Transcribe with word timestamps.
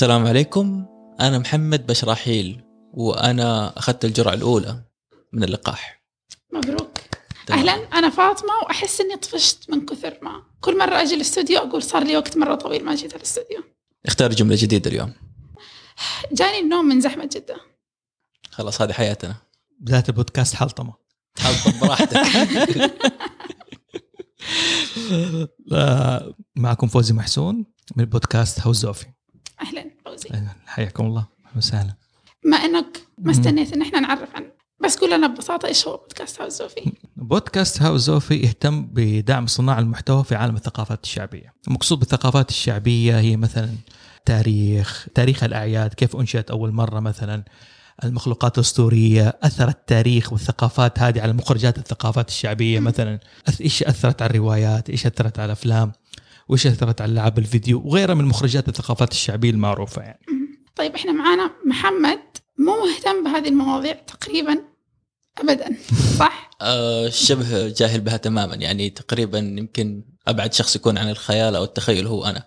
السلام 0.00 0.26
عليكم. 0.26 0.86
أنا 1.20 1.38
محمد 1.38 1.86
بشراحيل 1.86 2.64
وأنا 2.92 3.78
أخذت 3.78 4.04
الجرعة 4.04 4.34
الأولى 4.34 4.84
من 5.32 5.44
اللقاح. 5.44 6.04
مبروك. 6.52 6.98
تمام. 7.46 7.58
أهلا. 7.58 7.72
أنا 7.72 8.10
فاطمة 8.10 8.52
وأحس 8.64 9.00
إني 9.00 9.16
طفشت 9.16 9.70
من 9.70 9.86
كثر 9.86 10.18
ما. 10.22 10.42
كل 10.60 10.78
مرة 10.78 11.02
أجي 11.02 11.14
الاستوديو 11.14 11.58
أقول 11.58 11.82
صار 11.82 12.04
لي 12.04 12.16
وقت 12.16 12.36
مرة 12.36 12.54
طويل 12.54 12.84
ما 12.84 12.94
جيت 12.94 13.16
الاستوديو. 13.16 13.62
اختار 14.06 14.30
جملة 14.32 14.56
جديدة 14.58 14.90
اليوم. 14.90 15.12
جاني 16.32 16.58
النوم 16.60 16.84
من 16.84 17.00
زحمة 17.00 17.28
جدة. 17.32 17.56
خلاص 18.50 18.82
هذه 18.82 18.92
حياتنا. 18.92 19.34
بدايه 19.80 20.04
البودكاست 20.08 20.54
حلطمة. 20.54 20.94
حلطم 21.38 21.80
براحتك. 21.80 22.20
معكم 26.56 26.86
فوزي 26.86 27.14
محسون 27.14 27.66
من 27.96 28.04
بودكاست 28.04 28.60
هاوس 28.60 28.76
زوفي 28.76 29.06
أهلا. 29.60 29.90
فوزي 30.04 30.28
حياكم 30.66 31.06
الله. 31.06 31.26
أهلا 31.46 31.56
وسهلا. 31.56 31.94
ما 32.44 32.56
إنك 32.56 33.00
ما. 33.18 33.30
استنيت 33.30 33.72
إن 33.72 33.82
إحنا 33.82 34.00
نعرف 34.00 34.36
عن 34.36 34.50
بس 34.84 34.96
قول 34.96 35.10
لنا 35.10 35.26
ببساطة 35.26 35.66
إيش 35.68 35.88
هو 35.88 35.96
بودكاست 35.96 36.40
هاوس 36.40 36.52
زوفي؟ 36.52 36.92
بودكاست 37.16 37.82
هاوس 37.82 38.00
زوفي 38.00 38.34
يهتم 38.34 38.82
بدعم 38.82 39.46
صناع 39.46 39.78
المحتوى 39.78 40.24
في 40.24 40.34
عالم 40.34 40.56
الثقافات 40.56 41.04
الشعبية. 41.04 41.54
المقصود 41.68 41.98
بالثقافات 41.98 42.50
الشعبية 42.50 43.18
هي 43.18 43.36
مثلا 43.36 43.70
تاريخ 44.24 45.06
تاريخ 45.14 45.44
الأعياد 45.44 45.94
كيف 45.94 46.16
أنشئت 46.16 46.50
أول 46.50 46.72
مرة 46.72 47.00
مثلا 47.00 47.44
المخلوقات 48.04 48.58
الأسطورية 48.58 49.38
أثر 49.42 49.68
التاريخ 49.68 50.32
والثقافات 50.32 50.98
هذه 50.98 51.22
على 51.22 51.32
مخرجات 51.32 51.78
الثقافات 51.78 52.28
الشعبية. 52.28 52.80
مثلا. 52.80 53.20
إيش 53.60 53.82
أثرت 53.82 54.22
على 54.22 54.30
الروايات؟ 54.30 54.90
إيش 54.90 55.06
أثرت 55.06 55.38
على 55.38 55.46
الأفلام؟ 55.46 55.92
وايش 56.50 56.66
أثرت 56.66 57.00
على 57.00 57.12
العاب 57.12 57.38
الفيديو 57.38 57.82
وغيرها 57.84 58.14
من 58.14 58.24
مخرجات 58.24 58.68
الثقافات 58.68 59.12
الشعبية 59.12 59.50
المعروفة 59.50 60.02
يعني. 60.02 60.20
طيب 60.76 60.94
إحنا 60.94 61.12
معانا 61.12 61.50
محمد 61.66 62.20
مو 62.58 62.72
مهتم 62.84 63.24
بهذه 63.24 63.48
المواضيع 63.48 63.92
تقريبا 63.92 64.58
ابدا 65.38 65.76
صح؟ 66.18 66.50
آه، 66.60 67.08
شبه 67.08 67.68
جاهل 67.68 68.00
بها 68.00 68.16
تماما. 68.16 68.54
يعني 68.54 68.90
تقريبا 68.90 69.38
يمكن 69.38 70.04
أبعد 70.28 70.54
شخص 70.54 70.76
يكون 70.76 70.98
عن 70.98 71.10
الخيال 71.10 71.56
أو 71.56 71.64
التخيل 71.64 72.06
هو 72.06 72.24
أنا. 72.24 72.46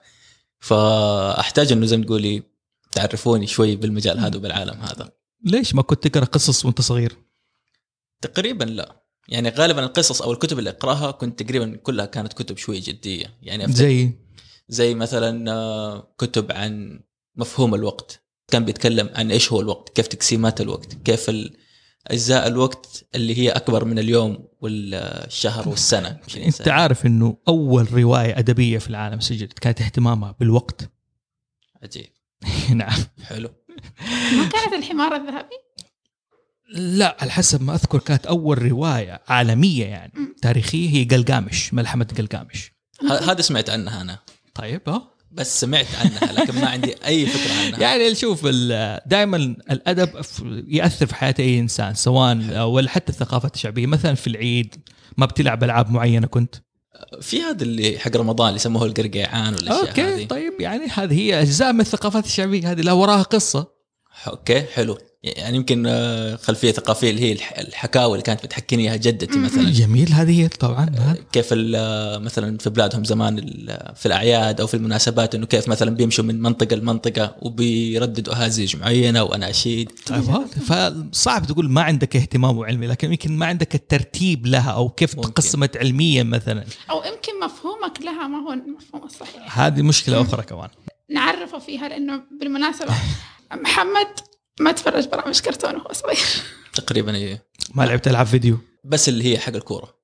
فأحتاج 0.59 1.72
أنه 1.72 1.86
زي 1.86 1.98
ما 1.98 2.06
تقولي 2.06 2.44
تعرفوني 2.92 3.48
شوي 3.48 3.76
بالمجال 3.76 4.20
هذا 4.20 4.38
وبالعالم 4.38 4.81
هذا. 4.81 5.09
ليش 5.46 5.76
ما 5.76 5.81
كنت 5.81 6.08
تقرأ 6.08 6.26
قصص 6.26 6.66
وأنت 6.66 6.81
صغير؟ 6.81 7.18
تقريبا 8.22 8.64
لا. 8.64 9.03
يعني 9.27 9.49
غالبا 9.49 9.83
القصص 9.83 10.21
أو 10.21 10.31
الكتب 10.31 10.59
اللي 10.59 10.69
أقرأها 10.69 11.11
كنت 11.11 11.43
تقريبا 11.43 11.75
كلها 11.77 12.05
كانت 12.05 12.33
كتب 12.33 12.57
شوي 12.57 12.79
جدية. 12.79 13.25
يعني 13.41 13.73
زي؟ 13.73 14.11
زي 14.69 14.95
مثلا 14.95 15.52
آه، 15.52 16.13
كتب 16.17 16.52
عن 16.52 16.99
مفهوم 17.35 17.75
الوقت. 17.75 18.23
كان 18.47 18.66
بيتكلم 18.66 19.09
عن 19.16 19.31
إيش 19.31 19.51
هو 19.51 19.61
الوقت 19.61 19.89
كيف 19.89 20.07
تقسيمات 20.07 20.61
الوقت 20.61 20.94
كيف 20.94 21.29
ال- 21.29 21.57
أجزاء 22.07 22.47
الوقت 22.47 23.05
اللي 23.16 23.38
هي 23.38 23.49
أكبر 23.49 23.85
من 23.85 23.99
اليوم 23.99 24.47
والشهر 24.61 25.69
والسنة. 25.69 26.19
مش 26.27 26.38
أنت. 26.59 26.67
عارف 26.67 27.05
إنه 27.05 27.38
أول 27.47 27.94
رواية 27.94 28.39
أدبية 28.39 28.77
في 28.77 28.89
العالم 28.89 29.19
سجلت 29.19 29.59
كانت 29.59 29.81
اهتمامها 29.81 30.35
بالوقت؟ 30.39 30.89
عجيب. 31.83 32.09
نعم. 32.75 32.99
حلو. 33.23 33.49
ما 34.38 34.49
كانت 34.49 34.73
الحمار 34.73 35.16
الذهبي؟ 35.16 35.55
لا 36.73 37.17
على 37.19 37.31
حسب 37.31 37.61
ما 37.61 37.75
أذكر 37.75 37.99
كانت 37.99 38.25
أول 38.25 38.71
رواية 38.71 39.21
عالمية 39.27 39.85
يعني. 39.85 40.13
تاريخية 40.41 40.89
هي 40.89 41.03
قلقامش 41.03 41.73
ملحمه 41.73 42.07
قلقامش 42.17 42.72
هذا 43.09 43.41
سمعت 43.41 43.69
عنها 43.69 44.01
أنا. 44.01 44.19
طيب 44.56 44.81
آه 44.88 45.13
بس 45.31 45.59
سمعت 45.59 45.88
عنها 45.95 46.31
لكن 46.31 46.62
ما 46.62 46.67
عندي 46.67 46.95
أي 47.06 47.25
فكرة 47.25 47.53
عنها. 47.53 47.79
يعني 47.85 48.16
شوف 48.16 48.45
دائما 49.06 49.38
الأدب 49.72 50.09
يأثر 50.67 51.06
في 51.06 51.16
حياة 51.16 51.35
أي 51.39 51.59
إنسان 51.59 51.94
سواء 51.94 52.66
ولا 52.66 52.89
حتى 52.89 53.12
الثقافات 53.12 53.56
الشعبية. 53.56 53.88
مثلا 53.88 54.13
في 54.13 54.28
العيد 54.28 54.75
ما 55.17 55.25
بتلعب 55.25 55.63
ألعاب 55.63 55.91
معينة 55.91 56.28
كنت؟ 56.28 56.56
في 57.22 57.41
هذا 57.41 57.63
اللي 57.63 58.00
حق 58.00 58.17
رمضان 58.17 58.47
اللي 58.47 58.56
يسموه 58.56 58.85
القرقيعان 58.85 59.53
والأشياء 59.53 59.89
أوكي 59.89 60.01
هذه. 60.01 60.28
طيب 60.28 60.53
يعني 60.59 60.88
هذه 60.88 61.13
هي 61.13 61.41
أجزاء 61.41 61.73
من 61.73 61.81
الثقافات 61.81 62.25
الشعبية 62.25 62.72
هذه 62.72 62.81
لا 62.81 62.91
وراها 62.91 63.22
قصة. 63.22 63.67
أوكي 64.28 64.62
حلو 64.62 64.97
يعني 65.24 65.57
يمكن 65.57 65.84
آه، 65.88 66.35
خلفية 66.35 66.72
ثقافية 66.72 67.09
اللي 67.09 67.22
هي 67.22 67.31
الح- 67.31 67.59
الحكاوي 67.59 68.12
اللي 68.12 68.22
كانت 68.24 68.44
بتحكيني 68.46 68.84
إياها 68.84 68.96
جدتي 68.96 69.40
مثلا 69.40 69.69
جميل 69.72 70.13
هذه 70.13 70.41
هي 70.44 70.47
طبعا 70.47 70.84
هذا. 70.90 71.18
كيف 71.31 71.47
ال- 71.51 72.24
مثلا 72.24 72.57
في 72.57 72.69
بلادهم 72.69 73.03
زمان 73.03 73.38
ال- 73.40 73.94
في 73.96 74.06
الأعياد 74.06 74.62
أو 74.62 74.68
في 74.68 74.74
المناسبات 74.74 75.35
إنه 75.35 75.46
كيف 75.46 75.68
مثلا 75.68 75.96
بيمشوا 75.96 76.24
من 76.24 76.41
منطقة 76.41 76.75
لمنطقة 76.75 77.35
وبيرددوا 77.41 78.34
أهازيج 78.34 78.75
معينة 78.75 79.24
واناشيد 79.24 79.91
طيب. 80.06 80.24
فصعب 81.12 81.45
تقول 81.47 81.69
ما 81.69 81.81
عندك 81.81 82.16
اهتمام 82.16 82.59
علمي 82.59 82.88
لكن 82.88 83.09
يمكن 83.12 83.31
ما 83.38 83.45
عندك 83.45 83.75
الترتيب 83.75 84.45
لها 84.47 84.72
أو 84.72 84.90
كيف 84.90 85.16
ممكن. 85.16 85.34
تقسمت 85.34 85.78
علميا 85.78 86.24
مثلا 86.24 86.63
أو 86.90 86.97
يمكن 86.97 87.40
مفهومك 87.45 88.01
لها 88.01 88.28
ما 88.28 88.38
هو 88.38 88.53
المفهوم 88.53 89.03
الصحيح 89.03 89.59
هذه 89.59 89.81
مشكلة 89.81 90.22
أخرى 90.22 90.44
كمان 90.44 90.69
نعرفه 91.09 91.59
فيها 91.59 91.90
لأنه 91.90 92.22
بالمناسبة 92.40 92.94
محمد 93.56 94.19
ما 94.59 94.72
تفرج 94.72 95.08
برامج 95.08 95.40
كرتون 95.40 95.75
وهو 95.75 95.94
صغير. 95.94 96.18
تقريبا 96.74 97.16
إيه. 97.16 97.47
ما 97.74 97.84
لعبت 97.84 98.08
ألعاب 98.08 98.25
فيديو. 98.25 98.58
بس 98.84 99.09
اللي 99.09 99.24
هي 99.24 99.40
حق 99.40 99.53
الكورة 99.53 99.96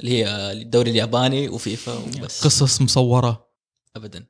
اللي 0.00 0.10
هي 0.10 0.52
الدوري 0.52 0.90
الياباني 0.90 1.48
وفيفا 1.48 1.94
وبس. 1.94 2.44
قصص 2.44 2.80
مصورة. 2.80 3.48
ابدا. 3.96 4.26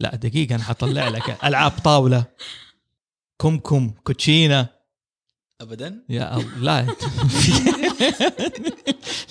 لا 0.00 0.16
دقيقة 0.16 0.54
أنا 0.54 0.62
حطلع 0.62 1.08
لك. 1.08 1.44
ألعاب 1.44 1.72
طاولة. 1.84 2.24
كمكم 3.38 3.90
كوتشينة. 4.04 4.66
ابدا. 5.60 6.04
يا 6.08 6.36
الله 6.36 6.56
لا. 6.62 6.86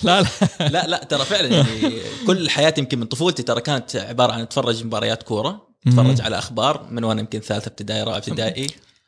لا 0.02 0.22
لا. 0.22 0.28
لا 0.68 0.86
لا 0.86 1.04
ترى 1.04 1.24
فعلا 1.24 1.48
يعني 1.48 2.00
كل 2.26 2.50
حياتي 2.50 2.80
يمكن 2.80 2.98
من 2.98 3.06
طفولتي 3.06 3.42
ترى 3.42 3.60
كانت 3.60 3.96
عبارة 3.96 4.32
عن 4.32 4.40
أتفرج 4.40 4.84
مباريات 4.84 5.22
كورة. 5.22 5.71
أتفرج 5.86 6.20
على 6.20 6.38
أخبار 6.38 6.86
من 6.90 7.04
وأنا 7.04 7.20
يمكن 7.20 7.40
ثالثة 7.40 7.68
ابتدائي 7.68 8.02
رابعة 8.02 8.16
ابتدائي 8.16 8.66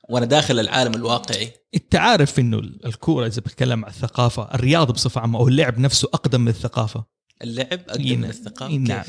وأنا 0.09 0.27
داخل 0.27 0.61
العالم 0.61 0.95
الواقعي. 0.95 1.53
أنت 1.75 1.95
عارف 1.97 2.39
إنه 2.39 2.59
الكورة 2.59 3.27
إذا 3.27 3.41
بتكلم 3.41 3.85
عن 3.85 3.91
الثقافة 3.91 4.55
الرياضه 4.55 4.93
بصفة 4.93 5.21
عامة 5.21 5.39
أو 5.39 5.49
اللعب 5.49 5.79
نفسه 5.79 6.09
أقدم 6.15 6.41
من 6.41 6.49
الثقافة. 6.49 7.05
اللعب 7.43 7.81
أقدم 7.89 8.05
من 8.05 8.21
نعم. 8.21 8.31
الثقافة. 8.31 8.75
نعم. 8.75 9.05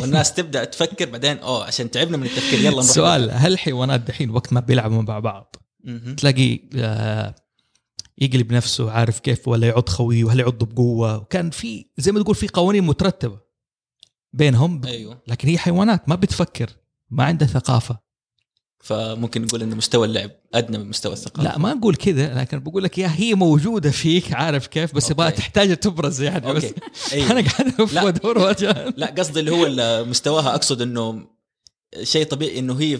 والناس 0.00 0.34
تبدأ 0.34 0.64
تفكر 0.64 1.10
بعدين 1.10 1.38
أوه 1.38 1.64
عشان 1.64 1.90
تعبنا 1.90 2.16
من 2.16 2.26
التفكير 2.26 2.58
يلا 2.58 2.70
نروح 2.70 2.84
السؤال 2.84 3.30
هل 3.30 3.52
الحيوانات 3.52 4.00
دحين 4.00 4.30
وقت 4.30 4.52
ما 4.52 4.60
بيلعبوا 4.60 5.02
مع 5.02 5.18
بعض. 5.18 5.56
تلاقي 6.16 6.60
آه، 6.76 7.34
يقلب 8.18 8.52
نفسه 8.52 8.90
عارف 8.90 9.18
كيف 9.18 9.48
ولا 9.48 9.66
يعض 9.66 9.88
خويه 9.88 10.24
وهل 10.24 10.40
يعض 10.40 10.64
بقوة؟ 10.64 11.16
وكان 11.16 11.50
في 11.50 11.86
زي 11.98 12.12
ما 12.12 12.22
تقول 12.22 12.34
في 12.34 12.48
قوانين 12.48 12.84
مترتبة. 12.84 13.47
بينهم 14.32 14.80
أيوه 14.84 15.22
لكن 15.26 15.48
هي 15.48 15.58
حيوانات 15.58 16.08
ما 16.08 16.14
بتفكر 16.14 16.70
ما 17.10 17.24
عندها 17.24 17.48
ثقافة 17.48 18.08
فممكن 18.80 19.42
نقول 19.42 19.62
إن 19.62 19.76
مستوى 19.76 20.06
اللعب 20.06 20.30
أدنى 20.54 20.78
من 20.78 20.88
مستوى 20.88 21.12
الثقافة 21.12 21.42
لا 21.42 21.58
ما 21.58 21.72
أقول 21.72 21.96
كذا 21.96 22.34
لكن 22.34 22.58
بقول 22.58 22.84
لك 22.84 22.98
يا 22.98 23.12
هي 23.16 23.34
موجودة 23.34 23.90
فيك 23.90 24.32
عارف 24.32 24.66
كيف 24.66 24.94
بس 24.94 25.10
يبغى. 25.10 25.30
تحتاج 25.30 25.76
تبرز 25.76 26.22
يعني 26.22 26.52
بس 26.52 26.64
أيوه. 27.12 27.30
أنا 27.32 27.40
قاعد 27.40 27.80
الف 27.80 27.92
لا. 27.94 28.02
وادور 28.02 28.54
لا 28.96 29.06
قصدي 29.18 29.40
اللي 29.40 29.50
هو 29.50 30.04
مستواها 30.04 30.54
أقصد 30.54 30.82
إنه 30.82 31.26
شيء 32.02 32.26
طبيعي 32.26 32.58
إنه 32.58 32.80
هي 32.80 32.96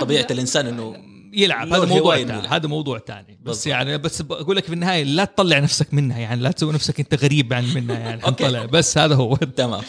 طبيعة 0.00 0.26
الإنسان 0.30 0.66
إنه 0.66 0.96
يلعب 1.32 1.72
هذا 1.72 1.84
موضوع 1.84 2.16
يلعب. 2.16 2.44
هذا 2.44 2.68
موضوع 2.68 2.98
ثاني 2.98 3.38
بس 3.42 3.46
بالضبط. 3.46 3.66
يعني 3.66 3.98
بس 3.98 4.22
بقول 4.22 4.56
لك 4.56 4.64
في 4.64 4.72
النهاية 4.72 5.04
لا 5.04 5.24
تطلع 5.24 5.58
نفسك 5.58 5.94
منها 5.94 6.18
يعني 6.18 6.40
لا 6.42 6.50
تسوي 6.50 6.72
نفسك 6.72 7.00
أنت 7.00 7.14
غريب 7.14 7.52
عن 7.52 7.64
منها 7.74 7.98
يعني. 7.98 8.22
حنطلع 8.26 8.64
بس 8.64 8.98
هذا 8.98 9.14
هو. 9.14 9.36
تمام. 9.56 9.82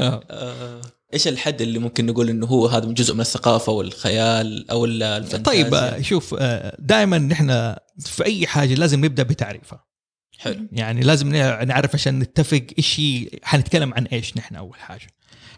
آه، 0.00 0.80
إيش 1.14 1.28
الحد 1.28 1.60
اللي 1.60 1.78
ممكن 1.78 2.06
نقول 2.06 2.30
إنه 2.30 2.46
هو 2.46 2.66
هذا 2.66 2.86
جزء 2.86 3.14
من 3.14 3.20
الثقافة 3.20 3.72
والخيال 3.72 4.70
أو 4.70 4.84
ال- 4.84 5.02
الفانتازيا؟ 5.02 5.62
طيب 5.62 5.74
آه، 5.74 6.00
شوف 6.00 6.34
دائما 6.78 7.18
نحن 7.18 7.74
في 8.00 8.24
أي 8.24 8.46
حاجة 8.46 8.74
لازم 8.74 9.04
نبدأ 9.04 9.22
بتعريفها. 9.22 9.84
حلو. 10.38 10.66
يعني 10.72 11.00
لازم 11.00 11.28
نع- 11.36 11.62
نعرف 11.64 11.94
عشان 11.94 12.18
نتفق 12.18 12.62
إيش 12.78 13.00
حنتكلم 13.42 13.94
عن 13.94 14.04
إيش 14.06 14.36
نحن 14.36 14.54
أول 14.56 14.78
حاجة. 14.80 15.06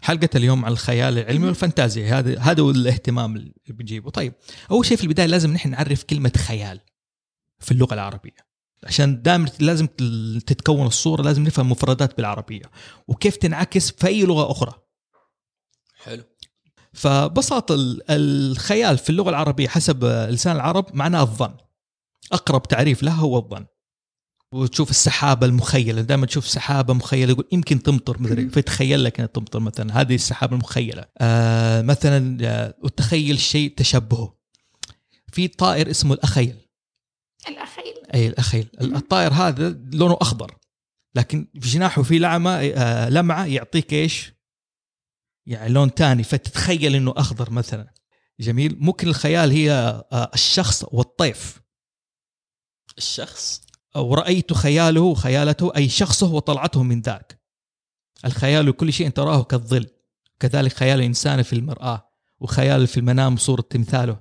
حلقة 0.01 0.29
اليوم 0.35 0.65
عن 0.65 0.71
الخيال 0.71 1.17
العلمي 1.17 1.47
والفانتازيا. 1.47 2.19
هذا 2.19 2.39
هذا 2.39 2.63
هو 2.63 2.71
الاهتمام 2.71 3.35
اللي 3.35 3.53
بنجيبه. 3.69 4.09
طيب 4.09 4.33
أول 4.71 4.85
شيء 4.85 4.97
في 4.97 5.03
البداية 5.03 5.27
لازم 5.27 5.53
نحن 5.53 5.69
نعرف 5.69 6.03
كلمة 6.03 6.31
خيال 6.37 6.79
في 7.59 7.71
اللغة 7.71 7.93
العربية. 7.93 8.47
عشان 8.83 9.21
دائما 9.21 9.49
لازم 9.59 9.87
تتكون 10.45 10.87
الصورة 10.87 11.21
لازم 11.21 11.43
نفهم 11.43 11.71
مفردات 11.71 12.17
بالعربية 12.17 12.65
وكيف 13.07 13.35
تنعكس 13.35 13.91
في 13.91 14.07
أي 14.07 14.23
لغة 14.25 14.51
أخرى. 14.51 14.73
حلو. 16.03 16.23
فبساطة 16.93 17.75
ال- 17.75 18.01
الخيال 18.09 18.97
في 18.97 19.09
اللغة 19.09 19.29
العربية 19.29 19.67
حسب 19.67 20.05
لسان 20.05 20.55
العرب 20.55 20.85
معناه 20.93 21.21
الظن. 21.21 21.53
أقرب 22.31 22.63
تعريف 22.63 23.03
له 23.03 23.11
هو 23.11 23.37
الظن. 23.37 23.65
وتشوف 24.53 24.89
السحابة 24.89 25.45
المخيلة 25.45 26.01
دائما 26.01 26.25
تشوف 26.25 26.47
سحابة 26.47 26.93
مخيلة 26.93 27.31
يقول 27.31 27.47
يمكن 27.51 27.83
تمطر 27.83 28.21
مدري 28.21 28.49
فتخيل 28.49 29.03
لك 29.03 29.19
إنها 29.19 29.27
تمطر 29.27 29.59
مثلا 29.59 30.01
هذه 30.01 30.15
السحابة 30.15 30.55
المخيلة. 30.55 31.05
آه 31.17 31.81
مثلا 31.81 32.37
آه 32.41 32.75
وتخيل 32.83 33.39
شيء 33.39 33.73
تشبهه. 33.75 34.37
في 35.31 35.47
طائر 35.47 35.89
اسمه 35.89 36.13
الأخيل. 36.13 36.55
الأخيل. 37.49 37.93
أي 38.13 38.27
الأخيل. 38.27 38.69
الطائر 38.81 39.33
هذا 39.33 39.69
لونه 39.69 40.17
أخضر 40.21 40.57
لكن 41.15 41.47
في 41.53 41.69
جناحه 41.69 42.03
في 42.03 42.19
لعمة 42.19 42.51
آه 42.51 43.09
لمعة 43.09 43.45
يعطيك 43.45 43.93
إيش؟ 43.93 44.33
يعني 45.45 45.69
لون 45.69 45.93
تاني 45.93 46.23
فتتخيل 46.23 46.95
إنه 46.95 47.13
أخضر 47.17 47.51
مثلا. 47.51 47.93
جميل. 48.39 48.77
ممكن 48.79 49.07
الخيال 49.07 49.51
هي 49.51 49.71
آه 49.71 50.31
الشخص 50.33 50.85
والطيف. 50.91 51.61
الشخص؟ 52.97 53.66
أو 53.95 54.13
رأيت 54.13 54.53
خياله 54.53 55.01
وخيالته 55.01 55.71
أي 55.75 55.89
شخصه 55.89 56.33
وطلعته 56.33 56.83
من 56.83 57.01
ذاك. 57.01 57.41
الخيال 58.25 58.71
كل 58.71 58.93
شيء 58.93 59.09
تراه 59.09 59.43
كالظل. 59.43 59.85
كذلك 60.39 60.73
خيال 60.73 60.99
الإنسان 60.99 61.41
في 61.41 61.53
المرآة 61.53 62.09
وخيال 62.39 62.87
في 62.87 62.97
المنام 62.97 63.37
صورة 63.37 63.61
تمثاله. 63.61 64.19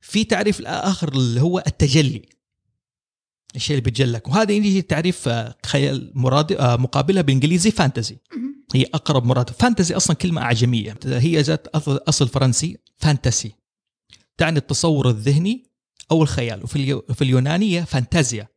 في 0.00 0.24
تعريف 0.24 0.62
آخر 0.66 1.12
اللي 1.12 1.40
هو 1.40 1.58
التجلي. 1.66 2.28
الشيء 3.56 3.70
اللي 3.76 3.84
بيتجلك 3.84 4.28
وهذا 4.28 4.52
يجي 4.52 4.82
تعريف 4.82 5.28
آه، 5.28 5.54
خيال 5.66 6.12
مراد 6.14 6.52
آه، 6.52 6.76
مقابلها 6.76 7.22
بالانجليزي 7.22 7.70
فانتزي. 7.70 8.18
هي 8.74 8.84
أقرب 8.94 9.24
مراد. 9.24 9.50
فانتزي 9.50 9.96
أصلا 9.96 10.16
كلمة 10.16 10.42
أعجمية. 10.42 10.98
هي 11.04 11.40
ذات 11.40 11.66
أصل- 11.76 12.00
أصل 12.08 12.28
فرنسي 12.28 12.78
فانتسي 12.96 13.52
تعني 14.38 14.58
التصور 14.58 15.08
الذهني 15.10 15.70
أو 16.10 16.22
الخيال. 16.22 16.62
وفي 16.64 16.76
اليو- 16.76 17.14
في 17.14 17.22
اليونانية 17.22 17.82
فانتازيا 17.84 18.48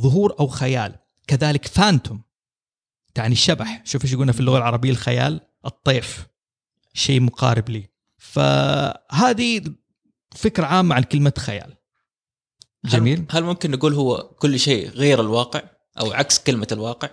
ظهور 0.00 0.36
أو 0.40 0.46
خيال. 0.46 0.94
كذلك 1.26 1.66
phantom 1.66 2.22
تعني 3.14 3.32
الشبح. 3.32 3.82
شوف 3.84 4.04
إيش 4.04 4.14
قلنا 4.14 4.32
في 4.32 4.40
اللغة 4.40 4.58
العربية 4.58 4.90
الخيال 4.90 5.40
الطيف. 5.66 6.26
شيء 6.94 7.20
مقارب 7.20 7.68
لي. 7.68 7.88
فهذه 8.18 9.62
فكرة 10.36 10.66
عامة 10.66 10.94
عن 10.94 11.02
كلمة 11.02 11.32
خيال. 11.38 11.74
جميل. 12.84 13.18
هل, 13.18 13.26
هل 13.30 13.44
ممكن 13.44 13.70
نقول 13.70 13.94
هو 13.94 14.34
كل 14.38 14.60
شيء 14.60 14.88
غير 14.88 15.20
الواقع 15.20 15.62
أو 16.00 16.12
عكس 16.12 16.38
كلمة 16.38 16.68
الواقع؟ 16.72 17.08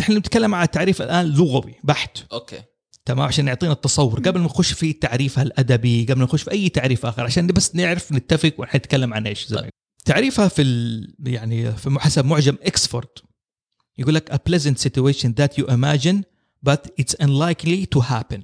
نحن 0.00 0.16
نتكلم 0.16 0.54
عن 0.54 0.70
تعريف 0.70 1.02
الآن 1.02 1.26
لغوي 1.26 1.74
بحت. 1.84 2.18
okay. 2.32 2.62
تمام؟ 3.04 3.26
عشان 3.26 3.48
يعطينا 3.48 3.72
التصور. 3.72 4.20
قبل 4.20 4.40
ما 4.40 4.44
نخش 4.44 4.72
في 4.72 4.92
تعريفها 4.92 5.42
الأدبي 5.42 6.04
قبل 6.04 6.18
ما 6.18 6.24
نخش 6.24 6.42
في 6.42 6.50
أي 6.50 6.68
تعريف 6.68 7.06
آخر 7.06 7.24
عشان 7.24 7.46
بس 7.46 7.76
نعرف 7.76 8.12
نتفق 8.12 8.52
ونتكلم 8.58 9.14
عن 9.14 9.26
إيش 9.26 9.46
زي. 9.46 9.70
تعريفها 10.04 10.48
في 10.48 10.62
ال... 10.62 11.14
يعني 11.26 11.72
في 11.72 11.96
حسب 12.00 12.24
معجم 12.24 12.56
إكسفورد. 12.62 13.08
يقول 13.98 14.14
لك 14.14 14.32
a 14.32 14.36
pleasant 14.36 14.88
situation 14.88 15.28
that 15.28 15.58
you 15.58 15.66
imagine 15.66 16.22
but 16.68 16.80
it's 17.00 17.14
unlikely 17.20 17.86
to 17.96 18.00
happen. 18.00 18.42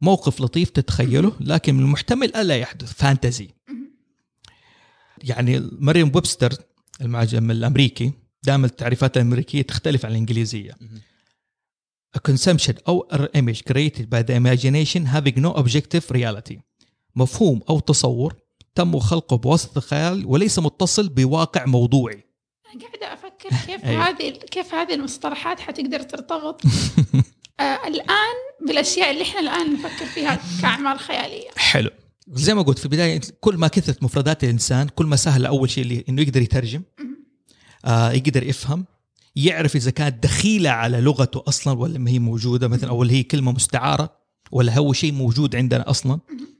موقف 0.00 0.40
لطيف 0.40 0.70
تتخيله 0.70 1.32
لكن 1.40 1.74
من 1.74 1.80
المحتمل 1.80 2.36
ألا 2.36 2.56
يحدث. 2.56 2.92
فانتزي. 2.92 3.50
يعني 5.18 5.70
مريم 5.72 6.12
ويبستر 6.14 6.52
المعجم 7.00 7.50
الأمريكي 7.50 8.12
دائما 8.42 8.66
التعريفات 8.66 9.16
الأمريكية 9.16 9.62
تختلف 9.62 10.04
عن 10.06 10.12
الإنجليزية. 10.12 10.72
a 12.16 12.20
consumption 12.30 12.74
أو 12.88 13.08
image 13.36 13.62
created 13.70 14.06
by 14.10 14.22
the 14.22 14.34
imagination 14.34 15.04
having 15.06 15.40
no 15.42 15.52
objective 15.54 16.10
reality. 16.10 16.58
مفهوم 17.16 17.60
أو 17.70 17.80
تصور 17.80 18.36
تم 18.78 18.98
خلقه 18.98 19.36
بواسطة 19.36 19.78
الخيال 19.78 20.26
وليس 20.26 20.58
متصل 20.58 21.08
بواقع 21.08 21.66
موضوعي. 21.66 22.24
أنا 22.74 22.82
قاعدة 22.82 23.14
أفكر 23.14 23.48
كيف 23.66 23.84
أيوة. 23.84 24.08
هذه 24.08 24.30
كيف 24.30 24.74
هذه 24.74 24.94
المصطلحات 24.94 25.60
حتقدر 25.60 26.02
ترتبط؟ 26.02 26.60
آه 27.60 27.86
الآن 27.86 28.36
بالأشياء 28.66 29.10
اللي 29.10 29.22
إحنا 29.22 29.40
الآن 29.40 29.72
نفكر 29.72 30.06
فيها 30.06 30.38
كأعمال 30.62 30.98
خيالية. 30.98 31.50
حلو. 31.56 31.90
زي 32.32 32.54
ما 32.54 32.62
قلت 32.62 32.78
في 32.78 32.84
البداية 32.84 33.20
كل 33.40 33.56
ما 33.56 33.68
كثرت 33.68 34.02
مفردات 34.02 34.44
الإنسان 34.44 34.88
كل 34.88 35.06
ما 35.06 35.16
سهل 35.16 35.46
أول 35.46 35.70
شيء 35.70 35.84
اللي 35.84 36.04
إنه 36.08 36.22
يقدر 36.22 36.42
يترجم 36.42 36.82
آه 37.84 38.12
يقدر 38.12 38.42
يفهم 38.42 38.84
يعرف 39.36 39.76
إذا 39.76 39.90
كانت 39.90 40.22
دخيلة 40.22 40.70
على 40.70 41.00
لغته 41.00 41.42
أصلا 41.48 41.78
ولا 41.78 41.98
ما 41.98 42.10
هي 42.10 42.18
موجودة 42.18 42.68
مثلا 42.68 42.90
أو 42.90 43.02
اللي 43.02 43.14
هي 43.14 43.22
كلمة 43.22 43.52
مستعارة 43.52 44.18
ولا 44.52 44.78
هو 44.78 44.92
شيء 44.92 45.12
موجود 45.12 45.56
عندنا 45.56 45.90
أصلا. 45.90 46.12
آه 46.12 46.57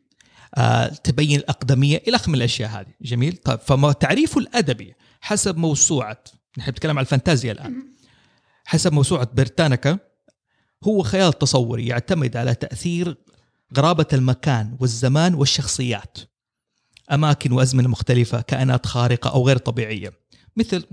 تبين 1.04 1.38
الأقدمية 1.38 2.02
إلى 2.08 2.16
آخر 2.16 2.30
من 2.30 2.34
الأشياء 2.34 2.70
هذه. 2.70 2.94
جميل؟ 3.02 3.36
طيب 3.36 3.58
فما 3.58 3.92
تعريفه 3.92 4.38
الأدبي 4.38 4.94
حسب 5.20 5.56
موسوعة 5.56 6.24
نحن 6.58 6.70
بنتكلم 6.70 6.98
عن 6.98 7.04
الفانتازيا 7.04 7.52
الآن 7.52 7.82
حسب 8.64 8.92
موسوعة 8.92 9.28
برتانكا 9.34 9.98
هو 10.84 11.02
خيال 11.02 11.32
تصوري 11.32 11.86
يعتمد 11.86 12.36
على 12.36 12.54
تأثير 12.54 13.16
غرابة 13.76 14.06
المكان 14.12 14.76
والزمان 14.80 15.34
والشخصيات. 15.34 16.18
أماكن 17.12 17.52
وأزمنة 17.52 17.88
مختلفة 17.88 18.40
كائنات 18.40 18.86
خارقة 18.86 19.30
أو 19.30 19.46
غير 19.46 19.56
طبيعية. 19.56 20.12
مثل 20.56 20.84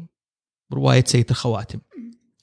رواية 0.74 1.04
سيد 1.08 1.30
الخواتم 1.30 1.80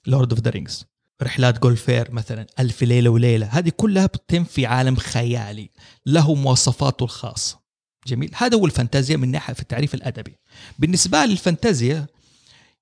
Lord 0.06 0.32
of 0.32 0.42
the 0.42 0.50
Rings 0.50 0.91
رحلات 1.22 1.58
جولفير 1.58 2.12
مثلا 2.12 2.46
ألف 2.60 2.82
ليلة 2.82 3.10
وليلة. 3.10 3.46
هذه 3.46 3.72
كلها 3.76 4.06
بتتم 4.06 4.44
في 4.44 4.66
عالم 4.66 4.96
خيالي 4.96 5.70
له 6.06 6.34
مواصفاته 6.34 7.04
الخاصة. 7.04 7.62
جميل. 8.06 8.30
هذا 8.34 8.56
هو 8.56 8.66
الفانتازيا 8.66 9.16
من 9.16 9.30
ناحية 9.30 9.54
في 9.54 9.60
التعريف 9.60 9.94
الأدبي. 9.94 10.38
بالنسبة 10.78 11.24
للفانتازيا 11.24 12.06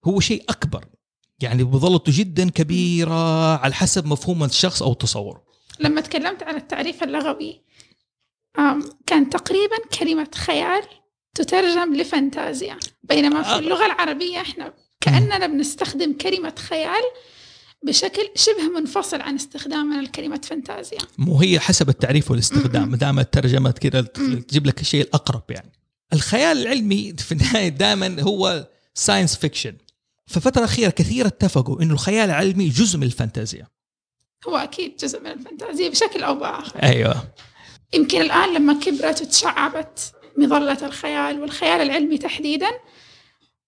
هو 0.04 0.20
شيء 0.20 0.44
أكبر. 0.48 0.84
يعني 1.40 1.64
بظلته 1.64 2.12
جدا 2.16 2.50
كبيرة 2.50 3.56
على 3.56 3.74
حسب 3.74 4.06
مفهوم 4.06 4.44
الشخص 4.44 4.82
أو 4.82 4.92
تصوره. 4.92 5.42
لما 5.80 6.00
تكلمت 6.00 6.42
عن 6.42 6.56
التعريف 6.56 7.02
اللغوي 7.02 7.64
كان 9.06 9.30
تقريبا 9.30 9.76
كلمة 9.98 10.28
خيال 10.34 10.82
تترجم 11.34 11.94
لفانتازيا. 11.94 12.78
بينما 13.02 13.42
في 13.42 13.48
آه. 13.48 13.58
اللغة 13.58 13.86
العربية 13.86 14.40
إحنا 14.40 14.74
كأننا 15.00 15.46
بنستخدم 15.46 16.12
كلمة 16.12 16.54
خيال 16.58 17.02
بشكل 17.82 18.28
شبه 18.34 18.68
منفصل 18.80 19.20
عن 19.20 19.34
استخدامنا 19.34 20.02
لكلمة 20.02 20.40
فانتازيا. 20.44 20.98
مو 21.18 21.40
هي 21.40 21.60
حسب 21.60 21.88
التعريف 21.88 22.30
والاستخدام. 22.30 22.90
ما 22.90 22.96
دام 22.96 23.18
الترجمة 23.18 23.70
كذا 23.70 24.00
تجيب 24.00 24.66
لك 24.66 24.80
الشيء 24.80 25.00
الأقرب 25.00 25.42
يعني. 25.50 25.72
الخيال 26.12 26.58
العلمي 26.58 27.14
في 27.18 27.32
النهاية 27.32 27.68
دائما 27.68 28.22
هو 28.22 28.68
science 28.94 29.36
fiction 29.36 29.76
في 30.26 30.36
الفترة 30.36 30.58
الاخيره 30.58 30.90
كثير 30.90 31.26
اتفقوا 31.26 31.82
إنه 31.82 31.92
الخيال 31.92 32.30
العلمي 32.30 32.68
جزء 32.68 32.98
من 32.98 33.02
الفانتازيا. 33.02 33.66
هو 34.48 34.56
أكيد 34.56 34.96
جزء 34.96 35.20
من 35.20 35.26
الفانتازيا 35.26 35.88
بشكل 35.88 36.22
أو 36.22 36.34
بآخر. 36.34 36.82
أيوه. 36.82 37.24
يمكن 37.94 38.20
الآن 38.20 38.54
لما 38.54 38.80
كبرت 38.80 39.22
وتشعبت 39.22 40.12
مظلة 40.36 40.86
الخيال 40.86 41.40
والخيال 41.40 41.80
العلمي 41.80 42.18
تحديدا 42.18 42.70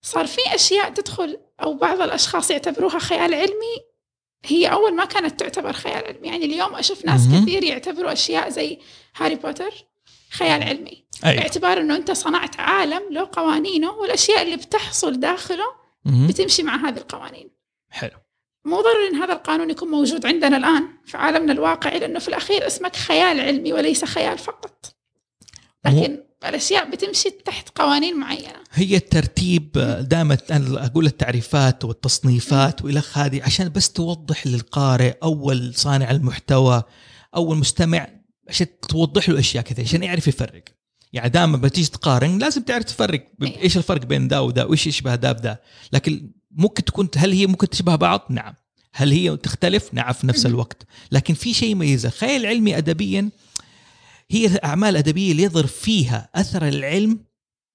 صار 0.02 0.26
في 0.26 0.40
أشياء 0.54 0.90
تدخل 0.90 1.38
أو 1.62 1.74
بعض 1.74 2.00
الأشخاص 2.00 2.50
يعتبروها 2.50 2.98
خيال 2.98 3.34
علمي 3.34 3.91
هي 4.46 4.66
أول 4.66 4.94
ما 4.94 5.04
كانت 5.04 5.40
تعتبر 5.40 5.72
خيال 5.72 6.04
علمي. 6.04 6.28
يعني 6.28 6.44
اليوم 6.44 6.74
أشوف 6.74 7.04
ناس. 7.04 7.28
كثير 7.28 7.64
يعتبروا 7.64 8.12
أشياء 8.12 8.48
زي 8.48 8.78
هاري 9.16 9.34
بوتر 9.34 9.70
خيال 10.30 10.62
علمي. 10.62 11.04
أيوه 11.24 11.36
باعتبار 11.36 11.80
أنه 11.80 11.96
أنت 11.96 12.10
صنعت 12.10 12.60
عالم 12.60 13.02
له 13.10 13.28
قوانينه 13.32 13.90
والأشياء 13.90 14.42
اللي 14.42 14.56
بتحصل 14.56 15.20
داخله 15.20 15.64
مهم. 16.04 16.26
بتمشي 16.26 16.62
مع 16.62 16.88
هذه 16.88 16.98
القوانين. 16.98 17.50
حلو. 17.90 18.18
مو 18.64 18.80
ضروري 18.80 19.08
إن 19.08 19.14
هذا 19.14 19.32
القانون 19.32 19.70
يكون 19.70 19.88
موجود 19.88 20.26
عندنا 20.26 20.56
الآن 20.56 20.88
في 21.04 21.16
عالمنا 21.16 21.52
الواقعي 21.52 21.98
لأنه 21.98 22.18
في 22.18 22.28
الأخير 22.28 22.66
اسمك 22.66 22.96
خيال 22.96 23.40
علمي 23.40 23.72
وليس 23.72 24.04
خيال 24.04 24.38
فقط. 24.38 24.96
لكن 25.84 26.24
الأشياء 26.48 26.90
بتمشي 26.90 27.30
تحت 27.30 27.68
قوانين 27.78 28.20
معينة. 28.20 28.62
هي 28.72 28.96
الترتيب 28.96 29.72
دائما 30.08 30.38
أنا 30.50 30.86
أقول 30.86 31.06
التعريفات 31.06 31.84
والتصنيفات 31.84 32.84
وإلى 32.84 32.98
آخره 32.98 33.22
هذه 33.22 33.42
عشان 33.42 33.68
بس 33.68 33.92
توضح 33.92 34.46
للقارئ 34.46 35.14
أو 35.22 35.54
صانع 35.72 36.10
المحتوى 36.10 36.82
أو 37.36 37.52
المستمع 37.52 38.08
عشان 38.48 38.66
توضح 38.88 39.28
له 39.28 39.38
أشياء 39.38 39.64
كثير 39.64 39.84
عشان 39.84 40.02
يعرف 40.02 40.28
يفرق. 40.28 40.64
يعني 41.12 41.28
دائما 41.28 41.56
بتيجي 41.56 41.88
تقارن 41.88 42.38
لازم 42.38 42.62
تعرف 42.62 42.84
تفرق 42.84 43.28
أيوة. 43.42 43.62
إيش 43.62 43.76
الفرق 43.76 44.04
بين 44.04 44.28
ده 44.28 44.42
وده 44.42 44.66
وإيش 44.66 44.86
يشبه 44.86 45.14
ده 45.14 45.32
بده 45.32 45.62
لكن 45.92 46.30
ممكن 46.50 46.84
تكون 46.84 47.08
هل 47.16 47.32
هي 47.32 47.46
ممكن 47.46 47.68
تشبه 47.68 47.96
بعض؟ 47.96 48.26
نعم. 48.30 48.54
هل 48.94 49.12
هي 49.12 49.36
تختلف؟ 49.36 49.88
نعم 49.92 50.12
في 50.12 50.26
نفس. 50.26 50.46
الوقت. 50.46 50.86
لكن 51.12 51.34
في 51.34 51.54
شيء 51.54 51.68
يميزها 51.68 52.10
خيال 52.10 52.46
علمي 52.46 52.78
ادبيا 52.78 53.30
هي 54.32 54.46
الأعمال 54.46 54.88
الأدبية 54.90 55.32
اللي 55.32 55.42
يظهر 55.42 55.66
فيها 55.66 56.28
أثر 56.34 56.68
العلم 56.68 57.24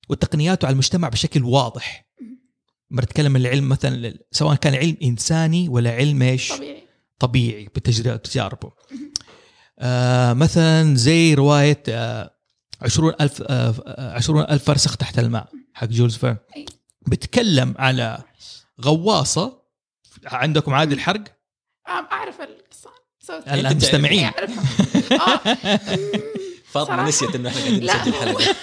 وتقنياته 0.09 0.65
على 0.65 0.73
المجتمع 0.73 1.09
بشكل 1.09 1.43
واضح. 1.43 2.07
لما 2.91 3.01
نتكلم 3.01 3.35
عن 3.35 3.41
العلم 3.41 3.69
مثلا 3.69 4.13
سواء 4.31 4.55
كان 4.55 4.75
علم 4.75 4.97
إنساني 5.03 5.69
ولا 5.69 5.91
علم 5.91 6.21
إيش؟ 6.21 6.51
طبيعي. 6.51 6.83
طبيعي 7.19 7.65
بتجاربه 7.75 8.71
آه 9.79 10.33
مثلا 10.33 10.95
زي 10.95 11.33
رواية 11.33 11.83
آه 11.89 12.33
عشرون 12.81 13.13
ألف 13.21 13.41
آه 13.41 13.75
آه، 13.85 14.15
عشرون 14.15 14.43
ألف 14.43 14.63
فرسخ 14.63 14.97
تحت 14.97 15.19
الماء 15.19 15.49
حق 15.73 15.87
جولز 15.87 16.15
فيرن. 16.15 16.37
بتكلم 17.07 17.75
على 17.77 18.23
غواصة 18.81 19.61
عندكم 20.25 20.73
عادي 20.73 20.93
الحرق؟ 20.93 21.23
لا، 23.47 23.71
أنت 23.71 23.71
المستمعين. 23.71 24.31
فاطمة. 26.71 27.07
نسيت 27.07 27.35
إنه 27.35 27.49
إحنا 27.49 27.61
قاعدين 27.61 27.83
لا. 27.83 27.95
نسجل 28.01 28.13
حلقه 28.13 28.45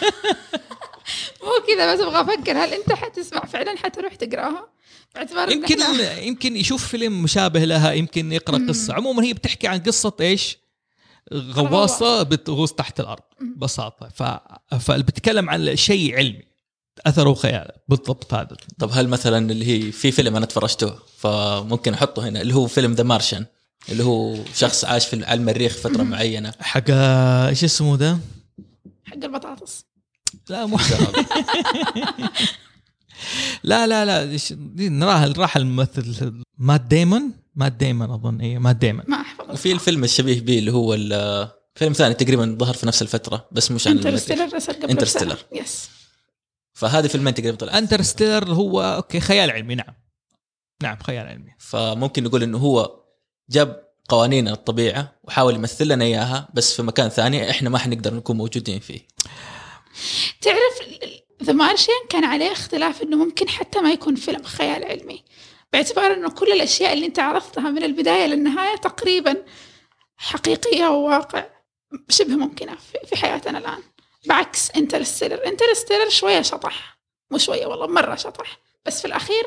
مو 1.42 1.50
كذا 1.68 1.94
بس 1.94 2.00
أبغى 2.00 2.20
أفكر 2.20 2.52
هل 2.58 2.72
أنت 2.74 2.92
حتسمع؟ 2.92 3.44
فعلا 3.44 3.76
حتروح 3.76 4.14
تقراها؟ 4.14 4.68
باعتبار 5.14 5.50
يمكن 5.52 5.78
يمكن 6.22 6.56
يشوف 6.56 6.86
فيلم 6.86 7.22
مشابه 7.22 7.64
لها 7.64 7.92
يمكن 7.92 8.32
يقرأ 8.32 8.58
مم. 8.58 8.68
قصة. 8.68 8.94
عموما 8.94 9.24
هي 9.24 9.32
بتحكي 9.32 9.68
عن 9.68 9.78
قصة 9.80 10.12
إيش؟ 10.20 10.58
غواصة 11.32 12.22
بتغوص 12.22 12.72
تحت 12.72 13.00
الأرض. 13.00 13.22
ببساطة. 13.40 14.08
ف... 14.08 14.22
فبتتكلم 14.76 15.50
عن 15.50 15.76
شيء 15.76 16.16
علمي. 16.16 16.42
اثره 17.06 17.30
وخيال 17.30 17.70
بالضبط 17.88 18.34
هذا. 18.34 18.56
طب 18.78 18.90
هل 18.92 19.08
مثلا 19.08 19.50
اللي 19.50 19.66
هي 19.66 19.92
في 19.92 20.10
فيلم 20.10 20.36
أنا 20.36 20.46
تفرجته 20.46 20.94
فممكن 21.18 21.94
أحطه 21.94 22.28
هنا 22.28 22.40
اللي 22.40 22.54
هو 22.54 22.66
فيلم 22.66 22.92
The 22.92 23.02
Martian 23.02 23.46
اللي 23.88 24.04
هو 24.04 24.36
شخص 24.54 24.84
عاش 24.84 25.06
في 25.06 25.24
على 25.24 25.40
المريخ 25.40 25.76
فترة 25.76 26.02
معينة. 26.02 26.52
حق 26.60 26.82
آه، 26.90 27.48
إيش 27.48 27.64
اسمه 27.64 27.96
ده؟ 27.96 28.18
حق 29.04 29.14
البطاطس. 29.24 29.84
لا 30.48 30.66
مو. 30.66 30.78
لا 33.64 33.86
لا 33.86 34.04
لا 34.04 34.38
نراها 34.78 35.32
راح 35.36 35.56
الممثل 35.56 36.42
مات 36.58 36.80
ديمون 36.80 37.30
مات 37.54 37.72
ديمون 37.72 38.10
أظن 38.10 38.40
اي 38.40 38.58
مات 38.58 38.76
ديمون 38.76 39.04
ما 39.08 39.20
أحفظ 39.20 39.50
وفي 39.50 39.72
الفيلم 39.72 40.04
الشبيه 40.04 40.40
به 40.40 40.58
اللي 40.58 40.72
هو 40.72 40.94
ال- 40.94 41.48
فيلم 41.74 41.92
ثاني 41.92 42.14
تقريبا 42.14 42.56
ظهر 42.60 42.74
في 42.74 42.86
نفس 42.86 43.02
الفترة 43.02 43.48
بس 43.52 43.70
مش 43.70 43.86
عن 43.88 43.96
Interstellar 43.96 44.48
Interstellar. 44.90 45.38
yes 45.52 45.88
فهذه 46.74 47.06
فيلمين 47.06 47.34
تقريبا 47.34 47.56
طلع 47.56 47.78
Interstellar 47.78 48.52
هو 48.52 48.82
okay 48.82 49.20
خيال 49.20 49.50
علمي 49.50 49.74
نعم. 49.74 49.94
نعم 50.82 50.96
خيال 51.02 51.26
علمي. 51.26 51.50
فممكن 51.58 52.24
نقول 52.24 52.42
إنه 52.42 52.58
هو 52.58 53.03
جاب 53.50 53.84
قوانين 54.08 54.48
الطبيعة 54.48 55.12
وحاول 55.22 55.54
يمثل 55.54 55.88
لنا 55.88 56.04
إياها 56.04 56.48
بس 56.54 56.76
في 56.76 56.82
مكان 56.82 57.08
ثاني 57.08 57.50
إحنا 57.50 57.70
ما 57.70 57.78
حنقدر 57.78 58.14
نكون 58.14 58.36
موجودين 58.36 58.80
فيه. 58.80 59.00
تعرف 60.40 60.80
The 61.42 61.52
Martian 61.52 61.96
كان 62.10 62.24
عليه 62.24 62.52
اختلاف 62.52 63.02
إنه 63.02 63.16
ممكن 63.16 63.48
حتى 63.48 63.80
ما 63.80 63.92
يكون 63.92 64.14
فيلم 64.14 64.42
خيال 64.42 64.84
علمي. 64.84 65.24
باعتبار 65.72 66.12
إنه 66.12 66.30
كل 66.30 66.52
الأشياء 66.52 66.92
اللي 66.92 67.06
أنت 67.06 67.18
عرضتها 67.18 67.70
من 67.70 67.82
البداية 67.84 68.26
للنهاية 68.26 68.76
تقريبا 68.76 69.36
حقيقية 70.16 70.86
وواقع 70.86 71.46
شبه 72.08 72.36
ممكنة 72.36 72.74
في- 72.76 73.06
في 73.06 73.16
حياتنا 73.16 73.58
الآن. 73.58 73.82
بعكس 74.26 74.70
Interstellar 74.70 75.46
Interstellar 75.46 76.08
شوية 76.08 76.42
شطح. 76.42 76.98
مو 77.30 77.38
شوية 77.38 77.66
والله 77.66 77.86
مرة 77.86 78.14
شطح. 78.16 78.58
بس 78.86 79.00
في 79.00 79.04
الأخير 79.06 79.46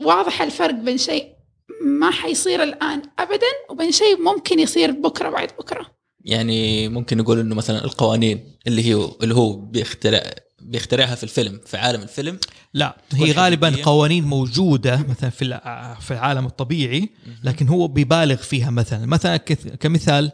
واضح 0.00 0.42
الفرق 0.42 0.74
بين 0.74 0.98
شيء 0.98 1.37
ما 1.84 2.10
حيصير 2.10 2.62
الآن 2.62 3.02
ابدا 3.18 3.46
وبين 3.70 3.92
شيء 3.92 4.22
ممكن 4.22 4.58
يصير 4.58 4.90
بكرة 4.90 5.28
بعد 5.30 5.48
بكرة. 5.58 5.86
يعني 6.24 6.88
ممكن 6.88 7.18
نقول 7.18 7.38
إنه 7.40 7.54
مثلا 7.54 7.84
القوانين 7.84 8.56
اللي 8.66 8.82
هي 8.84 9.08
اللي 9.22 9.34
هو 9.34 9.52
بيخترع 9.56 10.22
بيخترعها 10.60 11.14
في 11.14 11.22
الفيلم 11.24 11.60
في 11.66 11.76
عالم 11.76 12.02
الفيلم. 12.02 12.38
لا 12.74 12.96
هي 13.12 13.32
غالبا 13.32 13.66
حقيقية. 13.66 13.84
قوانين 13.84 14.24
موجودة 14.24 15.04
مثلا 15.08 15.30
في 15.30 15.60
في 16.00 16.10
العالم 16.10 16.46
الطبيعي 16.46 17.08
لكن 17.44 17.68
هو 17.68 17.88
بيبالغ 17.88 18.36
فيها 18.36 18.70
مثلا. 18.70 19.06
مثلا 19.06 19.36
كث- 19.36 19.76
كمثال 19.80 20.32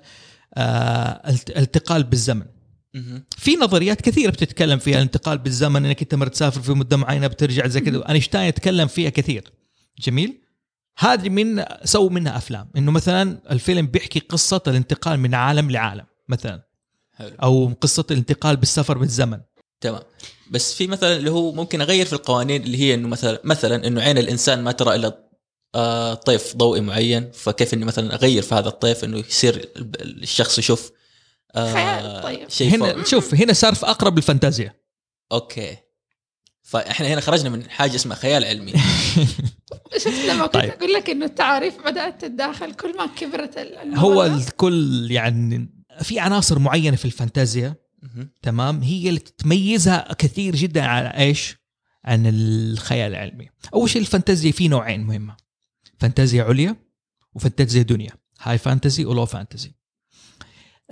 آه 0.55 1.31
الت- 1.31 1.51
الانتقال 1.51 2.03
بالزمن. 2.03 2.45
في 3.39 3.57
نظريات 3.57 4.01
كثيرة 4.01 4.31
بتتكلم 4.31 4.79
فيها 4.79 4.97
الانتقال 4.97 5.39
بالزمن 5.39 5.85
إنك 5.87 6.03
أنت 6.03 6.15
مره 6.15 6.29
تسافر 6.29 6.61
في 6.61 6.73
مده 6.73 6.97
معينه 6.97 7.27
بترجع 7.27 7.67
زي 7.67 7.81
كذا. 7.81 8.09
أينشتاين 8.09 8.49
يتكلم 8.49 8.87
فيها 8.89 9.11
كثير. 9.11 9.53
جميل؟ 9.99 10.44
هذه 10.99 11.29
من 11.29 11.65
سووا 11.85 12.11
منها 12.11 12.37
أفلام. 12.37 12.71
إنه 12.77 12.91
مثلا 12.93 13.39
الفيلم 13.51 13.87
بيحكي 13.87 14.19
قصة 14.21 14.63
الانتقال 14.67 15.21
من 15.21 15.35
عالم 15.35 15.71
لعالم 15.71 16.07
مثلا. 16.29 16.63
حلو. 17.13 17.31
أو 17.43 17.73
قصة 17.81 18.05
الانتقال 18.11 18.57
بالسفر 18.57 18.99
بالزمن. 18.99 19.41
تمام. 19.81 20.03
بس 20.51 20.75
في 20.75 20.87
مثلا 20.87 21.17
اللي 21.17 21.31
هو 21.31 21.53
ممكن 21.53 21.81
أغير 21.81 22.07
في 22.07 22.13
القوانين 22.13 22.63
اللي 22.63 22.79
هي 22.79 22.95
إنه 22.95 23.09
مثلا 23.09 23.41
مثلا 23.45 23.87
إنه 23.87 24.01
عين 24.01 24.19
الإنسان 24.19 24.63
ما 24.63 24.73
ترى 24.73 24.95
إلا 24.95 25.25
آه، 25.75 26.15
طيف 26.15 26.57
ضوئي 26.57 26.81
معين 26.81 27.31
فكيف 27.33 27.75
إني 27.75 27.85
مثلا 27.85 28.15
أغير 28.15 28.43
في 28.43 28.55
هذا 28.55 28.69
الطيف 28.69 29.05
إنه 29.05 29.19
يصير 29.19 29.69
الب- 29.77 29.97
الشخص 30.01 30.59
يشوف 30.59 30.91
آه، 31.55 31.73
خيال 31.73 32.23
طيب. 32.23 32.49
شيء 32.49 32.75
هنا. 32.75 33.05
شوف 33.05 33.35
هنا 33.35 33.53
صار 33.53 33.75
في 33.75 33.87
أقرب 33.87 34.17
للفانتازيا. 34.17 34.75
أوكي. 35.33 35.77
فإحنا 36.75 37.07
هنا 37.09 37.21
خرجنا 37.21 37.49
من 37.51 37.71
حاجة 37.71 37.95
اسمها 37.95 38.17
خيال 38.17 38.45
علمي 38.45 38.73
شفت 40.05 40.25
لما 40.29 40.47
كنت 40.47 40.55
طيب. 40.55 40.71
أقول 40.71 40.93
لك 40.93 41.11
إنه 41.11 41.25
التعاريف 41.25 41.75
بدأت 41.87 42.21
تتداخل 42.21 42.75
كل 42.75 42.97
ما 42.97 43.07
كبرت 43.07 43.59
ال- 43.59 43.77
الموضوع 43.77 44.27
هو. 44.27 44.37
الكل 44.37 45.11
يعني 45.11 45.69
في 46.03 46.19
عناصر 46.21 46.59
معينة 46.59 46.97
في 46.97 47.05
الفانتازيا. 47.05 47.75
تمام 48.43 48.83
هي 48.83 49.09
اللي 49.09 49.21
تميزها 49.21 50.13
كثير 50.19 50.57
جدا 50.57 50.83
على 50.83 51.09
إيش؟ 51.09 51.57
عن 52.05 52.27
الخيال 52.27 53.11
العلمي. 53.15 53.49
أول 53.75 53.91
شيء 53.91 54.01
الفانتازيا 54.03 54.53
في 54.53 54.69
نوعين 54.69 55.01
مهمة. 55.05 55.37
فانتازيا 56.01 56.45
عليا 56.45 56.77
وفانتازيا 57.35 57.83
دنيا، 57.83 58.11
high 58.43 58.59
fantasy 58.59 59.05
و 59.05 59.10
low 59.10 59.27
fantasy. 59.27 59.75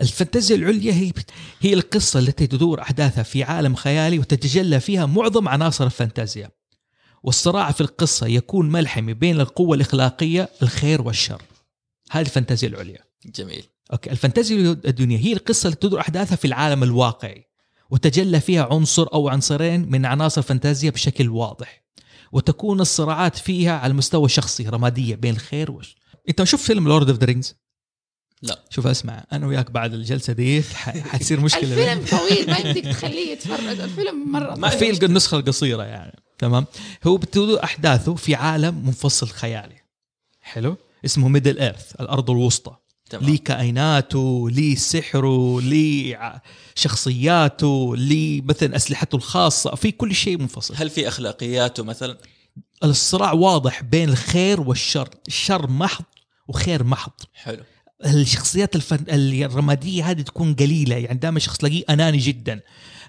الفانتازيا 0.00 0.56
العليا 0.56 0.92
هي 0.92 1.12
هي 1.60 1.74
القصة 1.74 2.18
التي 2.20 2.46
تدور 2.46 2.82
أحداثها 2.82 3.22
في 3.22 3.42
عالم 3.42 3.74
خيالي 3.74 4.18
وتتجلى 4.18 4.80
فيها 4.80 5.06
معظم 5.06 5.48
عناصر 5.48 5.84
الفانتازيا. 5.84 6.50
والصراع 7.22 7.70
في 7.70 7.80
القصة 7.80 8.26
يكون 8.26 8.70
ملحمي 8.70 9.14
بين 9.14 9.40
القوة 9.40 9.76
الأخلاقية 9.76 10.48
الخير 10.62 11.02
والشر. 11.02 11.42
هذه 12.10 12.24
الفانتازيا 12.24 12.68
العليا. 12.68 13.04
جميل 13.26 13.64
أوكي 13.92 14.10
الفانتازيا 14.10 14.80
الدنيا 14.84 15.18
هي 15.18 15.32
القصة 15.32 15.66
اللي 15.66 15.76
تدور 15.76 16.00
أحداثها 16.00 16.36
في 16.36 16.44
العالم 16.44 16.82
الواقعي 16.82 17.48
وتجلى 17.90 18.40
فيها 18.40 18.68
عنصر 18.70 19.06
أو 19.14 19.28
عنصرين 19.28 19.90
من 19.90 20.06
عناصر 20.06 20.40
الفانتازيا 20.40 20.90
بشكل 20.90 21.28
واضح 21.28 21.84
وتكون 22.32 22.80
الصراعات 22.80 23.36
فيها 23.36 23.78
على 23.78 23.90
المستوى 23.90 24.24
الشخصي 24.24 24.68
رمادية 24.68 25.14
بين 25.14 25.34
الخير 25.34 25.70
والشر 25.70 25.96
إنت 26.28 26.42
شوف 26.42 26.62
فيلم 26.62 26.88
Lord 26.88 27.08
of 27.08 27.18
the 27.18 27.26
Rings 27.26 27.61
لا. 28.42 28.64
شوف 28.70 28.86
اسمع 28.86 29.24
أنا 29.32 29.46
وياك 29.46 29.70
بعد 29.70 29.94
الجلسة 29.94 30.32
دي 30.32 30.62
حتصير 30.82 31.40
مشكلة. 31.40 31.92
الفيلم 31.92 32.20
طويل 32.20 32.50
ما 32.50 32.58
يمديك 32.58 32.84
تخليه 32.84 33.32
يتفرج. 33.32 33.80
الفيلم 33.80 34.32
مرة 34.32 34.54
ما. 34.54 34.68
في 34.68 35.04
النسخة 35.04 35.38
القصيرة 35.38 35.82
يعني. 35.82 36.22
تمام. 36.38 36.66
هو 37.06 37.16
بتدور 37.16 37.64
أحداثه 37.64 38.14
في 38.14 38.34
عالم 38.34 38.86
منفصل 38.86 39.28
خيالي. 39.28 39.76
حلو. 40.40 40.76
اسمه 41.04 41.28
ميدل 41.28 41.58
ايرث 41.58 41.92
الأرض 42.00 42.30
الوسطى. 42.30 42.76
تمام. 43.10 43.24
ليه 43.24 43.38
كائناته 43.38 44.50
ليه 44.50 44.74
سحره 44.76 45.60
ليه 45.60 46.16
ع- 46.16 46.40
شخصياته 46.74 47.96
ليه 47.96 48.42
مثلا 48.42 48.76
أسلحته 48.76 49.16
الخاصة. 49.16 49.74
في 49.74 49.90
كل 49.92 50.14
شيء 50.14 50.38
منفصل. 50.38 50.74
هل 50.76 50.90
في 50.90 51.08
أخلاقياته 51.08 51.82
مثلا؟ 51.84 52.18
الصراع 52.84 53.32
واضح 53.32 53.82
بين 53.82 54.08
الخير 54.08 54.60
والشر. 54.60 55.08
الشر 55.28 55.70
محض 55.70 56.04
وخير 56.48 56.84
محض. 56.84 57.12
حلو. 57.34 57.62
الشخصيات 58.06 58.76
الفن... 58.76 59.04
الرمادية 59.08 60.10
هذه 60.10 60.22
تكون 60.22 60.54
قليلة. 60.54 60.96
يعني 60.96 61.18
دائما 61.18 61.38
شخص 61.38 61.58
تلاقيه 61.58 61.84
أناني 61.90 62.18
جدا 62.18 62.60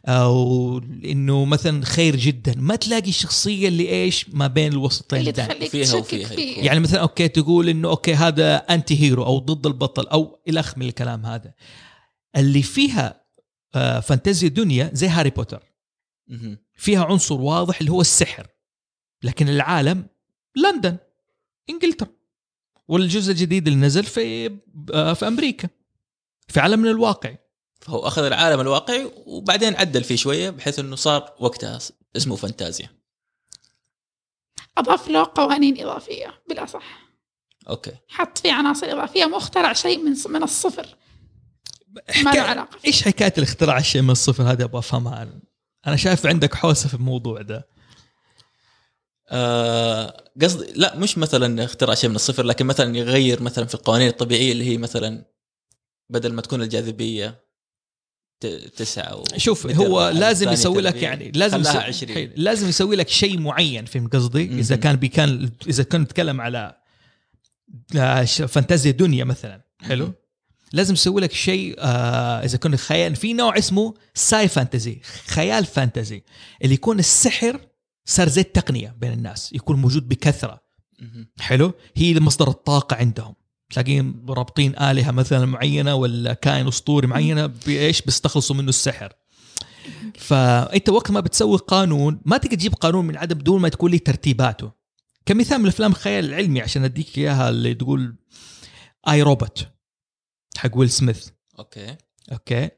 أو 0.07 0.77
إنه 1.05 1.45
مثلا 1.45 1.85
خير 1.85 2.15
جدا. 2.15 2.53
ما 2.57 2.75
تلاقي 2.75 3.09
الشخصية 3.09 3.67
اللي 3.67 3.89
إيش؟ 3.89 4.29
ما 4.29 4.47
بين 4.47 4.71
الوسطين 4.73 5.19
اللي. 5.19 5.31
تخليك 5.31 5.69
فيها 5.71 5.95
وفيها 5.95 6.27
فيه. 6.27 6.57
يعني 6.57 6.79
مثلا 6.79 7.01
okay 7.01 7.27
تقول 7.27 7.69
إنه 7.69 7.89
okay 7.89 8.13
هذا 8.13 8.55
anti-hero 8.55 9.25
أو 9.25 9.39
ضد 9.39 9.65
البطل 9.65 10.07
أو 10.07 10.41
الخ 10.49 10.77
من 10.77 10.87
الكلام 10.87 11.25
هذا. 11.25 11.53
اللي 12.35 12.61
فيها 12.61 13.23
آه 13.75 13.99
فانتازيا 13.99 14.49
دنيا 14.49 14.89
زي 14.93 15.07
هاري 15.07 15.29
بوتر. 15.29 15.63
فيها 16.75 17.05
عنصر 17.05 17.41
واضح 17.41 17.79
اللي 17.79 17.91
هو 17.91 18.01
السحر. 18.01 18.47
لكن 19.23 19.49
العالم 19.49 20.07
لندن 20.55 20.97
إنجلترا. 21.69 22.07
والجزء 22.87 23.31
الجديد 23.31 23.67
اللي 23.67 23.79
نزل 23.79 24.03
في 24.03 24.57
آه 24.93 25.13
في 25.13 25.27
أمريكا 25.27 25.69
في 26.47 26.59
عالمنا 26.59 26.91
الواقعي 26.91 27.37
فهو 27.81 28.07
أخذ 28.07 28.23
العالم 28.23 28.59
الواقعي 28.59 29.11
وبعدين 29.25 29.75
عدل 29.75 30.03
فيه 30.03 30.15
شوية 30.15 30.49
بحيث 30.49 30.79
إنه 30.79 30.95
صار 30.95 31.35
وقتها 31.39 31.79
اسمه 32.17 32.35
فانتازيا. 32.35 32.89
أضاف 34.77 35.07
له 35.07 35.31
قوانين 35.35 35.81
إضافية 35.81 36.41
بالأصح. 36.49 37.03
أوكي. 37.69 37.91
حط 38.07 38.37
فيه 38.37 38.51
عناصر 38.51 38.87
إضافية 38.87 39.25
مو 39.25 39.37
اخترع 39.37 39.73
شيء 39.73 39.97
من 39.97 40.15
من 40.29 40.43
الصفر. 40.43 40.95
ما 42.23 42.31
له 42.31 42.41
علاقة. 42.41 42.77
فيه. 42.77 42.87
إيش 42.87 43.03
حكاية 43.03 43.33
الاختراع 43.37 43.77
الشيء 43.77 44.01
من 44.01 44.09
الصفر؟ 44.09 44.43
هذه 44.51 44.63
أبغى 44.63 44.79
أفهمها. 44.79 45.21
أنا 45.23 45.39
أنا 45.87 45.95
شايف 45.95 46.25
عندك 46.25 46.55
حوسة 46.55 46.87
في 46.87 46.93
الموضوع 46.93 47.41
ده. 47.41 47.67
قصدي 50.41 50.73
لا 50.75 50.95
مش 50.97 51.17
مثلا 51.17 51.63
اختراع 51.63 51.95
شيء 51.95 52.09
من 52.09 52.15
الصفر 52.15 52.45
لكن 52.45 52.65
مثلا 52.65 52.97
يغير 52.97 53.41
مثلا 53.41 53.65
في 53.65 53.75
القوانين 53.75 54.07
الطبيعية 54.07 54.51
اللي 54.51 54.65
هي 54.65 54.77
مثلا 54.77 55.25
بدل 56.09 56.33
ما 56.33 56.41
تكون 56.41 56.61
الجاذبية 56.61 57.43
تسعة 58.75 59.15
و 59.15 59.23
شوف 59.37 59.67
هو 59.67 60.09
لازم 60.09 60.51
يسوي 60.51 60.81
لك. 60.81 60.95
يعني 60.95 61.31
لازم 61.31 61.59
يسوي 61.59 61.81
20 61.81 62.13
حلو. 62.13 62.29
لازم 62.35 62.69
يسوي 62.69 62.95
لك 62.95 63.09
شيء 63.09 63.39
معين 63.39 63.85
فهمت 63.85 64.15
قصدي؟ 64.15 64.43
إذا. 64.43 64.75
كان 64.75 64.95
بكان 64.95 65.51
إذا 65.67 65.83
كنت 65.83 65.95
نتكلم 65.95 66.41
على 66.41 66.77
آه، 67.95 68.23
فانتازيا 68.23 68.91
دنيا 68.91 69.23
مثلا 69.23 69.61
حلو؟ 69.81 70.13
لازم 70.73 70.93
يسوي 70.93 71.21
لك 71.21 71.31
شيء 71.31 71.75
آه 71.79 72.43
إذا 72.43 72.57
كنت 72.57 72.75
خيال 72.75 73.15
في 73.15 73.33
نوع 73.33 73.57
اسمه 73.57 73.93
ساي 74.13 74.47
فانتزي 74.47 75.01
خيال 75.27 75.65
فانتزي 75.65 76.23
اللي 76.61 76.73
يكون 76.73 76.99
السحر 76.99 77.59
صار 78.05 78.29
زي 78.29 78.41
التقنيه 78.41 78.95
بين 78.99 79.11
الناس 79.11 79.53
يكون 79.53 79.81
موجود 79.81 80.07
بكثرة. 80.07 80.63
حلو؟ 81.39 81.73
هي 81.95 82.19
مصدر 82.19 82.49
الطاقة 82.49 82.95
عندهم. 82.95 83.35
تلاقيهم 83.69 84.25
رابطين 84.29 84.79
آلهة 84.79 85.11
مثلا 85.11 85.45
معينة 85.45 85.95
ولا 85.95 86.33
كائن 86.33 86.67
أسطوري 86.67 87.07
معينة 87.07 87.45
بإيش؟ 87.45 88.01
بيستخلصوا 88.01 88.55
منه 88.55 88.69
السحر. 88.69 89.13
فأنت 90.17 90.89
وقت 90.89 91.11
ما 91.11 91.19
بتسوي 91.19 91.57
قانون 91.57 92.21
ما 92.25 92.37
تقدر 92.37 92.55
تجيب 92.55 92.73
قانون 92.73 93.05
من 93.05 93.17
عدم 93.17 93.37
بدون 93.37 93.61
ما 93.61 93.69
تكون 93.69 93.91
لي 93.91 93.99
ترتيباته. 93.99 94.71
كمثال 95.25 95.61
من 95.61 95.67
افلام 95.67 95.91
الخيال 95.91 96.25
العلمي 96.25 96.61
عشان 96.61 96.83
أديك 96.83 97.17
إياها 97.17 97.49
اللي 97.49 97.73
تقول 97.73 98.15
اي 99.09 99.21
روبوت 99.21 99.67
حق 100.57 100.77
ويل 100.77 100.89
سميث 100.89 101.29
okay. 101.59 101.95
okay؟ 102.31 102.69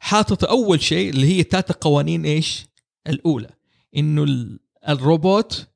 حاطط 0.00 0.44
أول 0.44 0.82
شيء 0.82 1.10
اللي 1.10 1.26
هي 1.26 1.42
ثلاثة 1.42 1.74
قوانين 1.74 2.24
إيش؟ 2.24 2.66
الأولى. 3.06 3.50
إنه 3.96 4.24
ال- 4.24 4.60
الروبوت 4.88 5.68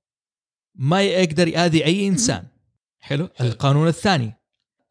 ما 0.75 1.03
يقدر 1.03 1.49
ياذي 1.49 1.85
أي 1.85 2.09
إنسان. 2.09 2.47
حلو؟ 3.01 3.29
حلو. 3.35 3.49
القانون 3.49 3.89
الثاني. 3.89 4.33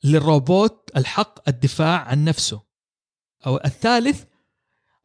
للروبوت 0.03 0.89
الحق 0.97 1.49
الدفاع 1.49 1.99
عن 2.01 2.25
نفسه. 2.25 2.61
أو 3.45 3.57
الثالث 3.65 4.23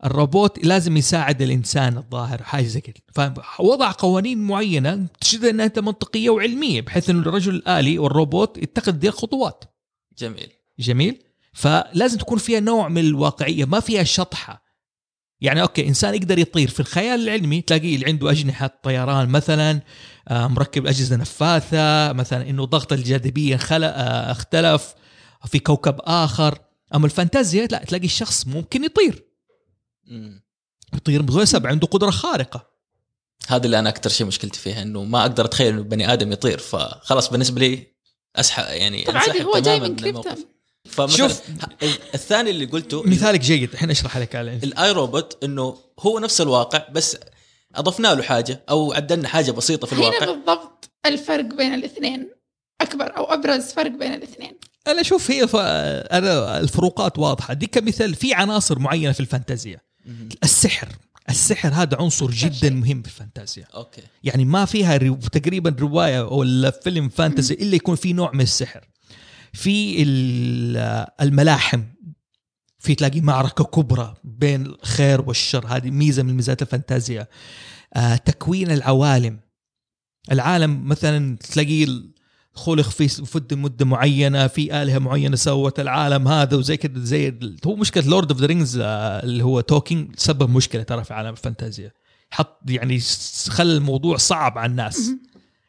الروبوت 0.05 0.65
لازم 0.65 0.97
يساعد 0.97 1.43
الإنسان 1.43 1.97
الظاهر 1.97 2.43
حاجة 2.43 2.67
زي 2.67 2.81
كذا 2.81 2.95
فوضع 3.43 3.93
قوانين 3.99 4.39
معينة 4.39 5.07
تشد 5.21 5.45
إنها 5.45 5.73
منطقية 5.77 6.31
وعلمية 6.31 6.81
بحيث 6.81 7.11
إنه 7.11 7.21
الرجل 7.21 7.55
الآلي 7.55 7.99
والروبوت 7.99 8.59
يتخذ 8.59 8.93
دي 8.93 9.09
الخطوات 9.09 9.65
جميل. 10.19 10.53
جميل؟ 10.79 11.23
فلازم 11.53 12.19
تكون 12.19 12.39
فيها 12.39 12.61
نوع 12.61 12.89
من 12.89 13.01
الواقعية 13.05 13.65
ما 13.65 13.81
فيها 13.81 14.03
شطحة. 14.03 14.66
يعني 15.41 15.63
okay 15.63 15.89
إنسان 15.89 16.15
يقدر 16.15 16.39
يطير 16.39 16.69
في 16.69 16.81
الخيال 16.81 17.21
العلمي 17.21 17.61
تلاقيه 17.61 17.95
اللي 17.95 18.07
عنده 18.07 18.31
أجنحة 18.31 18.81
طيران 18.83 19.29
مثلا 19.29 19.81
آه، 20.29 20.47
مركب 20.47 20.87
أجهزة 20.87 21.17
نفاثة 21.17 22.13
مثلا 22.13 22.51
إنه 22.51 22.65
ضغط 22.65 22.93
الجاذبية 22.93 23.57
خلق 23.57 23.89
آه، 23.89 24.31
اختلف 24.31 24.95
في 25.47 25.59
كوكب 25.59 25.97
آخر 26.01 26.59
أما 26.95 27.07
الفانتازيا 27.07 27.67
لا 27.67 27.85
تلاقي 27.85 28.05
الشخص 28.05 28.47
ممكن 28.47 28.85
يطير. 28.85 29.27
يطير 30.95 31.23
بغير 31.23 31.45
سبب 31.45 31.67
عنده 31.67 31.87
قدرة 31.87 32.11
خارقة 32.11 32.71
هذا 33.49 33.67
اللي 33.67 33.79
أنا 33.79 33.89
أكثر 33.89 34.11
شيء 34.11 34.27
مشكلتي 34.27 34.61
فيها 34.61 34.83
إنه 34.83 35.05
ما 35.05 35.21
أقدر 35.21 35.45
أتخيل 35.45 35.73
إنه 35.75 35.83
بني 35.83 36.13
آدم 36.13 36.33
يطير 36.33 36.59
فخلاص 36.59 37.31
بالنسبة 37.31 37.61
لي 37.61 37.87
أسحب 38.37 38.65
يعني 38.69 39.05
طب 39.05 39.17
عادي 39.17 39.31
أنسحب 39.31 39.47
هو 39.47 39.59
جاي 39.59 39.81
من. 39.81 39.97
كريبتون 39.97 40.56
شوف. 41.07 41.41
الثاني 42.15 42.51
اللي 42.51 42.65
قلته 42.65 43.03
مثالك 43.03 43.41
جيد 43.41 43.73
الحين 43.73 43.91
أشرح 43.91 44.17
لك 44.17 44.37
عليه 44.37 44.57
ال 44.63 44.93
I, 44.93 45.07
Robot 45.07 45.45
إنه 45.45 45.79
هو 46.01 46.19
نفس 46.19 46.41
الواقع 46.41 46.89
بس 46.93 47.17
أضفنا 47.75 48.15
له 48.15 48.23
حاجة 48.23 48.65
أو 48.71 48.93
عدلنا 48.93 49.29
حاجة 49.29 49.51
بسيطة 49.51 49.87
في 49.87 49.95
هنا 49.95 50.09
الواقع 50.09 50.27
بالضبط 50.27 50.91
الفرق 51.07 51.45
بين 51.45 51.75
الاثنين 51.75 52.31
أكبر 52.81 53.17
أو 53.17 53.25
أبرز 53.25 53.63
فرق 53.65 53.91
بين 53.91 54.15
الاثنين 54.15 54.59
أنا 54.87 55.01
أشوف 55.01 55.31
هي 55.31 55.49
ف... 55.49 55.57
أنا 55.57 56.61
الفروقات 56.61 57.19
واضحة 57.19 57.55
دي 57.55 57.67
كمثال 57.67 58.15
في 58.15 58.35
عناصر 58.35 58.79
معينة 58.79 59.13
في 59.13 59.21
الفانتازيا. 59.21 59.81
السحر 60.45 60.89
السحر 61.29 61.69
هذا 61.69 61.97
عنصر 61.97 62.31
جدا. 62.31 62.71
مهم 62.71 63.03
في 63.03 63.09
الفانتازيا 63.09 63.67
okay 63.75 64.03
يعني 64.25 64.45
ما 64.45 64.65
فيها. 64.65 64.99
تقريبا 65.33 65.77
رواية 65.81 66.29
ولا 66.29 66.71
فيلم 66.71 67.09
fantasy 67.09 67.55
إلا 67.55 67.77
يكون 67.77 67.97
في 67.97 68.13
نوع 68.13 68.31
من 68.33 68.41
السحر 68.41 68.85
في 69.57 70.03
ال- 70.03 71.07
الملاحم. 71.21 71.83
في 72.79 72.95
تلاقي 72.95 73.21
معركة 73.21 73.65
كبرى 73.65 74.15
بين 74.25 74.67
الخير 74.67 75.21
والشر. 75.21 75.67
هذه 75.67 75.91
ميزة 75.91 76.23
من 76.23 76.35
ميزات 76.35 76.63
الفانتازيا. 76.63 77.27
آه 77.95 78.17
تكوين 78.17 78.71
العوالم. 78.71 79.41
العالم 80.33 80.89
مثلا 80.89 81.37
تلاقيه 81.37 81.87
خلق 82.53 82.89
في 82.89 83.09
فد 83.09 83.55
مدة 83.55 83.85
معينة 83.85 84.47
في 84.47 84.83
آلهة 84.83 84.99
معينة 84.99 85.37
سوت 85.37 85.81
العالم 85.81 86.29
هذا 86.29 86.57
وزي 86.57 86.77
كذا 86.77 87.05
زي 87.05 87.39
هو 87.67 87.77
مشكلة 87.77 88.07
Lord 88.07 88.31
of 88.31 88.41
the 88.41 88.47
Rings 88.47 88.79
اللي 88.83 89.45
هو 89.45 89.61
تولكين 89.61 90.15
سبب 90.17 90.51
مشكلة 90.51 90.83
ترى 90.83 91.05
في 91.05 91.15
عالم 91.15 91.31
الفانتازيا. 91.31 91.93
حط 92.31 92.61
يعني 92.71 93.01
خلى 93.49 93.73
الموضوع 93.73 94.17
صعب 94.17 94.59
على 94.59 94.71
الناس. 94.71 95.11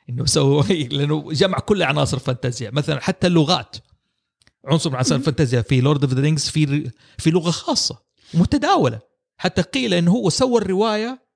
إنه 0.10 0.26
سوى 0.26 0.64
لأنه 0.92 1.32
جمع 1.32 1.60
كل 1.60 1.84
عناصر 1.84 2.18
الفانتازيا. 2.18 2.72
مثلا 2.72 3.02
حتى 3.02 3.28
اللغات. 3.28 3.76
عنصر 4.66 4.90
من 4.90 4.96
عناصر. 4.96 5.16
الفانتازيا 5.16 5.62
في 5.62 5.82
Lord 5.82 6.04
of 6.04 6.14
the 6.14 6.22
Rings 6.22 6.50
في 6.50 6.92
في 7.18 7.30
لغة 7.30 7.52
خاصة 7.52 7.98
متداوله 8.34 9.00
حتى 9.38 9.62
قيل 9.62 9.94
إنه 9.94 10.12
هو 10.12 10.30
سوى 10.30 10.62
الرواية 10.62 11.28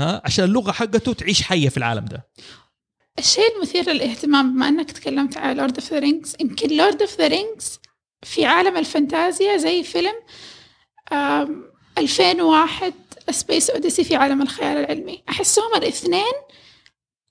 ها 0.00 0.22
عشان 0.24 0.44
اللغة 0.44 0.72
حقته 0.72 1.12
تعيش 1.12 1.42
حية 1.42 1.68
في 1.68 1.76
العالم 1.76 2.04
ده. 2.04 2.28
الشيء 3.18 3.56
المثير 3.56 3.90
للاهتمام 3.90 4.52
بما 4.54 4.68
إنك 4.68 4.90
تكلمت 4.90 5.36
على 5.36 5.54
Lord 5.60 5.78
of 5.78 5.92
the 5.92 5.98
Rings 5.98 6.36
يمكن 6.40 6.76
Lord 6.76 7.02
of 7.02 7.18
the 7.18 7.26
Rings 7.28 7.80
في 8.22 8.44
عالم 8.44 8.76
الفانتازيا 8.76 9.56
زي 9.56 9.82
فيلم 9.82 10.14
آم، 11.12 11.64
2001 11.98 12.92
Space 13.30 13.70
Odyssey 13.70 14.04
في 14.04 14.16
عالم 14.16 14.42
الخيال 14.42 14.76
العلمي. 14.76 15.22
أحسهم 15.28 15.74
الاثنين 15.76 16.32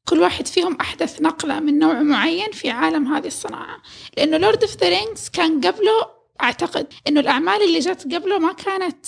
كل 0.10 0.20
واحد 0.20 0.48
فيهم 0.48 0.76
أحدث 0.82 1.22
نقلة 1.22 1.60
من 1.60 1.80
نوع 1.80 2.02
معين 2.02 2.52
في 2.52 2.70
عالم 2.70 3.14
هذه 3.14 3.28
الصناعة. 3.28 3.82
لأنه 4.18 4.38
Lord 4.38 4.63
of 4.63 4.78
the 4.78 4.89
Rings 4.89 5.30
كان 5.30 5.62
قبله 5.62 6.08
أعتقد 6.42 6.88
إنه 7.08 7.20
الأعمال 7.20 7.64
اللي 7.64 7.80
جت 7.80 8.14
قبله 8.14 8.38
ما 8.40 8.54
كانت 8.54 9.06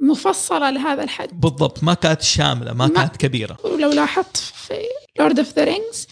مفصلة 0.00 0.70
لهذا 0.70 1.02
الحد. 1.02 1.40
بالضبط 1.40 1.82
ما 1.84 1.94
كانت 1.94 2.22
شاملة 2.22 2.72
ما, 2.72 2.86
ما- 2.86 2.94
كانت 2.94 3.16
كبيرة. 3.16 3.56
ولو 3.64 3.90
لاحظت 3.92 4.36
في 4.36 4.82
Lord 5.18 5.38
of 5.38 5.52
the 5.52 5.64
Rings 5.64 6.06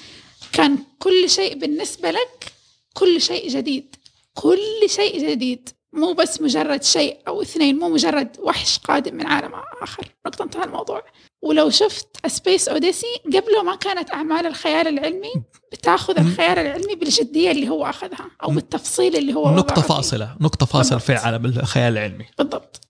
كان 0.52 0.78
كل 0.98 1.30
شيء 1.30 1.58
بالنسبة 1.58 2.10
لك 2.10 2.52
كل 2.94 3.20
شيء 3.20 3.48
جديد. 3.50 3.96
كل 4.34 4.58
شيء 4.86 5.30
جديد. 5.30 5.68
مو 5.94 6.12
بس 6.12 6.40
مجرد 6.40 6.82
شيء 6.82 7.18
أو 7.28 7.42
اثنين 7.42 7.78
مو 7.78 7.88
مجرد 7.88 8.36
وحش 8.42 8.78
قادم 8.78 9.14
من 9.14 9.26
عالم 9.26 9.52
آخر. 9.82 10.08
نقطة 10.26 10.42
انتهى 10.42 10.64
الموضوع. 10.64 11.02
ولو 11.42 11.70
شفت 11.70 12.08
Space 12.26 12.68
Odyssey 12.68 13.06
قبله 13.26 13.62
ما 13.62 13.76
كانت 13.76 14.10
أعمال 14.10 14.46
الخيال 14.46 14.88
العلمي 14.88 15.32
بتاخذ 15.72 16.18
الخيال 16.18 16.58
العلمي 16.58 16.94
بالجدية 16.94 17.50
اللي 17.50 17.68
هو 17.68 17.86
أخذها 17.86 18.30
أو 18.42 18.50
بالتفصيل 18.50 19.16
اللي 19.16 19.34
هو 19.34 19.56
فيه. 19.56 19.80
فاصلة 19.80 20.36
نقطة 20.40 20.66
فاصلة 20.66 20.98
في. 20.98 21.14
عالم 21.14 21.46
الخيال 21.46 21.92
العلمي. 21.92 22.26
بالضبط. 22.38 22.80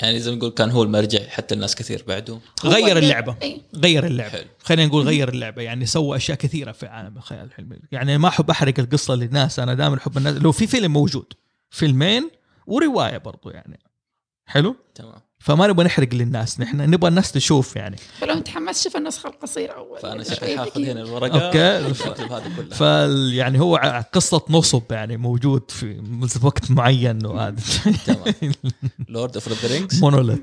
يعني 0.00 0.20
زي 0.20 0.30
ما 0.30 0.36
نقول 0.36 0.50
كان 0.50 0.70
هو 0.70 0.82
المرجع 0.82 1.28
حتى 1.28 1.54
الناس 1.54 1.74
كثير 1.74 2.04
بعده. 2.08 2.38
غير 2.64 2.98
اللعبة. 2.98 3.36
إيه. 3.42 3.58
غير 3.74 4.06
اللعبة. 4.06 4.30
حلو. 4.30 4.44
خلينا 4.62 4.88
نقول 4.88 5.06
غير 5.06 5.28
اللعبة. 5.28 5.62
يعني 5.62 5.86
سوى 5.86 6.16
أشياء 6.16 6.38
كثيرة 6.38 6.72
في 6.72 6.86
عالم 6.86 7.16
الخيال 7.16 7.48
العلمي. 7.52 7.78
يعني 7.92 8.18
ما 8.18 8.28
أحب 8.28 8.50
أحرق 8.50 8.74
القصة 8.78 9.14
للناس 9.14 9.58
أنا 9.58 9.74
دائما 9.74 9.96
أحب 9.96 10.18
الناس. 10.18 10.36
لو 10.36 10.52
في 10.52 10.66
فيلم 10.66 10.92
موجود 10.92 11.32
فيلمين 11.70 12.30
ورواية 12.66 13.18
برضو 13.18 13.50
يعني. 13.50 13.78
حلو؟ 14.46 14.76
تمام. 14.94 15.20
فما 15.38 15.66
نبغى 15.66 15.84
نحرق 15.86 16.14
للناس 16.14 16.60
نحن 16.60 16.90
نبغى 16.90 17.08
الناس 17.08 17.32
تشوف 17.32 17.76
يعني. 17.76 17.96
فلو 17.96 18.34
متحمس 18.34 18.84
شوف 18.84 18.96
النسخة 18.96 19.28
القصيرة 19.28 19.72
أول. 19.72 20.00
فأنا 20.00 20.24
شكلي 20.24 20.56
حاخذ 20.56 20.70
دقيقة. 20.70 20.92
هنا 20.92 21.00
الورقة. 21.02 21.48
هذا 21.48 22.52
كله 22.56 22.74
ف 22.74 22.80
يعني 23.34 23.60
هو 23.60 23.76
ع- 23.76 24.00
قصة 24.00 24.44
نصب 24.50 24.92
يعني 24.92 25.16
موجود 25.16 25.70
في 25.70 26.02
وقت 26.42 26.70
معين 26.70 27.26
وهذا. 27.26 27.56
تمام. 28.06 28.34
Lord 29.08 29.34
of 29.34 29.48
the 29.48 29.68
Rings 29.68 30.00
monolith 30.00 30.38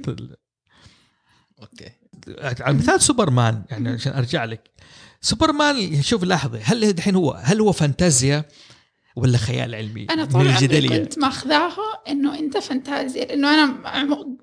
أوكي. 1.62 1.92
على 2.40 2.76
مثال 2.78 3.02
سوبرمان 3.02 3.64
يعني 3.70 3.90
عشان 3.90 4.14
أرجع 4.14 4.46
لك. 4.46 4.70
سوبرمان 5.22 6.02
شوف 6.02 6.24
لحظة 6.24 6.60
هل 6.64 6.84
الحين 6.84 7.16
هو 7.16 7.32
هل 7.32 7.62
هو 7.62 7.72
فانتازيا؟ 7.72 8.46
ولا 9.16 9.38
خيال 9.38 9.76
علمي؟ 9.76 10.08
أنا 10.10 10.24
من 10.24 10.32
طول 10.32 10.42
عمري 10.42 10.54
الجدلية 10.54 10.98
كنت 10.98 11.20
ماخذاها 11.20 12.02
إنه 12.08 12.40
أنت 12.40 12.58
فانتازيا 12.58 13.26
لأنه 13.26 13.54
أنا 13.54 13.66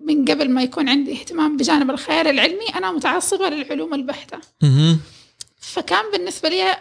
من 0.00 0.24
قبل 0.24 0.50
ما 0.50 0.62
يكون 0.62 0.88
عندي 0.88 1.12
اهتمام 1.12 1.56
بجانب 1.56 1.90
الخيال 1.90 2.26
العلمي 2.26 2.68
أنا 2.74 2.92
متعصبة 2.92 3.48
للعلوم 3.48 3.94
البحتة. 3.94 4.38
فكان 5.60 6.04
بالنسبة 6.12 6.48
لي 6.48 6.76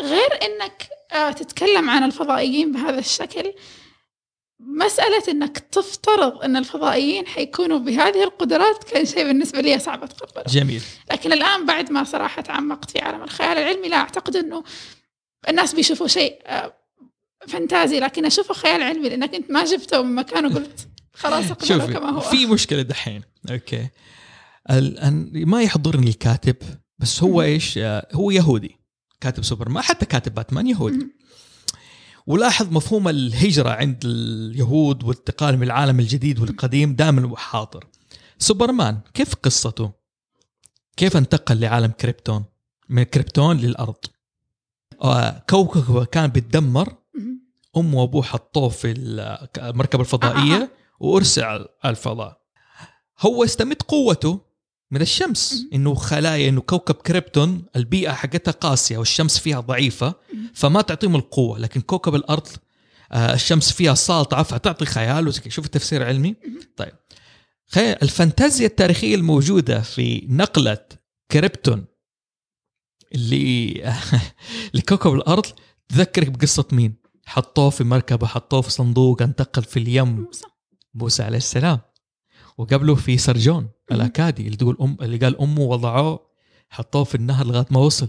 غير 0.00 0.28
إنك 0.42 0.88
آه، 1.12 1.30
تتكلم 1.32 1.90
عن 1.90 2.02
الفضائيين 2.02 2.72
بهذا 2.72 2.98
الشكل 2.98 3.52
مسألة 4.60 5.22
إنك 5.28 5.58
تفترض 5.58 6.42
إن 6.42 6.56
الفضائيين 6.56 7.26
حيكونوا 7.26 7.78
بهذه 7.78 8.24
القدرات 8.24 8.84
كان 8.84 9.04
شيء 9.04 9.24
بالنسبة 9.24 9.60
لي 9.60 9.78
صعب 9.78 10.02
أتقبله 10.02 10.44
جميل 10.48 10.82
لكن 11.12 11.32
الآن 11.32 11.66
بعد 11.66 11.92
ما 11.92 12.04
صراحة 12.04 12.42
تعمقت 12.42 12.90
في 12.90 12.98
عالم 12.98 13.22
الخيال 13.22 13.58
العلمي 13.58 13.88
لا 13.88 13.96
أعتقد 13.96 14.36
إنه 14.36 14.64
الناس 15.48 15.74
بيشوفوا 15.74 16.06
شيء 16.06 16.38
آه، 16.46 16.85
fantasy 17.48 18.00
لكن 18.00 18.26
أشوفه 18.26 18.54
خيال 18.54 18.82
علمي 18.82 19.08
لأنك 19.08 19.34
أنت 19.34 19.50
ما 19.50 19.64
جبته 19.64 20.02
من 20.02 20.14
مكان 20.14 20.46
وقلت 20.46 20.88
خلاص 21.14 21.50
اقبله 21.50 21.86
كما 21.86 22.10
هو. 22.10 22.20
في 22.20 22.46
مشكلة 22.46 22.82
دحين. 22.82 23.22
أوكي. 23.50 23.88
الان 24.70 25.30
ما 25.34 25.62
يحضرني 25.62 26.08
الكاتب 26.08 26.56
بس 26.98 27.22
هو. 27.22 27.42
إيش؟ 27.42 27.78
آه، 27.78 28.08
هو 28.12 28.30
يهودي. 28.30 28.76
كاتب 29.20 29.44
سوبرمان 29.44 29.82
حتى 29.82 30.06
كاتب 30.06 30.34
باتمان 30.34 30.66
يهودي. 30.66 31.06
ولاحظ 32.26 32.72
مفهوم 32.72 33.08
الهجرة 33.08 33.70
عند 33.70 34.04
اليهود 34.04 35.04
والانتقال 35.04 35.56
من 35.56 35.62
العالم 35.62 36.00
الجديد 36.00 36.38
والقديم 36.38 36.94
دائما 36.94 37.36
حاضر. 37.36 37.84
سوبرمان 38.38 39.00
كيف 39.14 39.34
قصته؟ 39.34 39.92
كيف 40.96 41.16
انتقل 41.16 41.60
لعالم 41.60 41.90
كريبتون؟ 41.90 42.44
من 42.88 43.02
كريبتون 43.02 43.56
للأرض. 43.56 43.96
آه، 45.02 45.42
كوكب 45.50 46.04
كان 46.04 46.26
بيتدمر 46.26 46.94
مم. 47.76 47.86
أمه 47.86 48.00
وأبوه 48.00 48.22
حطوه 48.22 48.68
في 48.68 48.94
المركبة 49.58 50.00
الفضائية 50.00 50.56
آه،. 50.56 50.68
وأرسل 51.00 51.42
على 51.44 51.66
الفضاء 51.84 52.40
هو 53.20 53.44
استمد 53.44 53.82
قوته 53.82 54.40
من 54.90 55.00
الشمس. 55.00 55.66
إنه 55.72 55.94
خلايا 55.94 56.48
إنه 56.48 56.60
كوكب 56.60 56.94
كريبتون 56.94 57.64
البيئة 57.76 58.12
حقتها 58.12 58.52
قاسية 58.52 58.98
والشمس 58.98 59.38
فيها 59.38 59.60
ضعيفة. 59.60 60.14
فما 60.54 60.82
تعطيهم 60.82 61.16
القوة 61.16 61.58
لكن 61.58 61.80
كوكب 61.80 62.14
الأرض 62.14 62.48
آه، 63.12 63.34
الشمس 63.34 63.72
فيها 63.72 63.94
ساطعة 63.94 64.42
فتعطي 64.42 64.84
خيال. 64.84 65.34
شوف 65.48 65.64
التفسير 65.64 66.04
علمي 66.04 66.28
مم. 66.28 66.60
طيب 66.76 66.92
خيال 67.66 68.02
الفانتازيا 68.02 68.66
التاريخية 68.66 69.14
الموجودة 69.14 69.80
في 69.80 70.26
نقلة 70.28 70.86
كريبتون 71.30 71.84
اللي 73.14 73.74
لكوكب 74.74 75.14
الأرض 75.14 75.46
تذكرك 75.88 76.28
بقصة 76.28 76.64
مين؟ 76.72 76.94
حطوه 77.26 77.70
في 77.70 77.84
مركبة 77.84 78.26
حطوه 78.26 78.60
في 78.60 78.70
صندوق 78.70 79.22
انتقل 79.22 79.62
في 79.62 79.78
اليم 79.78 80.08
موسى. 80.08 80.46
موسى 80.94 81.22
عليه 81.22 81.36
السلام 81.38 81.80
وقبله 82.58 82.94
في 82.94 83.18
سرجون. 83.18 83.68
الأكادي 83.92 84.46
اللي 84.46 84.56
تقول 84.56 84.76
ام 84.80 84.96
اللي 85.02 85.16
قال 85.16 85.40
أمه 85.40 85.60
وضعوه 85.60 86.26
حطوه 86.70 87.04
في 87.04 87.14
النهر 87.14 87.46
لغاية 87.46 87.66
ما 87.70 87.80
وصل. 87.80 88.08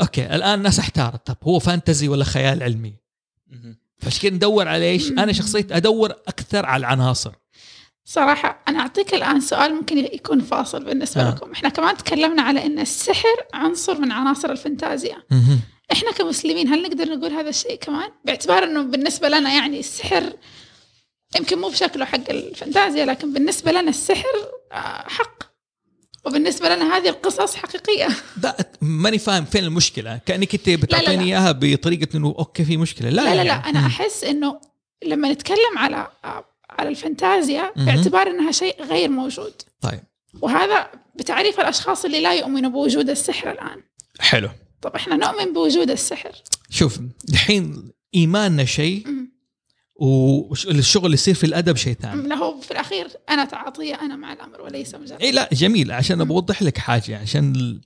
أوكي 0.00 0.34
الآن 0.34 0.54
الناس 0.58 0.78
احتارت 0.78 1.26
طب 1.26 1.36
هو 1.42 1.58
fantasy 1.58 2.08
ولا 2.08 2.24
خيال 2.24 2.62
علمي. 2.62 2.94
فعشان 3.98 4.34
ندور 4.34 4.68
على 4.68 4.90
إيش 4.90 5.10
أنا 5.10 5.32
شخصيا 5.32 5.66
أدور 5.70 6.10
أكثر 6.10 6.66
على 6.66 6.80
العناصر 6.80 7.32
صراحة 8.04 8.62
أنا 8.68 8.80
أعطيك 8.80 9.14
الآن 9.14 9.40
سؤال 9.40 9.74
ممكن 9.74 9.98
يكون 9.98 10.40
فاصل 10.40 10.84
بالنسبة 10.84 11.22
آه. 11.22 11.28
آه. 11.28 11.34
لكم 11.34 11.52
إحنا 11.52 11.68
كمان 11.68 11.96
تكلمنا 11.96 12.42
على 12.42 12.66
أن 12.66 12.78
السحر 12.78 13.36
عنصر 13.54 14.00
من 14.00 14.12
عناصر 14.12 14.50
الفانتازيا 14.50 15.16
إحنا 15.92 16.10
كمسلمين 16.10 16.68
هل 16.68 16.82
نقدر 16.82 17.04
نقول 17.04 17.32
هذا 17.32 17.48
الشيء 17.48 17.74
كمان؟ 17.74 18.10
باعتبار 18.24 18.64
أنه 18.64 18.82
بالنسبة 18.82 19.28
لنا 19.28 19.52
يعني 19.52 19.80
السحر 19.80 20.32
يمكن 21.36 21.58
مو 21.58 21.68
بشكله 21.68 22.04
حق 22.04 22.30
الفانتازيا 22.30 23.04
لكن 23.04 23.32
بالنسبة 23.32 23.72
لنا 23.72 23.90
السحر 23.90 24.48
آه، 24.72 25.04
حق. 25.08 25.44
وبالنسبة 26.24 26.68
لنا 26.68 26.96
هذه 26.96 27.08
القصص 27.08 27.54
حقيقية. 27.54 28.08
ده 28.42 28.56
ماني 28.80 29.18
فاهم 29.18 29.44
فين 29.44 29.64
المشكلة. 29.64 30.20
كأنك 30.26 30.54
أنت 30.54 30.70
بتعطيني 30.70 31.16
لا. 31.16 31.22
إياها 31.22 31.52
بطريقة 31.52 32.16
إنه 32.16 32.34
أوكي 32.38 32.64
في 32.64 32.76
مشكلة. 32.76 33.10
لا 33.10 33.22
لا 33.22 33.28
لا, 33.28 33.34
لا 33.34 33.44
يعني. 33.44 33.68
أنا 33.68 33.80
مم. 33.80 33.86
أحس 33.86 34.24
أنه 34.24 34.60
لما 35.04 35.32
نتكلم 35.32 35.78
على 35.78 36.06
آه، 36.24 36.44
على 36.70 36.88
الفانتازيا. 36.88 37.72
باعتبار 37.76 38.26
أنها 38.26 38.52
شيء 38.52 38.82
غير 38.82 39.08
موجود. 39.08 39.52
طيب. 39.80 40.00
وهذا 40.40 40.90
بتعريف 41.14 41.60
الأشخاص 41.60 42.04
اللي 42.04 42.20
لا 42.20 42.34
يؤمنوا 42.34 42.70
بوجود 42.70 43.10
السحر 43.10 43.50
الآن. 43.50 43.82
حلو. 44.20 44.48
طب 44.84 44.94
إحنا 44.94 45.16
نؤمن 45.16 45.52
بوجود 45.52 45.90
السحر 45.90 46.32
شوف 46.70 47.00
الحين 47.30 47.90
إيماننا 48.14 48.64
شيء. 48.64 49.06
والشغل 49.96 51.04
اللي 51.04 51.14
يصير 51.14 51.34
في 51.34 51.44
الأدب 51.44 51.76
شيء 51.76 51.94
ثاني 51.94 52.28
له 52.28 52.60
في 52.60 52.70
الأخير 52.70 53.06
أنا 53.30 53.44
تعاطيه 53.44 53.94
أنا 53.94 54.16
مع 54.16 54.32
الأمر 54.32 54.60
وليس 54.60 54.94
مجرد 54.94 55.22
إي 55.22 55.32
لا 55.32 55.48
جميل 55.52 55.92
عشان 55.92 56.20
أبغى 56.20 56.34
أوضح 56.34 56.62
لك 56.62 56.78
حاجة 56.78 57.18
عشان. 57.18 57.80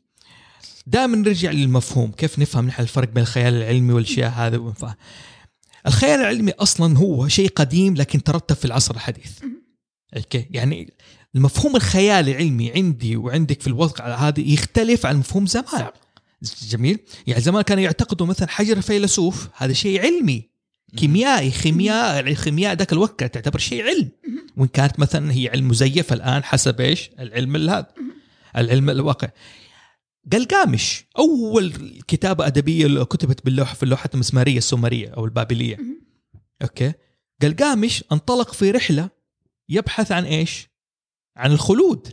دائما 0.87 1.16
نرجع 1.16 1.50
للمفهوم 1.50 2.12
كيف 2.12 2.38
نفهم 2.38 2.66
نحن 2.66 2.82
الفرق 2.82 3.08
بين 3.08 3.22
الخيال 3.22 3.54
العلمي 3.54 3.92
والأشياء 3.92 4.30
هذا 4.30 4.58
ونفهم. 4.58 4.94
الخيال 5.87 6.20
العلمي 6.20 6.52
أصلا 6.52 6.98
هو 6.98 7.28
شيء 7.28 7.48
قديم 7.48 7.94
لكن 7.94 8.22
ترتب 8.22 8.56
في 8.56 8.64
العصر 8.64 8.94
الحديث. 8.94 9.32
أوكي 10.16 10.46
يعني 10.50 10.94
المفهوم 11.34 11.76
الخيالي 11.76 12.30
العلمي 12.30 12.72
عندي 12.72 13.16
وعندك 13.16 13.61
في 13.61 13.66
الواقع 13.66 14.14
هذا 14.14 14.40
يختلف 14.40 15.06
عن 15.06 15.16
مفهوم 15.16 15.46
زمان 15.46 15.66
سابق. 15.66 15.94
جميل. 16.42 16.98
يعني 17.27 17.40
زمان 17.40 17.62
كانوا 17.62 17.83
يعتقدوا 17.83 18.27
مثلا 18.27 18.48
حجر 18.48 18.81
فيلسوف 18.81 19.48
هذا 19.57 19.72
شيء 19.72 20.01
علمي 20.01 20.48
كيميائي 20.96 21.51
خيمياء 21.51 22.20
الخيمياء 22.20 22.74
ذاك 22.74 22.92
الوقت 22.92 23.24
تعتبر 23.24 23.59
شيء 23.59 23.83
علم. 23.83 24.09
وإن 24.57 24.68
كانت 24.68 25.01
مثلا 25.01 25.33
هي 25.33 25.48
علم 25.48 25.68
مزيف 25.68 26.12
الآن 26.12 26.44
حسب 26.44 26.81
إيش؟ 26.81 27.11
العلم 27.18 27.57
هذا. 27.57 27.94
العلم 28.57 28.90
الواقع. 28.90 29.29
قلقامش 30.33 31.05
أول 31.18 31.72
كتابة 32.09 32.46
أدبية 32.46 33.03
كتبت 33.03 33.44
باللوحة 33.44 33.74
في 33.74 33.83
اللوحة 33.83 34.11
المسمارية 34.14 34.59
السومرية 34.59 35.09
أو 35.09 35.24
البابلية. 35.24 35.79
أوكي. 36.62 36.92
قلقامش 37.42 38.05
انطلق 38.12 38.53
في 38.53 38.70
رحلة 38.70 39.11
يبحث 39.68 40.12
عن 40.12 40.24
إيش؟ 40.24 40.68
عن 41.37 41.53
الخلود. 41.53 42.09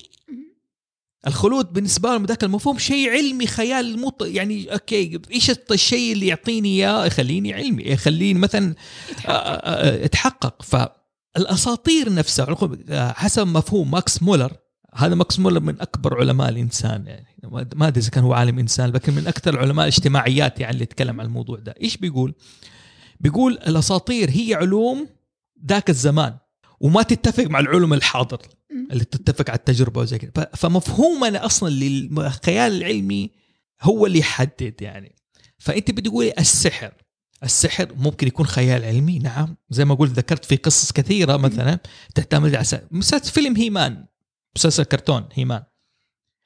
الخلود 1.28 1.74
بالنسبة 1.74 2.10
لهم 2.10 2.26
ذاك 2.26 2.44
المفهوم 2.44 2.78
شيء 2.78 3.10
علمي 3.10 3.48
خيال 3.48 4.00
مط... 4.00 4.22
يعني 4.22 4.74
أوكي 4.74 5.20
إيش 5.32 5.52
الشيء 5.72 6.14
اللي 6.14 6.28
يعطيني 6.28 6.70
إياه 6.70 7.06
يخليني 7.06 7.54
علمي 7.54 7.84
يخليني 7.84 8.40
مثلا 8.40 8.76
يتحقق. 9.12 9.32
آه، 9.32 9.56
آه، 9.56 10.06
اتحقق 10.06 10.62
فالأساطير 10.62 12.14
نفسها 12.14 12.56
آه، 12.90 13.12
حسب 13.12 13.48
مفهوم 13.48 13.92
ماكس 13.92 14.24
مولر 14.24 14.52
هذا 14.96 15.16
ماكس 15.16 15.40
مولر 15.40 15.60
من 15.60 15.82
أكبر 15.82 16.20
علماء 16.20 16.50
الإنسان 16.50 17.08
يعني 17.08 17.26
ما 17.76 17.88
أدري 17.88 18.02
إذا 18.02 18.10
كان 18.10 18.24
هو 18.24 18.34
عالم 18.34 18.60
إنسان 18.60 18.92
لكن 18.92 19.14
من 19.14 19.28
أكثر 19.28 19.60
علماء 19.60 19.88
الاجتماعيات 19.88 20.60
يعني 20.60 20.74
اللي 20.74 20.84
يتكلم 20.84 21.20
عن 21.22 21.26
الموضوع 21.26 21.60
ده 21.60 21.76
إيش 21.82 21.98
بيقول 21.98 22.34
بيقول 23.20 23.54
الأساطير 23.54 24.30
هي 24.30 24.54
علوم 24.54 25.08
ذاك 25.68 25.90
الزمان 25.90 26.38
وما 26.80 27.02
تتفق 27.04 27.44
مع 27.44 27.60
العلوم 27.60 27.94
الحاضر. 27.94 28.42
اللي 28.92 29.06
تتفق 29.06 29.50
على 29.50 29.58
التجربة 29.60 30.02
وزي 30.02 30.18
كذا 30.18 30.32
ف- 30.36 30.56
فمفهومنا 30.56 31.46
أصلا 31.46 31.70
للخيال 31.70 32.72
العلمي 32.74 33.32
هو 33.82 34.06
اللي 34.06 34.20
يحدد 34.20 34.74
يعني. 34.82 35.16
فأنت 35.58 35.92
بتقولي 35.92 36.34
السحر. 36.40 36.94
السحر 37.44 37.94
ممكن 37.96 38.28
يكون 38.28 38.46
خيال 38.46 38.84
علمي 38.84 39.20
نعم. 39.20 39.56
زي 39.70 39.86
ما 39.86 39.96
قلت 39.96 40.12
ذكرت 40.12 40.46
في 40.46 40.56
قصص 40.56 40.92
كثيرة 40.92 41.38
مثلا 41.38 41.80
تعتمد 42.16 42.56
على 42.56 42.66
مسلسل 42.92 43.32
فيلم 43.32 43.56
هيمان 43.56 44.06
مسلسل 44.56 44.84
كرتون 44.84 45.26
هيمان. 45.34 45.64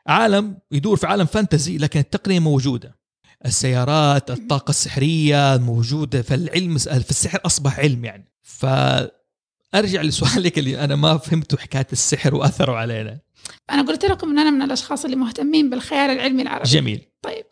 عالم 0.08 0.58
يدور 0.72 0.98
في 0.98 1.08
عالم 1.08 1.26
فانتزي 1.26 1.78
لكن 1.78 2.00
التقنية 2.00 2.40
موجودة. 2.40 3.00
السيارات 3.46 4.32
الطاقة 4.32 4.70
السحرية 4.70 5.58
موجودة 5.58 6.22
فالعلم 6.22 6.78
في 6.78 7.10
السحر 7.12 7.40
أصبح 7.46 7.80
علم 7.80 8.06
يعني. 8.06 8.32
فارجع 9.74 10.02
لسؤالك 10.02 10.60
اللي 10.60 10.84
أنا 10.84 10.96
ما 10.96 11.18
فهمته 11.18 11.58
حكاية 11.58 11.88
السحر 11.92 12.36
وأثره 12.36 12.74
علينا. 12.76 13.20
أنا 13.70 13.82
قلت 13.82 14.06
لكم 14.06 14.30
إن 14.30 14.40
أنا 14.40 14.52
من 14.52 14.62
الأشخاص 14.62 15.06
اللي 15.06 15.16
مهتمين 15.16 15.70
بالخيال 15.70 16.10
العلمي 16.10 16.42
العربي. 16.42 16.70
جميل. 16.70 17.02
طيب 17.22 17.46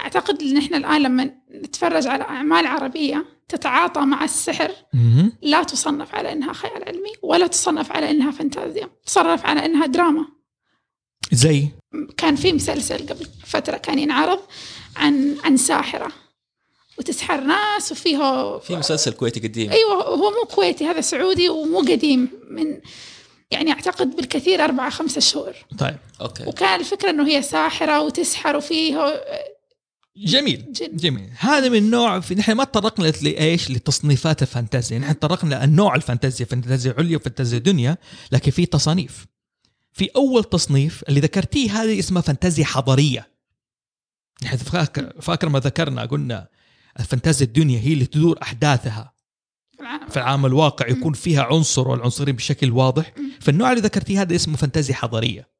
أعتقد 0.00 0.42
إن 0.42 0.56
إحنا 0.56 0.76
الآن 0.76 1.02
لما 1.02 1.30
نتفرج 1.64 2.06
على 2.06 2.24
أعمال 2.24 2.66
عربية 2.66 3.26
تتعاطى 3.48 4.00
مع 4.00 4.24
السحر. 4.24 4.70
لا 5.42 5.62
تصنف 5.62 6.14
على 6.14 6.32
إنها 6.32 6.52
خيال 6.52 6.84
علمي 6.84 7.12
ولا 7.22 7.46
تصنف 7.46 7.92
على 7.92 8.10
إنها 8.10 8.30
فانتازيا 8.30 8.90
تصنف 9.06 9.46
على 9.46 9.64
إنها 9.64 9.86
دراما. 9.86 10.26
زي؟ 11.32 11.68
كان 12.16 12.36
في 12.36 12.52
مسلسل 12.52 13.08
قبل 13.08 13.26
فترة 13.44 13.76
كان 13.76 13.98
ينعرض 13.98 14.40
عن 14.96 15.36
عن 15.44 15.56
ساحرة. 15.56 16.12
وتسحر 16.98 17.40
ناس 17.40 17.92
وفيه 17.92 18.58
في 18.58 18.76
مسلسل 18.76 19.12
كويتي 19.12 19.40
قديم. 19.40 19.70
أيوه 19.70 20.02
هو 20.02 20.30
مو 20.30 20.46
كويتي 20.54 20.86
هذا 20.86 21.00
سعودي 21.00 21.48
ومو 21.48 21.78
قديم 21.78 22.28
من 22.50 22.80
يعني 23.50 23.72
أعتقد 23.72 24.16
بالكثير 24.16 24.64
أربعة 24.64 24.90
خمسة 24.90 25.20
شهور. 25.20 25.52
طيب. 25.78 25.96
أوكي. 26.20 26.44
وكان 26.46 26.80
الفكرة 26.80 27.10
إنه 27.10 27.28
هي 27.28 27.42
ساحرة 27.42 28.00
وتسحر 28.00 28.56
وفيه 28.56 29.24
جميل. 30.16 30.72
جن. 30.72 30.96
جميل. 30.96 31.30
هذا 31.38 31.68
من 31.68 31.90
نوع 31.90 32.20
في 32.20 32.34
نحن 32.34 32.52
ما 32.52 32.64
تطرقنا 32.64 33.12
لإيش؟ 33.22 33.70
لتصنيفات 33.70 34.42
الفانتازيا. 34.42 34.98
نحن 34.98 35.18
تطرقنا 35.18 35.64
النوع 35.64 35.94
الفانتازيا 35.94 36.46
فانتازيا 36.46 36.94
عليا 36.98 37.16
وفانتازيا 37.16 37.58
دنيا 37.58 37.96
لكن 38.32 38.50
في 38.50 38.66
تصانيف. 38.66 39.26
في 39.92 40.10
أول 40.16 40.44
تصنيف 40.44 41.04
اللي 41.08 41.20
ذكرتيه 41.20 41.82
هذه 41.82 41.98
اسمها 41.98 42.22
فانتازيا 42.22 42.64
حضارية. 42.64 43.28
نحن 44.42 44.56
فاكر 44.56 45.12
فاكر 45.20 45.48
ما 45.48 45.58
ذكرنا 45.58 46.04
قلنا 46.04 46.48
الفانتازيا 47.00 47.46
الدنيا 47.46 47.80
هي 47.80 47.92
اللي 47.92 48.06
تدور 48.06 48.38
أحداثها. 48.42 49.14
في 50.08 50.16
العالم 50.16 50.46
الواقع 50.46 50.88
يكون 50.88 51.12
فيها 51.12 51.42
عنصر 51.42 51.88
والعنصرين 51.88 52.36
بشكل 52.36 52.70
واضح. 52.70 53.12
فالنوع 53.40 53.70
اللي 53.70 53.82
ذكرتيه 53.82 54.20
هذا 54.22 54.34
اسمه 54.34 54.56
فانتازيا 54.56 54.94
حضارية. 54.94 55.54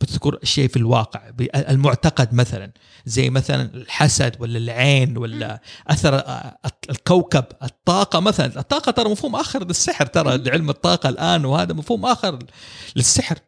بتذكر 0.00 0.38
الشيء 0.42 0.68
في 0.68 0.76
الواقع 0.76 1.32
المعتقد 1.54 2.34
مثلا. 2.34 2.72
زي 3.06 3.30
مثلا 3.30 3.62
الحسد 3.74 4.36
ولا 4.40 4.58
العين 4.58 5.16
ولا 5.16 5.60
أثر 5.86 6.14
آه، 6.14 6.58
الكوكب 6.90 7.44
الطاقة 7.62 8.20
مثلا. 8.20 8.60
الطاقة 8.60 8.92
ترى 8.92 9.10
مفهوم 9.10 9.36
آخر 9.36 9.64
للسحر 9.64 10.06
ترى 10.06 10.50
علم 10.50 10.70
الطاقة 10.70 11.08
الآن 11.08 11.44
وهذا 11.44 11.72
مفهوم 11.72 12.06
آخر 12.06 12.38
للسحر. 12.96 13.38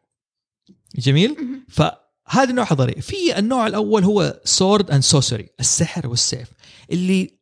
جميل. 0.96 1.37
فهذا 1.68 2.52
نوع 2.52 2.64
حضاري 2.64 3.00
في 3.00 3.38
النوع 3.38 3.66
الأول 3.66 4.05
هو 4.05 4.40
sword 4.45 4.90
and 4.90 5.03
sorcery 5.03 5.49
السحر 5.61 6.07
والسيف. 6.07 6.48
اللي 6.92 7.38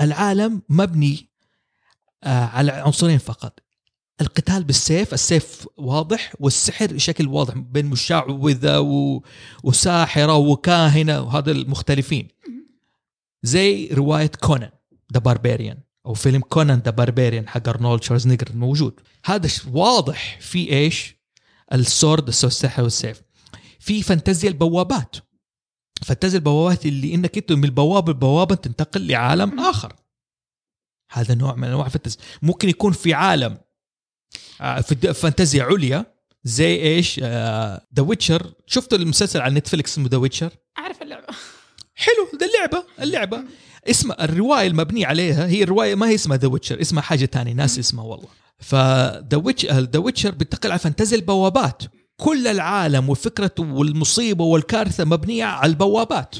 العالم 0.00 0.62
مبني 0.68 1.30
آه، 2.24 2.44
على 2.44 2.72
عنصرين 2.72 3.18
فقط. 3.18 3.60
القتال 4.20 4.64
بالسيف 4.64 5.14
السيف 5.14 5.68
واضح 5.76 6.34
والسحر 6.40 6.86
بشكل 6.86 7.26
واضح 7.26 7.54
بين 7.58 7.86
مشعوذة 7.86 8.80
و... 8.80 9.22
وساحرة 9.64 10.36
وكاهنة 10.36 11.20
وهذا 11.20 11.50
المختلفين. 11.50 12.28
زي 13.42 13.88
رواية 13.92 14.30
Conan 14.40 14.70
the 15.14 15.20
Barbarian 15.20 15.78
أو 16.06 16.14
فيلم 16.14 16.40
Conan 16.40 16.78
the 16.78 16.90
Barbarian 16.90 17.48
حق 17.48 17.68
أرنولد 17.68 18.02
شوارزنيجر 18.02 18.48
موجود 18.54 19.00
هذا 19.24 19.50
واضح 19.72 20.38
في 20.40 20.72
إيش؟ 20.72 21.16
ال 21.72 21.81
sword 21.81 22.28
السحر 22.28 22.82
والسيف. 22.82 23.22
في 23.80 24.02
فانتازيا 24.02 24.48
البوابات. 24.48 25.16
فانتازيا 26.02 26.38
البوابات 26.38 26.86
اللي 26.86 27.14
إنك 27.14 27.36
أنت 27.38 27.52
من 27.52 27.64
البوابة 27.64 28.12
لبوابه 28.12 28.54
تنتقل 28.54 29.06
لعالم 29.06 29.60
آخر. 29.60 29.96
هذا 31.12 31.34
نوع 31.34 31.54
من 31.54 31.64
أنواع 31.64 31.86
الفانتازيا. 31.86 32.20
ممكن 32.42 32.68
يكون 32.68 32.92
في 32.92 33.14
عالم 33.14 33.58
آه، 34.60 34.80
في 34.80 35.14
فانتازيا 35.14 35.64
عليا 35.64 36.06
زي 36.44 36.76
إيش؟ 36.76 37.20
The 37.20 38.02
Witcher 38.02 38.52
شفتوا 38.66 38.98
المسلسل 38.98 39.40
على 39.40 39.54
نتفلكس 39.54 39.92
اسمه 39.92 40.08
The 40.08 40.16
Witcher 40.16 40.50
أعرف 40.78 41.02
اللعبة. 41.02 41.26
حلو 41.94 42.38
ده 42.40 42.46
اللعبة 42.46 42.84
اللعبة. 43.00 43.44
اسم 43.90 44.12
الرواية 44.12 44.66
المبنية 44.66 45.06
عليها 45.06 45.46
هي 45.46 45.62
الرواية 45.62 45.94
ما 45.94 46.08
هي 46.08 46.14
اسمها 46.14 46.36
The 46.36 46.48
Witcher 46.48 46.80
اسمها 46.80 47.02
حاجة 47.02 47.24
تانية 47.24 47.52
ناس 47.52 47.78
اسمها 47.78 48.04
والله. 48.04 48.28
ف 48.58 48.78
The 48.78 49.36
Witch 49.36 49.66
The 49.66 49.98
Witcher 49.98 50.30
بينتقل 50.30 50.70
على 50.70 50.78
فانتازيا 50.78 51.16
البوابات. 51.16 51.82
كل 52.16 52.46
العالم 52.46 53.10
وفكرة 53.10 53.54
والمصيبة 53.58 54.44
والكارثة 54.44 55.04
مبنية 55.04 55.44
على 55.44 55.70
البوابات. 55.70 56.36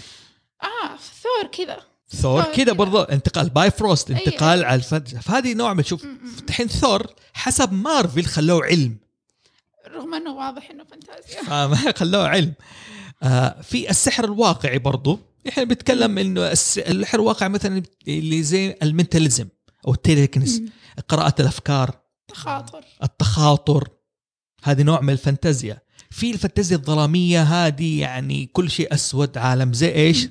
آه 0.62 0.96
ثور 1.22 1.50
كذا. 1.52 1.78
ثور 2.08 2.42
كذا. 2.42 2.72
برضه 2.72 3.02
انتقال 3.02 3.50
Bifrost. 3.50 4.10
انتقال 4.10 4.64
على 4.64 4.74
الفد... 4.74 5.08
فهذه 5.08 5.54
نوع 5.54 5.74
من 5.74 5.84
شوف. 5.84 6.06
الحين 6.48 6.68
ثور 6.68 7.06
حسب 7.32 7.72
مارفل 7.72 8.24
خلوه 8.24 8.64
علم. 8.64 8.96
رغم 9.88 10.14
إنه 10.14 10.30
واضح 10.34 10.70
إنه 10.70 10.84
فانتازيا. 10.84 11.42
فما 11.48 11.92
خلوه 11.96 12.28
علم. 12.28 12.54
آه 13.22 13.60
في 13.62 13.90
السحر 13.90 14.24
الواقعي 14.24 14.78
برضو. 14.78 15.18
إحنا 15.48 15.64
بنتكلم 15.64 16.18
إنه 16.18 16.52
الس- 16.52 16.78
السحر 16.78 17.18
الواقعي 17.18 17.48
مثلا 17.48 17.82
اللي 18.08 18.42
زي 18.42 18.76
ال 18.82 18.89
mentalism 18.89 19.48
أو 19.86 19.92
ال 19.92 19.98
telekinesis. 19.98 20.62
قراءة 21.08 21.34
الأفكار 21.40 21.94
تخاطر. 22.28 22.84
التخاطر. 23.02 23.88
هذه 24.62 24.82
نوع 24.82 25.00
من 25.00 25.10
الفانتازيا. 25.10 25.78
في 26.10 26.30
الفانتازيا 26.30 26.76
الظلامية 26.76 27.42
هذه 27.42 28.00
يعني 28.00 28.46
كل 28.46 28.70
شيء 28.70 28.94
أسود 28.94 29.38
عالم 29.38 29.72
زي 29.72 29.94
إيش؟ 29.94 30.28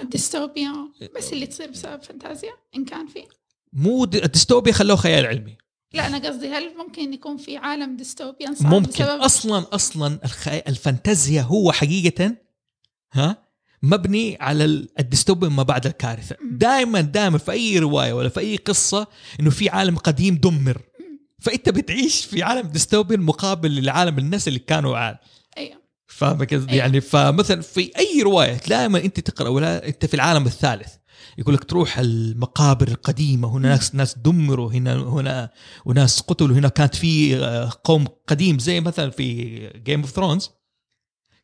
الديستوبيا 0.00 0.72
بس 1.16 1.32
اللي 1.32 1.46
تصير 1.46 1.70
بسبب 1.70 2.02
فانتازيا 2.02 2.50
إن 2.76 2.84
كان 2.84 3.06
في. 3.06 3.22
مو 3.72 4.04
الديستوبيا 4.04 4.72
خلوه 4.72 4.96
خيال 4.96 5.26
علمي. 5.26 5.56
لا 5.92 6.06
أنا 6.06 6.18
قصدي 6.18 6.48
هل 6.48 6.76
ممكن 6.78 7.12
يكون 7.14 7.36
في 7.36 7.56
عالم 7.56 7.96
dystopian 7.96 8.54
صار 8.54 8.66
ممكن. 8.66 9.04
بسبب؟ 9.04 9.20
أصلا 9.20 9.66
أصلا 9.72 10.18
الخي... 10.24 10.58
الفانتازيا 10.68 11.42
هو 11.42 11.72
حقيقة 11.72 12.36
ها 13.12 13.46
مبني 13.82 14.36
على 14.40 14.64
ال- 14.64 14.88
الديستوبيا 14.98 15.48
ما 15.48 15.62
بعد 15.62 15.86
الكارثة. 15.86 16.36
دائما 16.50 17.00
دائما 17.00 17.38
في 17.38 17.52
أي 17.52 17.78
رواية 17.78 18.12
ولا 18.12 18.28
في 18.28 18.40
أي 18.40 18.56
قصة 18.56 19.06
إنه 19.40 19.50
في 19.50 19.68
عالم 19.68 19.96
قديم 19.96 20.36
دمر. 20.36 20.82
فانت 21.38 21.68
بتعيش 21.68 22.24
في 22.24 22.42
عالم 22.42 22.68
ديستوبيا 22.68 23.16
مقابل 23.16 23.70
للعالم 23.70 24.18
الناس 24.18 24.48
اللي 24.48 24.58
كانوا 24.58 24.96
عال 24.96 25.18
أيوه. 25.58 25.82
فاهم 26.06 26.38
قصدي 26.38 26.54
أيوة. 26.54 26.74
يعني 26.74 27.00
فمثلا 27.00 27.62
في 27.62 27.92
أي 27.98 28.22
رواية 28.22 28.60
دائما 28.68 28.98
أنت 28.98 29.20
تقرأ 29.20 29.48
ولا 29.48 29.88
أنت 29.88 30.06
في 30.06 30.14
العالم 30.14 30.46
الثالث 30.46 30.94
يقول 31.38 31.54
لك 31.54 31.64
تروح 31.64 31.98
المقابر 31.98 32.88
القديمة 32.88 33.48
هنا 33.48 33.68
ناس 33.68 33.94
ناس 33.94 34.18
دمروا 34.18 34.72
هنا 34.72 34.94
هنا 34.94 35.50
وناس 35.84 36.20
قتلوا 36.20 36.56
هنا 36.56 36.68
كانت 36.68 36.94
في 36.94 37.36
آه، 37.36 37.72
قوم 37.84 38.04
قديم 38.26 38.58
زي 38.58 38.80
مثلا 38.80 39.10
في 39.10 39.56
Game 39.84 40.00
of 40.00 40.10
Thrones 40.10 40.50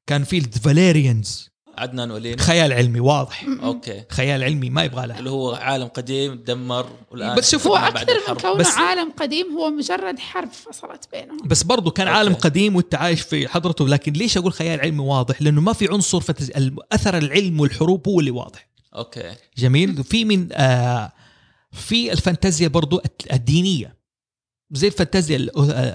كان 0.07 0.25
في 0.25 0.39
ال 0.39 0.50
Valyrians 0.50 1.52
عدنان 1.79 2.11
ولين 2.11 2.39
خيال 2.39 2.73
علمي 2.73 3.01
واضح. 3.01 3.45
أوكي. 3.63 4.05
خيال 4.11 4.45
علمي 4.45 4.71
ما 4.71 4.85
يبغى 4.85 5.07
له. 5.07 5.19
اللي 5.19 5.31
هو 5.31 5.53
عالم 5.55 5.87
قديم 5.89 6.35
دمر 6.47 6.87
والآن 7.11 7.37
بس 7.37 7.51
شوف 7.51 7.67
هو 7.67 7.77
أكثر 7.77 8.15
من. 8.29 8.35
كونه 8.37 8.55
بس- 8.55 8.77
عالم 8.79 9.11
قديم 9.13 9.47
هو 9.59 9.71
مجرد 9.71 10.19
حرب 10.19 10.49
فصلت 10.53 11.09
بينهم. 11.13 11.39
بس 11.45 11.63
برضو 11.63 11.91
كان 11.91 12.07
أوكي. 12.09 12.19
عالم 12.19 12.35
قديم 12.35 12.77
وانت 12.77 12.95
عايش 12.95 13.21
في 13.21 13.49
حضرته 13.49 13.89
لكن 13.89 14.13
ليش 14.13 14.37
أقول 14.37 14.53
خيال 14.53 14.81
علمي 14.81 14.99
واضح؟ 15.05 15.43
لأنه 15.43 15.61
ما 15.61 15.73
في 15.73 15.89
عنصر 15.89 16.21
fantasy 16.21 16.53
أثر 16.93 17.19
العلم 17.19 17.61
والحروب 17.61 18.09
هو 18.09 18.21
اللي 18.21 18.31
واضح. 18.31 18.69
أوكي. 18.97 19.33
جميل. 19.59 20.05
في 20.05 20.25
من 20.25 20.49
آه 20.53 21.13
في 21.73 22.13
الفانتازيا 22.13 22.69
برضو 22.69 23.03
الدينية. 23.33 24.03
زي 24.71 24.87
الفانتازيا 24.87 25.39
الأ- 25.39 25.51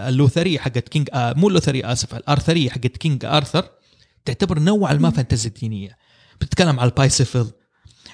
اللوثرية 0.08 0.60
حقت 0.60 0.90
King 0.90 1.10
آه 1.14 1.34
مو 1.34 1.48
اللوثرية 1.48 1.92
آسف 1.92 2.16
الأرثرية 2.16 2.70
حقت 2.70 2.98
King 2.98 3.26
Arthur. 3.26 3.70
تعتبر 4.28 4.60
نوعا 4.60 4.94
ما 4.94 5.10
فانتازيا 5.10 5.52
دينيه 5.62 5.98
بتتكلم 6.42 6.80
على 6.80 6.90
البيرسيفال 6.90 7.48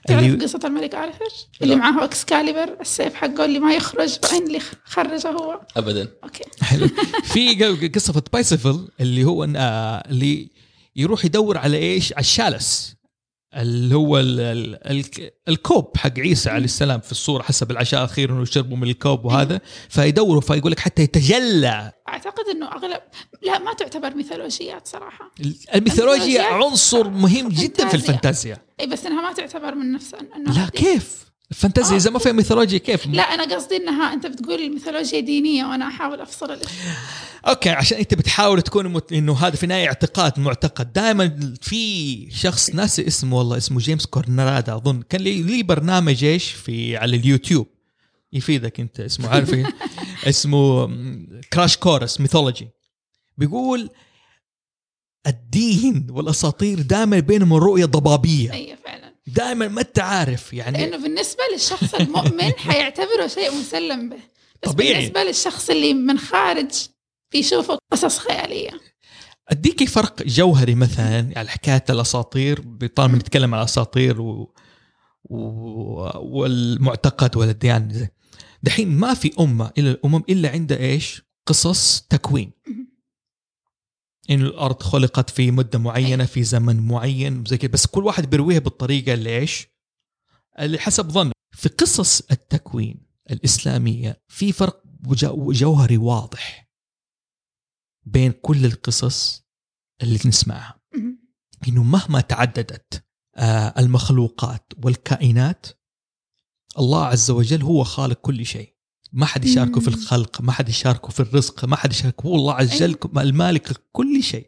تعرف 0.07 0.23
اللي 0.23 0.45
قصة 0.45 0.59
الملك 0.63 0.95
ارثر 0.95 1.19
اللي 1.61 1.75
معاه 1.75 2.03
إكسكاليبر 2.05 2.77
السيف 2.81 3.13
حقه 3.13 3.45
اللي 3.45 3.59
ما 3.59 3.73
يخرج 3.73 4.19
بعدين 4.23 4.47
اللي 4.47 4.59
خرجه 4.85 5.27
هو. 5.29 5.61
ابدا. 5.77 6.07
okay. 6.23 6.43
حلو. 6.61 6.87
في 7.23 7.55
ق- 7.55 7.95
قصة 7.95 8.13
في 8.13 8.21
بيرسيفال 8.33 8.87
اللي 9.01 9.23
هو 9.23 9.43
آه 9.43 10.03
اللي 10.09 10.47
يروح 10.95 11.25
يدور 11.25 11.57
على 11.57 11.77
إيش؟ 11.77 12.13
على 12.13 12.19
ال 12.21 12.29
chalice. 12.29 12.95
اللي 13.55 13.95
هو 13.95 14.19
ال 14.19 14.39
ال 14.39 14.87
ال 14.91 15.31
الكوب 15.47 15.97
حق 15.97 16.19
عيسى 16.19 16.49
عليه 16.49 16.65
السلام 16.65 16.99
في 16.99 17.11
الصورة 17.11 17.43
حسب 17.43 17.71
العشاء 17.71 18.03
أخيرا 18.03 18.39
ويشربوا 18.39 18.77
من 18.77 18.89
الكوب 18.89 19.25
وهذا. 19.25 19.61
فيدوروا 19.89 20.41
فيقول 20.41 20.71
لك 20.71 20.79
حتى 20.79 21.01
يتجلى. 21.01 21.91
أعتقد 22.09 22.43
إنه 22.55 22.71
اغلب 22.71 23.01
لا 23.41 23.59
ما 23.59 23.73
تعتبر 23.73 24.15
ميثولوجيات 24.15 24.87
صراحة. 24.87 25.31
الميثولوجيا 25.75 26.43
عنصر 26.43 27.09
مهم 27.09 27.49
جدا 27.49 27.67
في 27.67 27.73
فانتازيا. 27.73 27.93
الفانتازيا. 27.95 28.57
إي 28.79 28.87
بس 28.87 29.05
إنها 29.05 29.21
ما 29.21 29.33
تعتبر 29.33 29.75
من 29.75 29.91
نفس 29.91 30.13
إنه 30.13 30.53
لا 30.53 30.69
كيف؟ 30.69 31.32
الفانتازيا 31.53 31.93
آه. 31.93 31.97
اذا 31.97 32.09
ما 32.09 32.19
فيها 32.19 32.31
ميثولوجيا 32.31 32.77
كيف؟ 32.77 33.07
لا 33.07 33.21
أنا 33.21 33.55
قصدي 33.55 33.77
إنها 33.77 34.13
أنت 34.13 34.27
بتقول 34.27 34.61
الميثولوجيا 34.61 35.19
دينية 35.19 35.65
وأنا 35.65 35.87
أحاول 35.87 36.21
أفصل 36.21 36.51
الاثنين 36.51 36.93
okay 37.47 37.69
عشان 37.69 37.97
أنت 37.97 38.13
بتحاول 38.13 38.61
تكون 38.61 38.87
مت... 38.87 39.13
إنه 39.13 39.33
هذا 39.33 39.55
في 39.55 39.63
النهايه 39.63 39.87
اعتقاد 39.87 40.39
معتقد. 40.39 40.93
دائما 40.93 41.55
في 41.61 42.27
شخص 42.31 42.69
ناسي 42.69 43.07
اسمه 43.07 43.37
والله 43.37 43.57
اسمه 43.57 43.79
جيمس 43.79 44.05
كورنرادا 44.05 44.75
أظن. 44.75 45.01
كان 45.01 45.21
لي, 45.21 45.41
لي 45.41 45.63
برنامج 45.63 46.23
إيش؟ 46.23 46.51
في 46.51 46.97
على 46.97 47.15
اليوتيوب. 47.15 47.67
يفيدك 48.33 48.79
أنت 48.79 48.99
اسمه 48.99 49.29
عارف 49.29 49.53
إيه؟ 49.53 49.73
اسمه 50.29 50.89
Crash 51.53 51.77
Course 51.77 52.21
Mythology 52.21 52.67
بيقول 53.37 53.89
الدين 55.27 56.07
والأساطير 56.09 56.81
دائما 56.81 57.19
بينهم 57.19 57.53
رؤية 57.53 57.85
ضبابية. 57.85 58.53
اي 58.53 58.77
فعلا. 58.85 59.02
دائما 59.27 59.67
ما 59.67 59.81
أنت 59.81 59.99
عارف 59.99 60.53
يعني 60.53 60.77
لأنه 60.77 60.97
بالنسبة 61.03 61.43
للشخص 61.53 61.93
المؤمن 61.93 62.51
حيعتبره 62.69 63.27
شيء 63.27 63.55
مسلم 63.55 64.09
به 64.09 64.19
بس 64.63 64.69
طبيعي. 64.69 64.93
بالنسبة 64.93 65.23
للشخص 65.23 65.69
اللي 65.69 65.93
من 65.93 66.19
خارج 66.19 66.71
بيشوفه 67.31 67.77
قصص 67.91 68.19
خيالية 68.19 68.71
اديكي 69.49 69.87
فرق 69.87 70.23
جوهري 70.23 70.75
مثلا 70.75 71.33
على 71.35 71.49
حكاية 71.49 71.83
الأساطير 71.89 72.63
طالما 72.95 73.17
نتكلم 73.17 73.53
على 73.53 73.61
الأساطير 73.61 74.21
و... 74.21 74.53
و... 75.23 75.39
والمعتقد 76.15 77.37
والديانه 77.37 77.93
زي. 77.93 78.07
دحين 78.63 78.89
ما 78.89 79.13
في 79.13 79.31
أمة 79.39 79.71
إلا 79.77 79.91
الأمم 79.91 80.23
إلا 80.29 80.49
عندها 80.49 80.77
إيش؟ 80.77 81.21
قصص 81.45 82.01
تكوين 82.01 82.51
إن 84.29 84.41
الأرض 84.41 84.81
خلقت 84.83 85.29
في 85.29 85.51
مدة 85.51 85.79
معينة 85.79 86.25
في 86.25 86.43
زمن 86.43 86.87
معين 86.87 87.45
زي 87.45 87.57
كده 87.57 87.71
بس 87.71 87.85
كل 87.85 88.03
واحد 88.03 88.29
بيرويها 88.29 88.59
بالطريقة 88.59 89.13
اللي 89.13 89.37
إيش؟ 89.37 89.67
اللي 90.59 90.79
حسب 90.79 91.09
ظنه 91.09 91.31
في 91.55 91.69
قصص 91.69 92.21
التكوين 92.31 93.05
الإسلامية 93.31 94.21
في 94.27 94.51
فرق 94.51 94.83
جو- 95.03 95.51
جوهري 95.51 95.97
واضح 95.97 96.69
بين 98.05 98.31
كل 98.31 98.65
القصص 98.65 99.43
اللي 100.01 100.19
نسمعها. 100.25 100.81
إنه 101.67 101.83
مهما 101.83 102.21
تعددت 102.21 103.05
آه، 103.35 103.73
المخلوقات 103.79 104.73
والكائنات 104.83 105.65
الله 106.79 107.05
عز 107.05 107.31
وجل 107.31 107.61
هو 107.61 107.83
خالق 107.83 108.17
كل 108.21 108.45
شيء 108.45 108.72
ما 109.13 109.25
حد 109.25 109.45
يشاركه 109.45 109.81
في. 109.81 109.87
الخلق 109.87 110.41
ما 110.41 110.51
حد 110.51 110.69
يشاركه 110.69 111.09
في 111.09 111.19
الرزق 111.19 111.65
ما 111.65 111.75
حد 111.75 111.91
يشاركه. 111.91 112.27
هو 112.27 112.35
الله 112.35 112.53
عز 112.53 112.73
وجل 112.75 112.97
المالك 113.17 113.71
كل 113.91 114.23
شيء. 114.23 114.47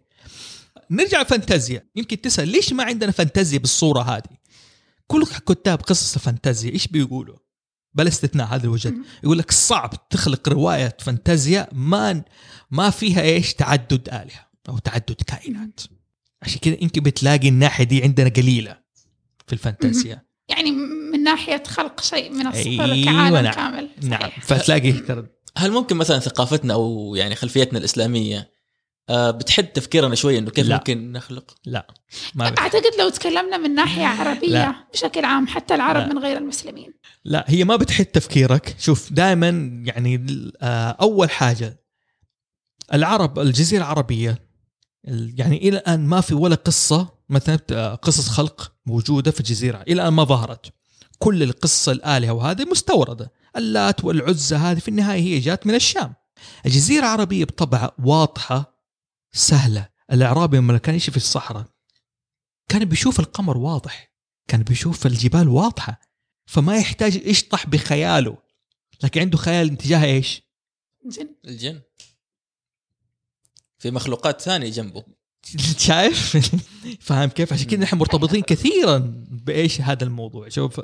نرجع 0.91 1.23
فانتازيا. 1.23 1.89
يمكن 1.95 2.21
تسأل 2.21 2.47
ليش 2.47 2.73
ما 2.73 2.84
عندنا 2.84 3.12
فانتازيا 3.12 3.60
بالصورة 3.60 4.01
هذه؟ 4.01 4.38
كل 5.08 5.25
كتاب 5.25 5.82
قصص 5.82 6.15
الفانتازيا 6.15 6.71
إيش 6.71 6.88
بيقولوا؟ 6.88 7.38
بلا 7.93 8.08
استثناء 8.08 8.47
هذا 8.47 8.63
الوجد 8.63 8.93
مم. 8.93 9.06
يقول 9.23 9.38
لك 9.38 9.51
صعب 9.51 10.10
تخلق 10.10 10.49
رواية 10.49 10.97
فانتازيا 10.99 11.67
ما 11.71 12.23
ما 12.71 12.89
فيها 12.89 13.21
إيش؟ 13.21 13.54
تعدد 13.54 14.10
آلهة 14.10 14.47
أو 14.69 14.78
تعدد 14.78 15.21
كائنات. 15.28 15.80
عشان 16.41 16.60
كذا 16.60 16.78
يمكن 16.82 17.01
بتلاقي 17.01 17.47
الناحية 17.47 17.84
دي 17.84 18.04
عندنا 18.04 18.30
قليلة 18.30 18.78
في 19.47 19.54
الفانتازيا. 19.54 20.25
يعني 20.49 20.71
ناحية 21.26 21.64
خلق 21.68 22.02
شيء 22.02 22.32
من 22.32 22.48
الصفر 22.48 22.84
أيوة 22.84 23.06
كعالم 23.06 23.38
نعم. 23.38 23.54
كامل 23.54 23.90
نعم 24.02 24.20
صحيح. 24.22 24.44
فتلاقي 24.44 24.92
ترى 24.92 25.26
هل 25.58 25.72
ممكن 25.72 25.96
مثلا 25.98 26.20
ثقافتنا 26.20 26.74
أو 26.74 27.16
يعني 27.16 27.36
خلفيتنا 27.36 27.80
الإسلامية 27.80 28.56
آه، 29.10 29.32
بتحد 29.32 29.64
تفكيرنا 29.68 30.16
شوية 30.16 30.40
إنه 30.40 30.50
كيف 30.52 30.68
لا. 30.68 30.76
ممكن 30.76 31.12
نخلق 31.12 31.56
لا 31.66 31.88
ما 32.36 32.46
أعتقد 32.60 32.92
لو 33.00 33.10
تكلمنا 33.10 33.58
من 33.58 33.76
ناحية 33.76 34.06
عربية 34.06 34.48
لا. 34.50 34.76
بشكل 34.94 35.26
عام 35.26 35.48
حتى 35.48 35.76
العرب 35.76 36.08
لا. 36.08 36.14
من 36.14 36.20
غير 36.20 36.38
المسلمين 36.38 36.94
لا 37.26 37.46
هي 37.48 37.64
ما 37.64 37.76
بتحد 37.76 38.06
تفكيرك 38.06 38.76
شوف 38.80 39.14
دائما 39.14 39.48
يعني 39.86 40.26
آه، 40.62 40.98
أول 41.02 41.30
حاجة 41.32 41.80
العرب 42.94 43.40
الجزيرة 43.40 43.82
العربية 43.82 44.46
ال- 45.08 45.34
يعني 45.40 45.58
إلى 45.58 45.78
الآن 45.78 46.06
ما 46.06 46.22
في 46.22 46.34
ولا 46.36 46.56
قصة 46.56 47.08
مثلا 47.30 47.60
آه، 47.72 47.96
قصص 47.96 48.30
خلق 48.30 48.72
موجودة 48.86 49.32
في 49.32 49.40
الجزيرة 49.40 49.82
إلى 49.82 49.94
الآن 49.94 50.14
ما 50.14 50.24
ظهرت 50.24 50.74
كل 51.19 51.43
القصة 51.43 51.91
الآلهة 51.91 52.32
وهذه 52.32 52.65
مستوردة. 52.65 53.32
اللات 53.58 54.04
والعزى 54.04 54.56
هذه 54.56 54.80
في 54.80 54.88
النهاية 54.88 55.21
هي 55.21 55.39
جات 55.39 55.67
من 55.67 55.75
الشام. 55.75 56.13
الجزيرة 56.65 56.99
العربية 56.99 57.45
بطبعها 57.45 57.91
واضحة 57.99 58.80
سهلة. 59.32 59.89
الاعرابي 60.12 60.58
لما 60.58 60.78
كان 60.78 60.95
يمشي 60.95 61.12
في 61.12 61.17
الصحراء 61.17 61.65
كان 62.69 62.86
بيشوف 62.86 63.19
القمر 63.19 63.58
واضح 63.58 64.15
كان 64.47 64.63
بيشوف 64.63 65.06
الجبال 65.06 65.47
واضحة 65.47 66.01
فما 66.45 66.78
يحتاج 66.78 67.15
يشطح 67.15 67.67
بخياله. 67.67 68.38
لكن 69.04 69.21
عنده 69.21 69.38
خيال 69.38 69.78
تجاه 69.78 70.06
إيش؟ 70.06 70.41
جن 71.06 71.36
الجن. 71.45 71.82
في 73.80 73.91
مخلوقات 73.91 74.41
ثانية 74.41 74.69
جنبه. 74.69 75.04
شايف؟ 75.78 76.38
فاهم 77.08 77.30
كيف؟ 77.30 77.54
عشان 77.54 77.68
كذا 77.68 77.80
نحن 77.80 77.98
مرتبطين 77.98 78.42
كثيرا 78.42 79.14
بإيش 79.30 79.82
هذا 79.82 80.04
الموضوع 80.04 80.50
شوف 80.50 80.82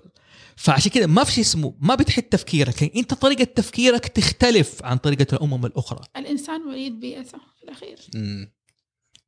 فعشان 0.56 0.92
كذا 0.92 1.06
ما 1.06 1.24
في 1.24 1.32
شيء 1.32 1.44
اسمه 1.44 1.74
ما 1.80 1.96
بتحد 1.96 2.24
تفكيرك 2.24 2.84
لكن 2.84 3.00
أنت 3.00 3.14
طريقة 3.14 3.44
تفكيرك 3.44 4.08
تختلف 4.08 4.84
عن 4.84 4.98
طريقة 4.98 5.36
الأمم 5.36 5.66
الأخرى 5.66 6.02
الإنسان 6.18 6.62
وليد 6.68 7.00
بيئته 7.00 7.38
في 7.58 7.64
الأخير 7.64 7.98
مم. 8.16 8.52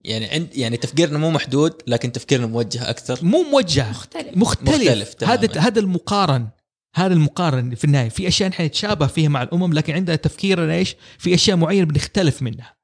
يعني 0.03 0.25
عند 0.25 0.49
يعني 0.55 0.77
تفكيرنا 0.77 1.17
مو 1.17 1.31
محدود 1.31 1.73
لكن 1.87 2.11
تفكيرنا 2.11 2.47
موجه 2.47 2.89
أكثر 2.89 3.19
مو 3.25 3.43
موجه 3.51 3.89
مختلف 3.89 4.37
مختلف, 4.37 4.91
مختلف. 4.91 5.29
هذا 5.29 5.59
هذا 5.59 5.79
المقارن 5.79 6.49
هذا 6.95 7.13
المقارن 7.13 7.75
في 7.75 7.83
النهاية 7.83 8.09
في 8.09 8.27
أشياء 8.27 8.49
نحن 8.49 8.63
نتشابه 8.63 9.07
فيها 9.07 9.29
مع 9.29 9.43
الأمم 9.43 9.73
لكن 9.73 9.93
عندنا 9.93 10.15
تفكيرنا 10.15 10.73
إيش؟ 10.73 10.95
في 11.17 11.33
أشياء 11.33 11.57
معينة 11.57 11.85
بنختلف 11.85 12.41
منها 12.41 12.82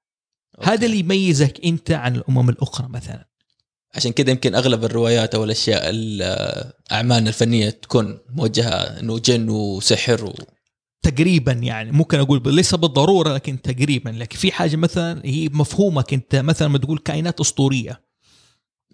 أوكي. 0.59 0.69
هذا 0.71 0.85
اللي 0.85 0.99
يميزك 0.99 1.65
أنت 1.65 1.91
عن 1.91 2.15
الأمم 2.15 2.49
الأخرى 2.49 2.87
مثلا. 2.89 3.29
عشان 3.95 4.11
كذا 4.11 4.29
يمكن 4.31 4.55
أغلب 4.55 4.83
الروايات 4.83 5.35
أو 5.35 5.43
الأشياء 5.43 5.81
ال- 5.89 6.71
اعمالنا 6.91 7.29
الفنية 7.29 7.69
تكون 7.69 8.19
موجهة 8.29 8.69
إنه 8.69 9.19
جن 9.19 9.49
وسحر 9.49 10.25
و... 10.25 10.33
تقريبا 11.01 11.51
يعني 11.51 11.91
ممكن 11.91 12.19
أقول 12.19 12.55
ليس 12.55 12.75
بالضرورة 12.75 13.33
لكن 13.33 13.61
تقريبا. 13.61 14.09
لكن 14.09 14.37
في 14.37 14.51
حاجة 14.51 14.75
مثلا 14.75 15.21
هي 15.25 15.49
مفهومك 15.49 16.13
أنت 16.13 16.35
مثلا 16.35 16.67
ما 16.67 16.77
تقول 16.77 16.97
كائنات 16.99 17.39
أسطورية. 17.39 18.08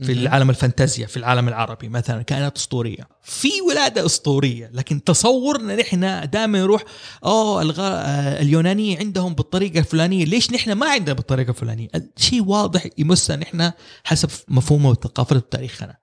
في. 0.03 0.12
العالم 0.12 0.49
الفانتازيا 0.49 1.08
في 1.08 1.17
العالم 1.17 1.47
العربي 1.47 1.89
مثلا 1.89 2.21
كائنات 2.21 2.58
أسطورية. 2.58 3.08
في 3.23 3.62
ولادة 3.69 4.05
أسطورية 4.05 4.71
لكن 4.73 5.03
تصورنا 5.03 5.75
نحن 5.75 6.29
دائما 6.29 6.60
نروح 6.60 6.84
اوه 7.25 7.62
الغ... 7.62 7.81
آه، 7.81 8.41
اليونانيه 8.41 8.99
عندهم 8.99 9.34
بالطريقة 9.34 9.79
الفلانية 9.79 10.25
ليش 10.25 10.51
نحن 10.51 10.71
ما 10.71 10.89
عندنا 10.89 11.13
بالطريقة 11.13 11.49
الفلانية؟ 11.49 11.88
شيء 12.17 12.43
واضح 12.43 12.88
يمسنا 12.97 13.38
نحن 13.38 13.71
حسب 14.03 14.29
مفهومه 14.47 14.89
وثقافتنا 14.89 15.38
وتاريخنا 15.38 15.97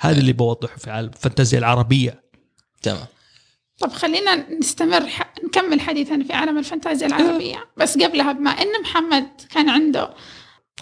هذا 0.00 0.18
اللي 0.18 0.32
بوضحه 0.32 0.76
في 0.76 0.90
عالم 0.90 1.08
الفانتازيا 1.08 1.58
العربية. 1.58 2.24
تمام. 2.82 3.06
طب 3.78 3.92
خلينا 3.92 4.58
نستمر 4.58 5.06
ح... 5.06 5.34
نكمل 5.44 5.80
حديثنا 5.80 6.24
في 6.24 6.32
عالم 6.32 6.58
الفانتازيا 6.58 7.06
العربية. 7.06 7.64
بس 7.76 7.98
قبلها 7.98 8.32
بما 8.32 8.50
أن 8.50 8.82
محمد 8.82 9.28
كان 9.50 9.68
عنده 9.68 10.14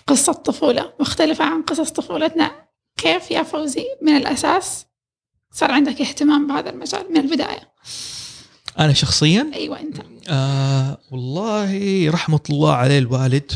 قصة 0.06 0.32
طفولة 0.32 0.92
مختلفة 1.00 1.44
عن 1.44 1.62
قصص 1.62 1.90
طفولتنا. 1.90 2.66
كيف 2.96 3.30
يا 3.30 3.42
فوزي؟ 3.42 3.84
من 4.02 4.16
الأساس 4.16 4.86
صار 5.52 5.70
عندك 5.70 6.00
اهتمام 6.00 6.46
بهذا 6.46 6.70
المجال 6.70 7.12
من 7.12 7.16
البداية. 7.16 7.72
أنا 8.78 8.92
شخصيا؟ 8.92 9.50
أيوة 9.54 9.80
أنت. 9.80 9.96
آه 10.28 10.98
والله 11.10 12.10
رحمة 12.10 12.40
الله 12.50 12.72
عليه 12.72 12.98
الوالد 12.98 13.52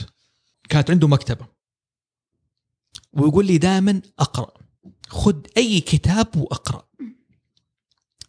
كانت 0.68 0.90
عنده 0.90 1.08
مكتبة. 1.08 1.46
ويقول 3.12 3.46
لي 3.46 3.58
دائما 3.58 4.02
أقرأ. 4.18 4.50
خذ 5.08 5.36
أي 5.56 5.80
كتاب 5.80 6.36
وأقرأ. 6.36 6.89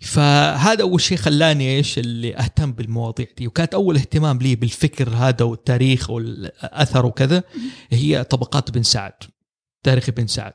فهذا 0.01 0.81
أول 0.81 1.01
شيء 1.01 1.17
خلاني 1.17 1.77
إيش 1.77 1.99
اللي 1.99 2.37
أهتم 2.37 2.71
بالمواضيع 2.71 3.27
دي. 3.37 3.47
وكانت 3.47 3.73
أول 3.73 3.95
اهتمام 3.95 4.37
لي 4.37 4.55
بالفكر 4.55 5.09
هذا 5.09 5.45
والتاريخ 5.45 6.09
والأثر 6.09 7.05
وكذا 7.05 7.43
هي 7.91 8.23
طبقات 8.23 8.71
بن 8.71 8.83
سعد 8.83 9.13
تاريخ 9.83 10.09
ابن 10.09 10.27
سعد. 10.27 10.53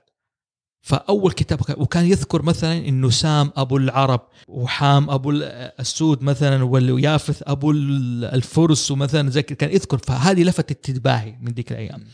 فأول 0.80 1.32
كتاب 1.32 1.62
كان- 1.62 1.76
وكان 1.80 2.04
يذكر 2.06 2.42
مثلا 2.42 2.72
إنه 2.88 3.10
سام 3.10 3.52
أبو 3.56 3.76
العرب 3.76 4.20
وحام 4.48 5.10
أبو 5.10 5.30
ال- 5.30 5.42
السود 5.80 6.22
مثلا 6.22 6.64
ويافث 6.64 7.42
أبو 7.46 7.70
ال- 7.70 8.24
الفرس 8.24 8.90
ومثلا 8.90 9.30
زي 9.30 9.42
كان 9.42 9.70
يذكر. 9.70 9.98
فهذه 9.98 10.42
لفتت 10.42 10.88
انتباهي 10.88 11.36
من 11.40 11.52
ذيك 11.52 11.72
الأيام. 11.72 12.04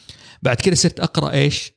بعد 0.42 0.56
كده 0.56 0.74
صرت 0.74 1.00
أقرأ 1.00 1.30
إيش؟ 1.30 1.72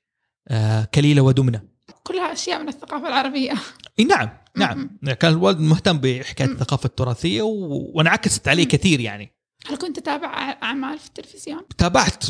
آه 0.48 0.84
كليلة 0.94 1.22
ودمنة. 1.22 1.62
كلها 2.04 2.34
أشياء 2.34 2.62
من 2.62 2.68
الثقافة 2.68 3.08
العربية. 3.08 3.54
إي 4.00 4.04
نعم. 4.04 4.30
نعم. 4.58 4.90
كان 5.20 5.32
الوالد 5.32 5.60
مهتم 5.60 5.98
بحكاية 5.98 6.48
الثقافة 6.48 6.88
التراثية 6.88 7.42
و... 7.42 7.92
وانعكست 7.94 8.48
عليه 8.48 8.68
كثير 8.68 9.00
يعني. 9.00 9.36
هل 9.68 9.78
كنت 9.78 10.00
تتابع 10.00 10.58
أعمال 10.64 11.00
في 11.00 11.08
التلفزيون؟ 11.08 11.62
تابعت 11.78 12.26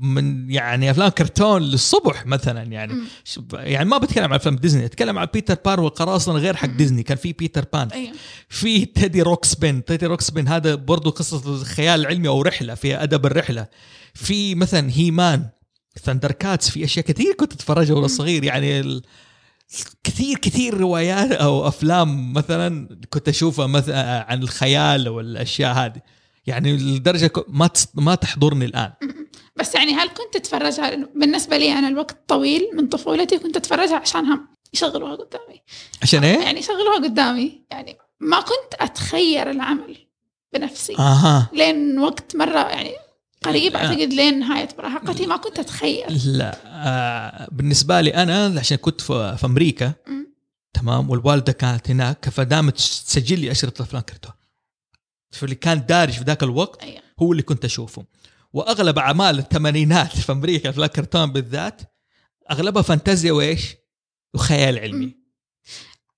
من 0.00 0.50
يعني 0.50 0.90
أفلام 0.90 1.08
كرتون 1.08 1.62
للصبح 1.62 2.26
مثلا 2.26 2.62
يعني. 2.62 2.92
مم. 2.92 3.06
يعني 3.52 3.88
ما 3.88 3.98
بتكلم 3.98 4.24
عن 4.24 4.32
افلام 4.32 4.56
ديزني 4.56 4.84
أتكلم 4.84 5.18
عن 5.18 5.26
بيتر 5.34 5.54
بان 5.64 5.78
والقراصنه 5.78 6.34
غير 6.34 6.56
حق 6.56 6.68
ديزني 6.68 7.02
كان 7.02 7.16
في 7.16 7.32
بيتر 7.32 7.64
بان. 7.72 7.88
أيوة. 7.88 8.12
في 8.48 8.84
Teddy 8.84 9.22
Ruxpin 9.22 9.84
Teddy 9.84 10.06
Ruxpin 10.06 10.48
هذا 10.48 10.74
برضو 10.74 11.10
قصة 11.10 11.64
خيال 11.64 12.06
علمي 12.06 12.28
أو 12.28 12.42
رحلة 12.42 12.74
في 12.74 13.02
أدب 13.02 13.26
الرحلة. 13.26 13.66
في 14.14 14.54
مثلا 14.54 14.90
He-Man 14.90 15.48
ThunderCats 16.02 16.70
في 16.70 16.84
أشياء 16.84 17.06
كثير 17.06 17.34
كنت 17.34 17.52
أتفرجها 17.52 17.94
وأنا 17.94 18.06
صغير 18.06 18.44
يعني. 18.44 19.02
كثير 20.04 20.38
كثير 20.38 20.74
روايات 20.80 21.32
أو 21.32 21.68
أفلام 21.68 22.32
مثلا 22.32 22.88
كنت 23.10 23.28
أشوفها 23.28 23.66
مثلا 23.66 24.26
عن 24.28 24.42
الخيال 24.42 25.08
والأشياء 25.08 25.72
هذه. 25.74 26.00
يعني 26.46 26.76
لدرجة 26.76 27.26
ك- 27.26 27.44
ما. 27.48 27.70
ما 27.94 28.14
تحضرني 28.14 28.64
الآن. 28.64 28.92
بس 29.56 29.74
يعني 29.74 29.92
هل 29.94 30.08
كنت 30.08 30.34
تتفرجها 30.34 30.96
بالنسبة 31.14 31.56
لي 31.56 31.72
أنا 31.72 31.88
الوقت 31.88 32.16
طويل 32.28 32.62
من 32.74 32.86
طفولتي 32.88 33.38
كنت 33.38 33.56
أتفرجها 33.56 33.96
عشانها 33.96 34.40
يشغلوها 34.74 35.14
قدامي. 35.14 35.62
عشان 36.02 36.24
إيه؟ 36.24 36.38
يعني 36.40 36.58
يشغلوها 36.58 36.96
قدامي. 37.04 37.62
يعني 37.70 37.96
ما 38.20 38.40
كنت 38.40 38.80
أتخير 38.80 39.50
العمل 39.50 39.96
بنفسي. 40.52 40.96
أها. 40.98 41.50
لين 41.52 41.98
وقت 41.98 42.36
مرة 42.36 42.58
يعني 42.68 42.92
قريب. 43.48 43.76
أعتقد 43.76 44.12
لين 44.12 44.38
نهاية 44.38 44.68
مراهقتي 44.78 45.26
ما 45.26 45.36
كنت 45.36 45.58
أتخير 45.58 46.06
لا 46.24 46.58
آه 46.64 47.48
بالنسبة 47.52 48.00
لي 48.00 48.14
أنا 48.14 48.60
عشان 48.60 48.76
كنت 48.76 49.00
في, 49.00 49.36
في 49.38 49.46
أمريكا 49.46 49.92
مم. 50.06 50.26
تمام 50.72 51.10
والوالدة 51.10 51.52
كانت 51.52 51.90
هناك 51.90 52.28
فدامت 52.28 52.76
تسجل 52.76 53.40
لي 53.40 53.50
أشرطة 53.50 53.82
افلام 53.82 54.02
كرتون 54.02 54.32
فاللي 55.30 55.54
كان 55.54 55.86
دارج 55.86 56.12
في 56.12 56.24
ذاك 56.24 56.42
الوقت 56.42 56.82
أيوة. 56.82 57.02
هو 57.20 57.32
اللي 57.32 57.42
كنت 57.42 57.64
أشوفه 57.64 58.04
وأغلب 58.52 58.98
أعمال 58.98 59.38
الثمانينات 59.38 60.16
في 60.18 60.32
أمريكا 60.32 60.70
افلام 60.70 60.86
كرتون 60.88 61.32
بالذات 61.32 61.80
أغلبها 62.50 62.82
فانتازيا 62.82 63.32
وإيش؟ 63.32 63.74
وخيال 64.34 64.78
علمي 64.78 65.06
مم. 65.06 65.26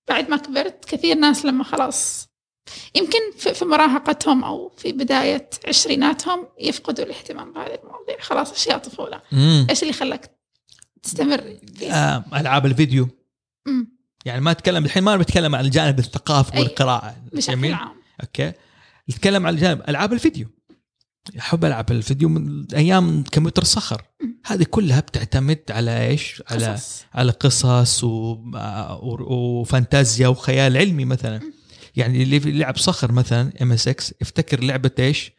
بعد 0.09 0.29
ما 0.29 0.37
كبرت 0.37 0.85
كثير 0.85 1.17
ناس 1.17 1.45
لما 1.45 1.65
خلاص 1.65 2.28
يمكن 2.95 3.53
في 3.55 3.65
مراهقتهم 3.65 4.45
أو 4.45 4.73
في 4.77 4.93
بداية 4.93 5.51
عشريناتهم 5.69 6.47
يفقدوا 6.61 7.05
الاهتمام 7.05 7.53
بهذه 7.53 7.79
المواضيع. 7.85 8.21
خلاص 8.21 8.53
أشياء 8.53 8.79
طفولة؟ 8.79 9.21
امم 9.33 9.67
إيش 9.71 9.83
اللي 9.83 9.93
خلاك 9.93 10.31
تستمر؟ 11.03 11.57
آه 11.83 12.25
ألعاب 12.35 12.67
الفيديو. 12.67 13.09
مم. 13.67 13.99
يعني 14.25 14.41
ما 14.41 14.51
أتكلم 14.51 14.85
الحين 14.85 15.03
ما 15.03 15.17
بتكلم 15.17 15.55
عن 15.55 15.65
الجانب 15.65 15.99
الثقافي. 15.99 16.59
والقراءة. 16.59 17.17
بشكل 17.33 17.53
جميل؟ 17.53 17.75
عام. 17.75 17.97
okay. 18.23 18.53
نتكلم 19.11 19.47
عن 19.47 19.55
الجانب 19.55 19.83
ألعاب 19.89 20.13
الفيديو. 20.13 20.47
أحب 21.39 21.65
ألعب 21.65 21.91
الفيديو 21.91 22.29
من 22.29 22.67
أيام 22.75 23.25
كمبيوتر 23.33 23.65
صخر. 23.65 24.03
هذه 24.47 24.67
كلها 24.71 25.01
بتعتمد 25.01 25.63
على 25.71 26.07
إيش؟ 26.07 26.43
على 26.51 26.67
قصص. 26.67 27.05
على 27.15 27.33
قصص 27.33 28.05
و... 28.05 28.09
و... 28.09 29.17
وفانتازيا 29.61 30.29
وخيال 30.29 30.77
علمي 30.77 31.05
مثلا. 31.05 31.41
يعني 31.97 32.23
اللي 32.23 32.41
في 32.41 32.53
لعب 32.53 32.77
صخر 32.77 33.13
مثلا 33.13 33.53
MSX 33.63 34.15
افتكر 34.23 34.65
لعبة 34.65 34.91
إيش؟ 34.99 35.33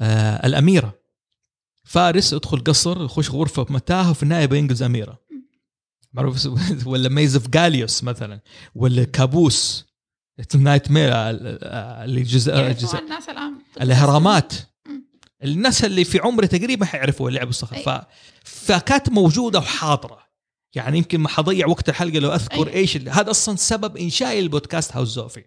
آه 0.00 0.46
الأميرة. 0.46 0.98
فارس 1.84 2.32
يدخل 2.32 2.64
قصر 2.64 3.04
يخش 3.04 3.30
غرفة 3.30 3.66
متاهة 3.70 4.10
وفي 4.10 4.22
النهاية 4.22 4.46
بينقذ 4.46 4.82
أميرة. 4.82 5.20
معروف 6.12 6.46
ولا 6.86 7.08
Maze 7.08 7.36
of 7.36 7.48
Galious 7.48 8.04
مثلا 8.04 8.40
ولا 8.74 9.04
كابوس. 9.04 9.86
Nightmare 10.54 11.10
اللي 11.14 12.22
جزء, 12.22 12.72
جزء 12.72 12.98
الناس 12.98 13.28
الآن. 13.28 13.54
الإهرامات. 13.80 14.52
الناس 15.44 15.84
اللي 15.84 16.04
في 16.04 16.18
عمري 16.18 16.46
تقريبا 16.46 16.86
حيعرفوا 16.86 17.30
لعب 17.30 17.48
الصخر. 17.48 17.76
ف... 17.76 18.04
فكانت 18.44 19.08
موجودة 19.08 19.58
وحاضرة. 19.58 20.18
يعني 20.74 20.98
يمكن 20.98 21.20
ما 21.20 21.28
حضيع 21.28 21.66
وقت 21.66 21.88
الحلقة 21.88 22.18
لو 22.18 22.32
أذكر 22.34 22.54
أيوة. 22.54 22.72
إيش 22.72 22.96
ال- 22.96 23.08
هذا 23.08 23.30
أصلا 23.30 23.56
سبب 23.56 23.96
إنشاء 23.96 24.38
البودكاست 24.38 24.92
هاوس 24.96 25.08
زوفي. 25.08 25.44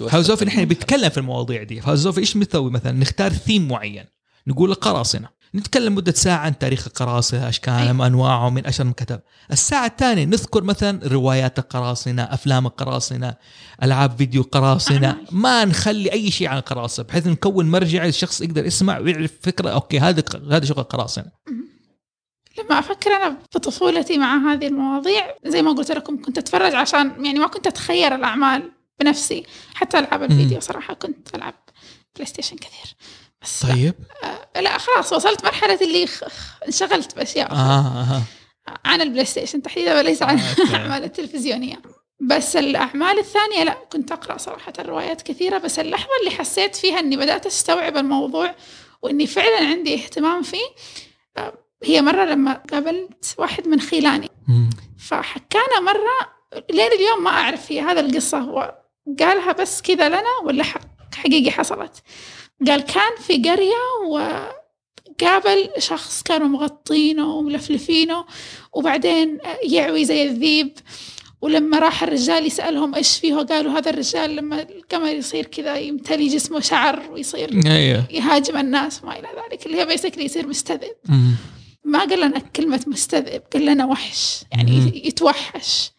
هاوس 0.00 0.42
نحن 0.42 0.64
بنتكلم 0.64 1.08
في 1.08 1.18
المواضيع 1.18 1.62
دي. 1.62 1.80
هاوس 1.80 2.18
إيش 2.18 2.34
بنسوي 2.36 2.70
مثلا؟ 2.70 2.92
نختار 2.92 3.32
ثيم 3.32 3.68
معين. 3.68 4.04
نقول 4.46 4.70
القراصنه 4.70 5.28
نتكلم 5.54 5.94
مدة 5.94 6.12
ساعة 6.12 6.38
عن 6.38 6.58
تاريخ 6.58 6.86
القراصنة 6.86 7.48
أشكالهم 7.48 8.00
أيوة. 8.00 8.06
أنواعهم 8.06 8.54
من 8.54 8.66
أشهر 8.66 8.86
الكتب 8.86 9.20
الساعة 9.52 9.86
الثانية 9.86 10.24
نذكر 10.24 10.64
مثلا 10.64 11.00
روايات 11.08 11.58
القراصنة 11.58 12.22
أفلام 12.22 12.66
القراصنة 12.66 13.34
ألعاب 13.82 14.16
فيديو 14.16 14.42
القراصنة 14.42 15.06
أعمال. 15.06 15.26
ما 15.30 15.64
نخلي 15.64 16.12
أي 16.12 16.30
شيء 16.30 16.48
عن 16.48 16.56
القراصنة 16.56 17.06
بحيث 17.06 17.26
نكون 17.26 17.70
مرجع 17.70 18.06
الشخص 18.06 18.40
يقدر 18.40 18.66
يسمع 18.66 18.98
ويعرف 18.98 19.30
فكرة 19.42 19.70
أوكي 19.70 20.00
هذا 20.00 20.22
هذا 20.50 20.64
شغل 20.64 20.78
القراصنة 20.78 21.26
لما 22.58 22.78
أفكر 22.78 23.10
أنا 23.10 23.36
بطفولتي 23.54 24.18
مع 24.18 24.52
هذه 24.52 24.66
المواضيع 24.66 25.34
زي 25.46 25.62
ما 25.62 25.72
قلت 25.72 25.92
لكم 25.92 26.22
كنت 26.22 26.38
أتفرج 26.38 26.74
عشان 26.74 27.24
يعني 27.24 27.38
ما 27.38 27.46
كنت 27.46 27.66
أتخيل 27.66 28.12
الأعمال. 28.12 28.70
بنفسي 29.00 29.46
حتى 29.74 29.98
العاب 29.98 30.22
الفيديو 30.22 30.60
صراحة 30.60 30.94
كنت 30.94 31.34
ألعب 31.34 31.54
PlayStation 32.14 32.56
كثير 32.56 32.94
بس 33.42 33.66
طيب 33.66 33.94
لا, 34.22 34.60
لا 34.60 34.78
خلاص 34.78 35.12
وصلت 35.12 35.44
مرحلة 35.44 35.78
اللي 35.82 36.08
انشغلت 36.66 37.16
باشياء 37.16 37.46
أخرى. 37.52 37.58
آه, 37.58 38.16
آه. 38.16 38.22
عن 38.84 39.00
ال 39.00 39.24
PlayStation 39.24 39.62
تحديدا 39.62 39.98
وليس 39.98 40.22
عن 40.22 40.38
آه،. 40.38 40.52
الأعمال 40.58 41.04
التلفزيونية 41.04 41.82
بس 42.20 42.56
الأعمال 42.56 43.18
الثانية 43.18 43.64
لا 43.64 43.76
كنت 43.92 44.12
أقرأ 44.12 44.38
صراحة 44.38 44.72
روايات 44.78 45.22
كثيرة 45.22 45.58
بس 45.58 45.78
اللحظة 45.78 46.10
اللي 46.20 46.30
حسيت 46.30 46.76
فيها 46.76 46.98
إني 46.98 47.16
بدأت 47.16 47.46
أستوعب 47.46 47.96
الموضوع 47.96 48.54
وإني 49.02 49.26
فعلا 49.26 49.68
عندي 49.68 49.94
اهتمام 49.94 50.42
فيه 50.42 50.66
آه، 51.36 51.54
هي 51.84 52.02
مرة 52.02 52.24
لما 52.24 52.62
قابلت 52.72 53.34
واحد 53.38 53.68
من 53.68 53.80
خيلاني. 53.80 54.30
فحكانا 54.98 55.80
مرة 55.80 56.34
لين 56.70 56.92
اليوم 56.92 57.24
ما 57.24 57.30
أعرف 57.30 57.72
هي 57.72 57.80
هذا 57.80 58.00
القصة 58.00 58.38
هو 58.38 58.83
قالها 59.20 59.52
بس 59.52 59.82
كذا 59.82 60.08
لنا 60.08 60.22
ولا 60.44 60.64
حق 60.64 61.14
حقيقي 61.14 61.50
حصلت. 61.50 62.02
قال 62.66 62.80
كان 62.80 63.16
في 63.26 63.50
قرية 63.50 64.08
وقابل 64.08 65.68
شخص 65.78 66.22
كانوا 66.22 66.48
مغطينه 66.48 67.34
وملفلفينه 67.34 68.24
وبعدين 68.72 69.38
يعوي 69.62 70.04
زي 70.04 70.22
الذيب. 70.22 70.78
ولما 71.40 71.78
راح 71.78 72.02
الرجال 72.02 72.46
يسألهم 72.46 72.94
إيش 72.94 73.18
فيه 73.18 73.34
قالوا 73.34 73.72
هذا 73.72 73.90
الرجال 73.90 74.36
لما 74.36 74.62
القمر 74.62 75.08
يصير 75.08 75.46
كذا 75.46 75.76
يمتلي 75.76 76.28
جسمه 76.28 76.60
شعر 76.60 77.10
ويصير 77.10 77.66
أيوه. 77.66 78.04
يهاجم 78.10 78.56
الناس 78.56 79.02
وما 79.02 79.18
إلى 79.18 79.28
ذلك 79.28 79.66
اللي 79.66 79.78
هي 79.80 79.86
بيسكلي 79.86 80.24
يصير 80.24 80.46
مستذئب. 80.46 80.94
ما 81.84 81.98
قال 81.98 82.20
لنا 82.20 82.38
كلمة 82.38 82.84
مستذئب 82.86 83.42
قال 83.52 83.66
لنا 83.66 83.84
وحش 83.86 84.44
يعني 84.52 84.70
مم. 84.70 84.92
يتوحش. 84.94 85.90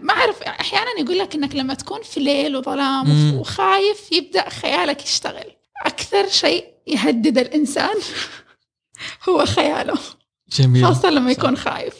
ما 0.00 0.14
أعرف 0.14 0.42
أحيانا 0.42 0.90
يقول 0.98 1.18
لك 1.18 1.34
إنك 1.34 1.54
لما 1.54 1.74
تكون 1.74 2.02
في 2.02 2.20
ليل 2.20 2.56
وظلام. 2.56 3.34
وخايف 3.38 4.12
يبدأ 4.12 4.48
خيالك 4.48 5.04
يشتغل. 5.04 5.56
أكثر 5.86 6.28
شيء 6.28 6.64
يهدد 6.86 7.38
الإنسان 7.38 7.96
هو 9.28 9.44
خياله 9.46 9.98
جميل. 10.52 10.86
خاصة 10.86 11.10
لما 11.10 11.30
يكون 11.30 11.56
خايف. 11.56 11.94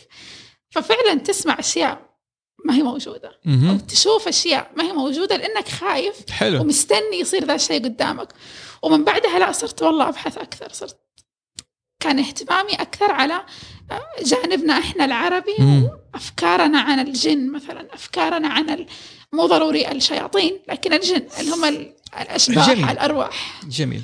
ففعلا 0.71 1.15
تسمع 1.15 1.59
أشياء 1.59 2.11
ما 2.65 2.75
هي 2.75 2.83
موجودة. 2.83 3.29
أو 3.29 3.51
مهم. 3.51 3.79
تشوف 3.79 4.29
أشياء 4.29 4.71
ما 4.77 4.85
هي 4.85 4.93
موجودة 4.93 5.37
لأنك 5.37 5.69
خايف 5.69 6.31
حلو. 6.31 6.61
ومستني 6.61 7.21
يصير 7.21 7.45
ذا 7.45 7.55
الشيء 7.55 7.85
قدامك. 7.85 8.29
ومن 8.83 9.05
بعدها 9.05 9.39
لا 9.39 9.53
صرت 9.53 9.83
والله 9.83 10.09
أبحث 10.09 10.39
أكثر 10.39 10.69
صرت 10.73 11.01
كان 12.01 12.19
اهتمامي 12.19 12.75
أكثر 12.75 13.13
على 13.13 13.45
جانبنا 14.27 14.79
إحنا 14.79 15.05
العربي 15.05 15.55
مم. 15.59 15.89
افكارنا 16.15 16.81
عن 16.81 17.01
الجن 17.01 17.53
مثلا 17.53 17.95
أفكارنا 17.95 18.49
عن 18.49 18.71
ال- 18.71 18.87
مو 19.33 19.47
ضروري 19.47 19.89
الشياطين 19.93 20.59
لكن 20.69 20.93
الجن 20.93 21.23
اللي 21.41 21.51
هم 21.51 21.65
ال- 21.65 21.95
الأشباح 22.21 22.71
جميل. 22.73 22.89
الأرواح. 22.91 23.61
جميل. 23.69 24.03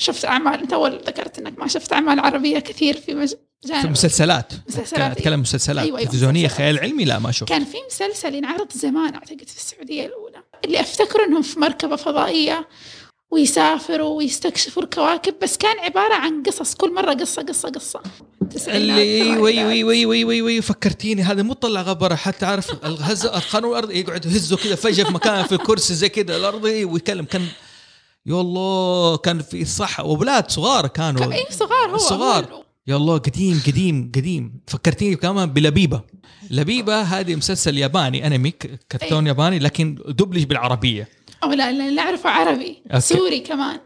شفت 0.00 0.24
أعمال 0.24 0.60
أنت 0.60 0.72
أول 0.72 1.00
ذكرت 1.06 1.38
إنك 1.38 1.58
ما 1.58 1.66
شفت 1.68 1.92
أعمال 1.92 2.20
عربية 2.20 2.58
كثير 2.58 3.00
في 3.00 3.14
مج... 3.14 3.28
في 3.28 3.68
جانب. 3.68 3.90
مسلسلات. 3.90 4.52
مسلسلات، 4.68 5.16
اتكلم 5.16 5.40
مسلسلات. 5.40 5.84
أيوة، 5.84 5.98
أيوة، 5.98 6.10
تلفزيونية 6.10 6.44
مسلسلات. 6.46 6.58
خيال 6.74 6.78
علمي؟ 6.78 7.04
لا 7.04 7.18
ما 7.18 7.30
شفت. 7.32 7.48
كان 7.48 7.64
في 7.64 7.76
مسلسل 7.90 8.34
ينعرض 8.34 8.72
زمان 8.72 9.14
أعتقد 9.14 9.48
في 9.48 9.56
السعودية 9.56 10.06
الأولى. 10.06 10.42
اللي 10.64 10.80
افتكر 10.80 11.24
إنهم 11.24 11.42
في 11.42 11.60
مركبة 11.60 11.96
فضائية 11.96 12.68
ويسافروا 13.30 14.16
ويستكشفوا 14.18 14.82
الكواكب 14.82 15.34
بس 15.42 15.56
كان 15.56 15.78
عبارة 15.78 16.14
عن 16.14 16.42
قصص 16.42 16.74
كل 16.74 16.94
مرة 16.94 17.14
قصة 17.14 17.42
قصة 17.42 17.68
قصة. 17.68 18.02
اللي 18.68 19.36
وي. 19.36 19.64
وي 19.64 19.84
وي 19.84 20.04
وي 20.06 20.24
وي 20.24 20.42
وي 20.42 20.62
فكرتيني 20.62 21.22
هذا 21.22 21.42
مو 21.42 21.52
طلع 21.52 21.82
غبرة 21.82 22.14
حتى 22.14 22.46
عارف 22.46 22.84
الهز 22.84 23.26
القانون 23.26 23.70
الأرضي 23.70 24.00
يقعد 24.00 24.26
يهزه 24.26 24.56
كذا 24.56 24.74
فجأة 24.74 25.04
في 25.04 25.12
مكان 25.12 25.46
في 25.46 25.56
كرسي 25.56 25.94
زي 25.94 26.08
كذا 26.08 26.36
الارضي 26.36 26.84
ويتكلم 26.84 27.24
كان 27.24 27.46
يا 28.26 28.40
الله 28.40 29.16
كان 29.16 29.42
في 29.42 29.64
صح 29.64 30.00
واولاد 30.00 30.50
صغار 30.50 30.86
كانوا 30.86 31.32
اي 31.32 31.44
صغار 31.50 31.90
هو 31.90 31.96
صغار. 31.96 32.64
يا 32.86 32.96
الله 32.96 33.18
قديم 33.18 33.62
قديم 33.66 34.12
قديم 34.14 34.60
فكرتيني 34.66 35.16
كمان 35.16 35.52
بلبيبة 35.52 36.00
لبيبة 36.50 37.02
هذه 37.02 37.34
مسلسل 37.34 37.78
ياباني 37.78 38.26
أنمي 38.26 38.50
كرتون 38.92 39.24
أي. 39.24 39.28
ياباني 39.28 39.58
لكن 39.58 39.98
دبلج 40.08 40.44
بالعربية 40.44 41.08
أو 41.42 41.52
لا 41.52 41.72
لا 41.72 41.88
اللي 41.88 42.00
أعرفه 42.00 42.30
عربي 42.30 42.82
okay. 42.86 43.00
sorry 43.00 43.40
كمان 43.40 43.80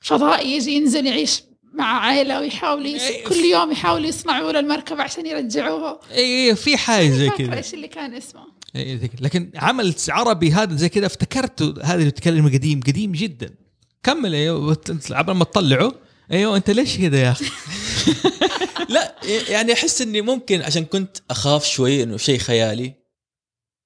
فضائي 0.00 0.56
يجي 0.56 0.70
ينزل 0.70 1.06
يعيش 1.06 1.42
مع 1.78 2.00
عائلة 2.00 2.40
ويحاول 2.40 2.86
يس... 2.86 3.02
إيه. 3.02 3.24
كل 3.24 3.34
يوم 3.34 3.72
يحاولوا 3.72 4.08
يصنعوا 4.08 4.52
له 4.52 4.60
المركبه 4.60 5.02
عشان 5.02 5.26
يرجعوها. 5.26 6.00
اي 6.12 6.54
في 6.54 6.76
حاجة 6.76 7.10
زي 7.10 7.28
كذا. 7.28 7.56
إيش 7.56 7.74
اللي 7.74 7.88
كان 7.88 8.14
اسمه. 8.14 8.40
إيه 8.76 8.96
زي 8.96 9.08
كده. 9.08 9.18
لكن 9.20 9.50
عمل 9.56 9.94
عربي 10.08 10.52
هذا 10.52 10.76
زي 10.76 10.88
كذا 10.88 11.06
افتكرت 11.06 11.62
هذا 11.62 11.94
اللي 11.94 12.04
بيتكلم 12.04 12.48
قديم 12.48 12.80
قديم 12.80 13.12
جدا. 13.12 13.54
كمل 14.02 14.34
أيوه 14.34 14.76
عبال 15.10 15.34
ما 15.34 15.44
تطلعه 15.44 15.92
إيوه 16.32 16.56
أنت 16.56 16.70
ليش 16.70 16.98
كذا 16.98 17.20
يا 17.20 17.30
أخي؟ 17.30 17.44
لا 18.94 19.14
يعني 19.48 19.72
أحس 19.72 20.02
إني 20.02 20.20
ممكن 20.20 20.62
عشان 20.62 20.84
كنت 20.84 21.16
أخاف 21.30 21.66
شوي 21.66 22.02
إنه 22.02 22.16
شيء 22.16 22.38
خيالي. 22.38 22.94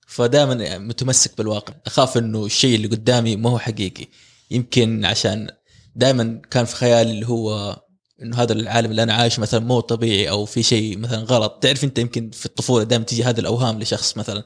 فدائما 0.07 0.79
متمسك 0.79 1.37
بالواقع. 1.39 1.75
أخاف 1.87 2.19
إنه 2.19 2.47
الشيء 2.47 2.75
اللي 2.75 2.89
قدامي 2.89 3.37
ما 3.37 3.51
هو 3.51 3.59
حقيقي. 3.59 4.07
يمكن 4.51 5.05
عشان 5.05 5.49
دائما 5.95 6.41
كان 6.51 6.65
في 6.65 6.77
خيالي 6.77 7.11
اللي 7.11 7.29
هو 7.29 7.77
إنه 8.23 8.37
هذا 8.37 8.53
العالم 8.53 8.91
اللي 8.91 9.03
أنا 9.03 9.15
عايش 9.15 9.39
مثلا 9.39 9.61
مو 9.61 9.81
طبيعي 9.81 10.31
أو 10.31 10.45
في 10.45 10.63
شيء 10.63 10.99
مثلا 10.99 11.19
غلط. 11.19 11.59
تعرف 11.61 11.85
أنت 11.85 11.99
يمكن 11.99 12.31
في 12.31 12.47
الطفولة 12.47 12.85
دائما 12.85 13.05
تيجي 13.05 13.25
هذه 13.25 13.41
الأوهام 13.41 13.81
لشخص 13.81 14.17
مثلا. 14.17 14.45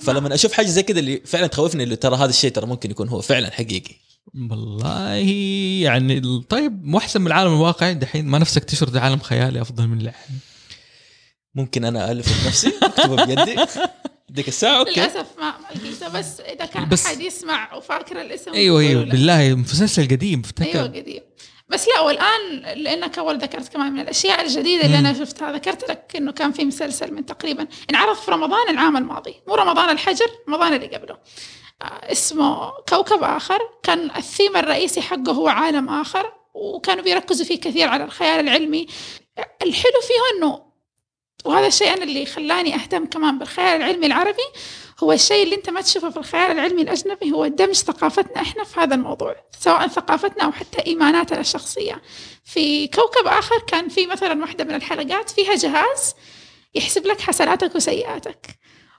فلما 0.00 0.34
أشوف 0.34 0.52
حاجة 0.52 0.66
زي 0.66 0.82
كذا 0.82 0.98
اللي 0.98 1.22
فعلا 1.24 1.46
تخوفني 1.46 1.82
اللي 1.82 1.96
ترى 1.96 2.16
هذا 2.16 2.30
الشيء 2.30 2.50
ترى 2.50 2.66
ممكن 2.66 2.90
يكون 2.90 3.08
هو 3.08 3.20
فعلا 3.20 3.50
حقيقي. 3.50 3.94
والله 4.50 5.14
يعني 5.84 6.42
طيب 6.48 6.84
مو 6.84 6.98
أحسن 6.98 7.20
من 7.20 7.26
العالم 7.26 7.54
الواقعي 7.54 7.94
دحين؟ 7.94 8.26
ما 8.26 8.38
نفسك 8.38 8.64
تشرد 8.64 8.96
عالم 8.96 9.18
خيالي 9.18 9.60
أفضل 9.60 9.86
من 9.86 9.98
اللي 9.98 10.12
ممكن 11.54 11.84
أنا 11.84 12.12
ألف 12.12 12.44
بنفسي 12.44 12.72
اكتبه 12.82 13.24
بيدي. 13.24 13.56
ديك 14.32 14.48
الساعة 14.48 14.78
أوكي. 14.78 14.90
للأسف 15.00 15.26
ما 15.38 15.54
لقيته 15.74 16.08
بس 16.08 16.40
إذا 16.40 16.64
كان 16.64 16.88
بس- 16.88 17.06
أحد 17.06 17.20
يسمع 17.20 17.74
وفاكر 17.74 18.20
الاسم 18.20 18.52
أيوه 18.52 18.80
أيوه. 18.80 19.04
بالله 19.04 19.54
مسلسل 19.54 20.04
قديم 20.04 20.28
أيوه 20.28 20.44
افتكر 20.44 20.98
قديم. 21.00 21.22
بس 21.68 21.88
لا 21.88 22.00
والآن 22.00 22.50
لأنك 22.76 23.18
أول 23.18 23.38
ذكرت 23.38 23.68
كمان 23.72 23.92
من 23.92 24.00
الأشياء 24.00 24.42
الجديدة 24.42 24.84
اللي 24.86 24.98
مم. 25.00 25.06
أنا 25.06 25.18
شفتها 25.18 25.52
ذكرت 25.52 25.90
لك 25.90 26.12
إنه 26.16 26.32
كان 26.32 26.52
في 26.52 26.64
مسلسل 26.64 27.14
من 27.14 27.26
تقريبا 27.26 27.66
انعرض 27.90 28.16
في 28.16 28.30
رمضان 28.30 28.68
العام 28.70 28.96
الماضي 28.96 29.34
مو 29.48 29.54
رمضان 29.54 29.90
الحجر 29.90 30.26
رمضان 30.48 30.74
اللي 30.74 30.86
قبله. 30.86 31.18
آه 31.82 32.12
اسمه 32.12 32.70
كوكب 32.88 33.22
آخر. 33.22 33.58
كان 33.82 34.10
الثيم 34.16 34.56
الرئيسي 34.56 35.00
حقه 35.02 35.32
هو 35.32 35.48
عالم 35.48 35.88
آخر 35.88 36.32
وكانوا 36.54 37.04
بيركزوا 37.04 37.46
فيه 37.46 37.60
كثير 37.60 37.88
على 37.88 38.04
الخيال 38.04 38.40
العلمي. 38.40 38.86
الحلو 39.62 39.92
فيه 40.02 40.38
إنه 40.38 40.69
وهذا 41.44 41.66
الشيء 41.66 41.92
أنا 41.92 42.02
اللي 42.02 42.26
خلاني 42.26 42.74
أهتم 42.74 43.06
كمان 43.06 43.38
بالخيال 43.38 43.76
العلمي 43.82 44.06
العربي. 44.06 44.48
هو 45.02 45.12
الشيء 45.12 45.44
اللي 45.44 45.56
أنت 45.56 45.70
ما 45.70 45.80
تشوفه 45.80 46.10
في 46.10 46.16
الخيال 46.16 46.50
العلمي 46.50 46.82
الأجنبي 46.82 47.32
هو 47.32 47.46
دمج 47.46 47.74
ثقافتنا 47.74 48.42
إحنا 48.42 48.64
في 48.64 48.80
هذا 48.80 48.94
الموضوع 48.94 49.36
سواء 49.60 49.88
ثقافتنا 49.88 50.44
أو 50.44 50.52
حتى 50.52 50.86
إيماناتنا 50.86 51.40
الشخصية. 51.40 52.02
في 52.44 52.88
كوكب 52.88 53.26
آخر 53.26 53.58
كان 53.66 53.88
في 53.88 54.06
مثلا 54.06 54.40
واحدة 54.40 54.64
من 54.64 54.74
الحلقات 54.74 55.30
فيها 55.30 55.54
جهاز 55.54 56.14
يحسب 56.74 57.06
لك 57.06 57.20
حسناتك 57.20 57.74
وسيئاتك 57.74 58.46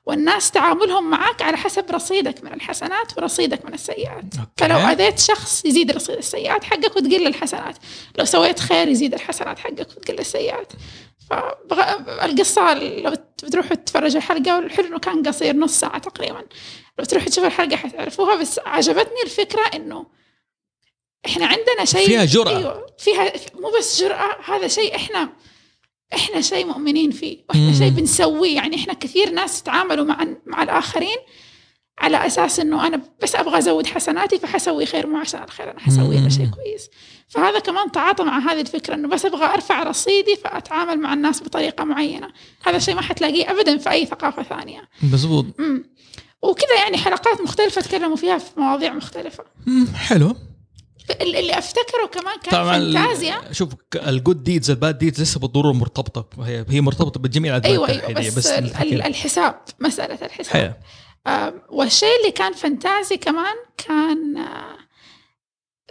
والناس 0.05 0.51
تعاملهم 0.51 1.09
معك 1.09 1.41
على 1.41 1.57
حسب 1.57 1.91
رصيدك 1.91 2.43
من 2.43 2.53
الحسنات 2.53 3.17
ورصيدك 3.17 3.65
من 3.65 3.73
السيئات. 3.73 4.23
okay. 4.39 4.51
فلو 4.57 4.77
أذيت 4.77 5.19
شخص 5.19 5.65
يزيد 5.65 5.91
رصيد 5.91 6.17
السيئات 6.17 6.63
حقك 6.63 6.95
وتقل 6.95 7.27
الحسنات 7.27 7.77
لو 8.17 8.25
سويت 8.25 8.59
خير 8.59 8.87
يزيد 8.87 9.13
الحسنات 9.13 9.59
حقك 9.59 9.87
وتقل 9.97 10.19
السيئات. 10.19 10.73
فالقصة 11.69 12.73
لو 12.73 13.11
بتروحوا 13.43 13.75
تتفرجوا 13.75 14.17
الحلقة 14.17 14.55
والحلو 14.55 14.87
انه 14.87 14.99
كان 14.99 15.23
قصير 15.27 15.55
نص 15.55 15.79
ساعة 15.79 15.97
تقريبا 15.97 16.45
لو 16.99 17.05
تروحوا 17.05 17.29
تشوفوا 17.29 17.47
الحلقة 17.47 17.75
حتعرفوها 17.75 18.35
بس 18.35 18.59
عجبتني 18.65 19.21
الفكرة 19.23 19.61
إنه 19.75 20.05
إحنا 21.25 21.45
عندنا 21.45 21.85
شيء 21.85 22.05
فيها 22.05 22.25
جرأة. 22.25 22.57
أيوه 22.57 22.85
فيها 22.97 23.33
مو 23.55 23.71
بس 23.79 24.01
جرأة 24.01 24.37
هذا 24.45 24.67
شيء 24.67 24.95
إحنا 24.95 25.29
إحنا 26.13 26.41
شيء 26.41 26.65
مؤمنين 26.65 27.11
فيه 27.11 27.37
وإحنا 27.49 27.67
مم. 27.67 27.73
شيء 27.73 27.89
بنسويه 27.89 28.55
يعني 28.55 28.75
إحنا 28.75 28.93
كثير 28.93 29.29
ناس 29.29 29.63
تتعاملوا 29.63 30.05
مع 30.05 30.27
مع 30.45 30.63
الآخرين 30.63 31.17
على 31.99 32.25
أساس 32.27 32.59
إنه 32.59 32.87
أنا 32.87 33.01
بس 33.21 33.35
أبغى 33.35 33.57
أزود 33.57 33.87
حسناتي 33.87 34.39
فحسوي 34.39 34.85
خير 34.85 35.07
مو 35.07 35.17
عشان 35.17 35.43
الخير 35.43 35.71
أنا 35.71 35.79
حسوي 35.79 36.29
شيء 36.29 36.47
كويس 36.47 36.89
فهذا 37.31 37.59
كمان 37.59 37.91
تعاطى 37.91 38.23
مع 38.23 38.39
هذه 38.39 38.61
الفكرة 38.61 38.93
إنه 38.93 39.07
بس 39.07 39.25
أبغى 39.25 39.45
أرفع 39.45 39.83
رصيدي 39.83 40.35
فأتعامل 40.43 40.99
مع 40.99 41.13
الناس 41.13 41.43
بطريقة 41.43 41.83
معينة. 41.83 42.27
هذا 42.63 42.77
الشيء 42.77 42.95
ما 42.95 43.01
حتلاقيه 43.01 43.51
ابدا 43.51 43.77
في 43.77 43.91
أي 43.91 44.05
ثقافة 44.05 44.43
ثانية. 44.43 44.89
مزبوط. 45.03 45.45
وكذا 46.41 46.75
يعني 46.77 46.97
حلقات 46.97 47.41
مختلفة 47.41 47.81
تكلموا 47.81 48.15
فيها 48.15 48.37
في 48.37 48.49
مواضيع 48.57 48.93
مختلفة. 48.93 49.43
مم، 49.65 49.87
حلو. 49.95 50.35
ال- 51.21 51.35
اللي 51.35 51.57
أفتكره 51.57 52.05
كمان 52.11 52.39
كان 52.43 52.51
طبعا 52.51 52.79
فانتازيا. 52.79 53.41
شوف 53.51 53.69
ال 53.95 54.05
good 54.05 54.43
deeds 54.43 54.69
ال 54.71 54.78
bad 54.78 54.97
deeds 54.97 55.21
لسه 55.21 55.39
بالضرورة 55.39 55.73
مرتبطة. 55.73 56.43
هي 56.45 56.65
هي 56.69 56.81
مرتبطة 56.81 57.19
بجميع 57.19 57.57
الادوات 57.57 57.89
أيوه 57.89 58.07
أيوه 58.07 58.35
بس, 58.35 58.47
لك. 58.47 58.81
الحساب 59.05 59.61
مسألة 59.79 60.25
الحساب. 60.25 60.77
آم، 61.27 61.61
والشيء 61.69 62.09
اللي 62.21 62.31
كان 62.31 62.53
fantasy 62.53 63.17
كمان 63.17 63.55
كان 63.77 64.37
آه، 64.37 64.70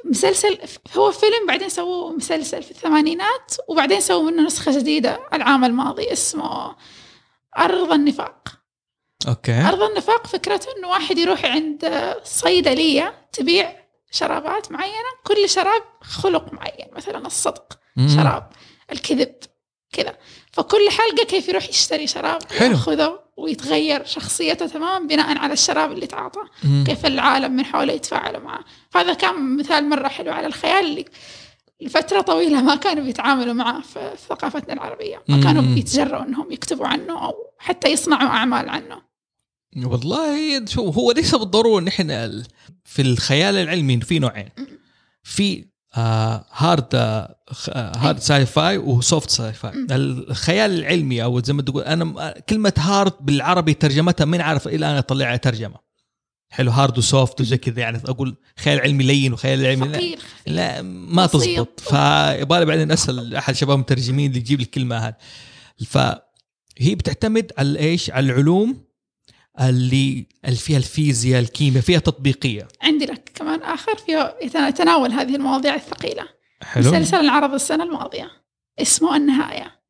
مسلسل 0.05 0.59
هو 0.97 1.13
فيلم 1.13 1.47
بعدين 1.49 1.69
سووه 1.69 2.13
مسلسل 2.13 2.63
في 2.63 2.71
الثمانينات 2.71 3.55
وبعدين 3.69 4.01
سووا 4.01 4.31
منه 4.31 4.43
نسخة 4.43 4.79
جديدة 4.79 5.21
العام 5.33 5.65
الماضي 5.65 6.13
اسمه 6.13 6.77
أرض 7.59 7.93
النفاق. 7.93 8.49
okay. 9.29 9.61
أرض 9.69 9.83
النفاق 9.83 10.27
فكرته 10.27 10.67
إنه 10.79 10.89
واحد 10.89 11.19
يروح 11.19 11.45
عند 11.45 12.15
صيدلية 12.25 13.29
تبيع 13.33 13.81
شرابات 14.11 14.73
معينة 14.73 15.09
كل 15.27 15.49
شراب 15.49 15.83
خلق 16.03 16.53
معين 16.53 16.87
مثلا 16.93 17.27
الصدق 17.27 17.79
مم. 17.97 18.09
شراب 18.09 18.51
الكذب 18.93 19.35
كذا. 19.93 20.17
فكل 20.53 20.91
حلقة 20.91 21.25
كيف 21.29 21.49
يروح 21.49 21.69
يشتري 21.69 22.07
شراب 22.07 22.43
حلو. 22.59 22.71
ياخذه 22.71 23.21
ويتغير 23.37 24.05
شخصيته 24.05 24.67
تماما 24.67 25.07
بناء 25.07 25.39
على 25.39 25.53
الشراب 25.53 25.93
اللي 25.93 26.07
تعاطى 26.07 26.41
مم. 26.65 26.85
كيف 26.87 27.07
العالم 27.07 27.53
من 27.53 27.65
حوله 27.65 27.93
يتفاعلوا 27.93 28.41
معه 28.41 28.65
فهذا 28.91 29.15
كان 29.15 29.57
مثال 29.57 29.89
مرة 29.89 30.09
حلو 30.09 30.33
على 30.33 30.47
الخيال 30.47 30.85
اللي 30.87 31.05
لفترة 31.81 32.21
طويلة 32.21 32.63
ما 32.63 32.75
كانوا 32.75 33.05
بيتعاملوا 33.05 33.55
معه 33.55 33.81
في 33.81 34.13
ثقافتنا 34.29 34.75
العربية 34.75 35.23
ما 35.29 35.43
كانوا. 35.43 35.75
بيتجرؤوا 35.75 36.25
إنهم 36.25 36.53
يكتبوا 36.53 36.87
عنه 36.87 37.25
أو 37.25 37.35
حتى 37.59 37.89
يصنعوا 37.89 38.29
أعمال 38.29 38.69
عنه 38.69 39.03
والله 39.77 40.65
شو 40.67 40.91
هو 40.91 41.13
ليس 41.13 41.35
بالضرورة 41.35 41.83
نحن 41.83 42.43
في 42.85 43.03
الخيال 43.03 43.55
العلمي 43.55 44.01
في 44.01 44.19
نوعين 44.19 44.49
في 45.23 45.65
hard 45.93 46.95
hard 47.77 48.19
sci-fi 48.19 48.79
و 48.79 48.89
soft 48.89 49.31
sci-fi. 49.31 49.87
الخيال 49.91 50.79
العلمي 50.79 51.23
أو 51.23 51.41
زي 51.41 51.53
ما 51.53 51.63
تقول 51.63 51.83
أنا 51.83 52.35
كلمة 52.49 52.73
hard 52.79 53.13
بالعربي 53.21 53.75
ترجمتها 53.75 54.25
من 54.25 54.41
عارف 54.41 54.69
إلى 54.69 54.91
أنا 54.91 54.99
اطلع 54.99 55.37
ترجمة. 55.37 55.91
حلو 56.53 56.71
hard 56.71 56.99
و 56.99 57.07
soft 57.07 57.41
وزي 57.41 57.57
كذا 57.57 57.81
يعني 57.81 58.03
أقول 58.05 58.37
خيال 58.59 58.81
علمي 58.81 59.05
لين 59.05 59.33
وخيال 59.33 59.67
علمي 59.67 59.89
لا, 59.89 60.17
لا 60.47 60.83
ما. 60.83 61.27
تزبط. 61.27 61.81
فيبالي 61.81 62.65
بعدين 62.65 62.93
أسأل 62.93 63.37
أحد 63.37 63.55
شباب 63.55 63.75
المترجمين 63.75 64.31
اللي 64.31 64.41
يجيب 64.41 64.61
الكلمة 64.61 64.97
هذه. 64.97 65.15
فهي 65.87 66.95
بتعتمد 66.95 67.53
على 67.59 67.79
إيش؟ 67.79 68.11
على 68.11 68.27
العلوم 68.27 68.90
اللي 69.61 70.27
فيها 70.57 70.79
الفيزياء 70.79 71.41
الكيمياء 71.41 71.83
فيها 71.83 71.99
تطبيقية. 71.99 72.69
عندي 72.83 73.07
لك 73.07 73.31
كمان 73.35 73.63
آخر 73.63 73.97
فيه 73.97 74.37
يتناول 74.43 75.13
هذه 75.13 75.37
المواضيع 75.37 75.75
الثقيلة. 75.75 76.29
حلو. 76.63 76.91
مسلسل 76.91 77.17
انعرض 77.17 77.55
السنة 77.55 77.85
الماضية. 77.85 78.31
اسمه 78.79 79.17
النهاية. 79.17 79.81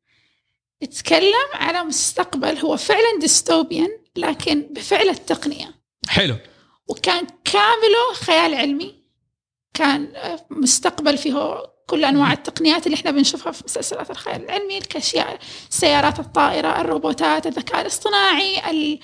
يتكلم 0.81 1.49
على 1.53 1.83
مستقبل 1.83 2.57
هو 2.57 2.77
فعلا 2.77 3.19
ديستوبيان 3.19 3.89
لكن 4.15 4.67
بفعل 4.71 5.09
التقنية. 5.09 5.81
حلو. 6.07 6.35
وكان 6.87 7.27
كامله 7.43 8.13
خيال 8.13 8.53
علمي. 8.53 9.01
كان 9.73 10.15
آه، 10.15 10.45
مستقبل 10.49 11.17
فيه 11.17 11.63
كل 11.87 12.05
أنواع 12.05 12.33
التقنيات 12.33 12.85
اللي 12.85 12.95
إحنا 12.95 13.11
بنشوفها 13.11 13.51
في 13.51 13.63
مسلسلات 13.65 14.09
الخيال 14.09 14.43
العلمي 14.43 14.77
الاشياء 14.77 15.39
السيارات 15.69 16.19
الطائرة 16.19 16.81
الروبوتات 16.81 17.47
الذكاء 17.47 17.81
الاصطناعي 17.81 18.71
ال... 18.71 18.75
ال... 18.75 18.99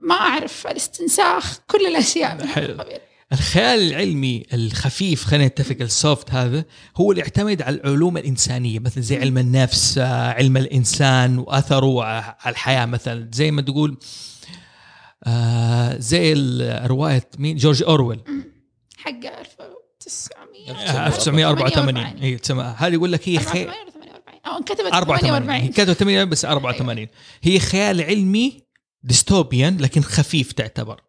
ما 0.00 0.14
أعرف 0.14 0.66
الاستنساخ 0.66 1.58
كل 1.66 1.86
الأشياء. 1.86 2.34
من 2.34 2.40
هذا. 2.42 2.66
القبيل 2.66 2.98
الخيال 3.32 3.80
العلمي 3.80 4.42
الخفيف 4.52 5.24
خلينا 5.24 5.46
نتفق 5.46 5.76
السوفت 5.80 6.30
هذا 6.30 6.64
هو 6.96 7.10
اللي 7.10 7.22
يعتمد 7.22 7.62
على 7.62 7.76
العلوم 7.76 8.16
الإنسانية 8.16 8.78
مثل 8.78 9.02
زي 9.02 9.16
علم 9.16 9.38
النفس 9.38 9.98
علم 9.98 10.56
الإنسان 10.56 11.38
وأثره 11.38 12.04
على 12.04 12.34
الحياة 12.46 12.86
مثلا. 12.86 13.30
زي 13.32 13.50
ما 13.50 13.62
تقول 13.62 13.98
آه 15.24 15.96
زي 15.98 16.34
روايه 16.86 17.30
مين؟ 17.38 17.56
جورج 17.56 17.82
أورويل. 17.82 18.20
حق 18.96 19.10
1900 19.10 20.70
آه، 20.70 21.06
1984 21.06 21.96
اي 22.22 22.36
تسمى 22.36 22.74
هذه 22.78 22.92
يقول 22.92 23.12
لك 23.12 23.28
هي 23.28 23.38
خيال 23.38 23.68
84 23.68 23.84
ولا 23.86 23.90
48 23.90 24.40
أو 24.46 24.58
انكتبت 24.58 24.80
84 24.92 25.24
هي 25.24 25.30
48 25.30 25.68
كانت 25.72 25.90
88 25.90 26.28
بس 26.28 26.44
84 26.44 27.06
هي 27.42 27.58
خيال 27.58 28.02
علمي 28.02 28.67
dystopian 29.02 29.76
لكن 29.78 30.00
خفيف 30.02 30.52
تعتبر. 30.52 31.00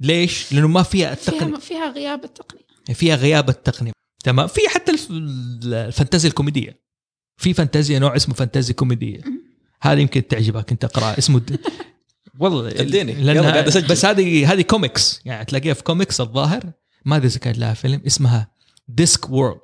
ليش؟ 0.00 0.52
لأنه 0.52 0.68
ما 0.68 0.82
فيها 0.82 1.12
التقنية. 1.12 1.56
فيها 1.56 1.58
فيها 1.58 1.90
غياب 1.90 2.24
التقنية. 2.24 2.94
فيها 2.94 3.16
غياب 3.16 3.48
التقنية. 3.48 3.92
تمام؟ 4.24 4.46
في 4.46 4.60
حتى 4.68 4.92
الف- 4.92 5.08
الفانتازيا 5.10 6.28
الكوميدية. 6.30 6.84
في 7.40 7.54
فانتازيا 7.54 7.98
نوع 7.98 8.16
اسمه 8.16 8.34
فانتازيا 8.34 8.74
كوميدية. 8.74 9.20
هذا 9.82 10.00
يمكن 10.00 10.26
تعجبك 10.28 10.70
أنت 10.72 10.84
اقرا 10.84 11.18
اسمه 11.18 11.38
د... 11.38 11.58
والله 12.40 12.68
اديني. 12.68 13.40
قاعد. 13.40 13.64
بس 13.90 14.04
هذه 14.04 14.52
هذه 14.52 14.62
كوميكس 14.62 15.20
يعني 15.24 15.44
تلاقيها 15.44 15.74
في 15.74 15.82
كوميكس 15.82 16.20
الظاهر. 16.20 16.72
ما 17.04 17.16
أدري 17.16 17.26
إذا 17.28 17.38
كان 17.38 17.54
لها 17.54 17.74
فيلم. 17.74 18.02
اسمها 18.06 18.50
Discworld 18.88 19.60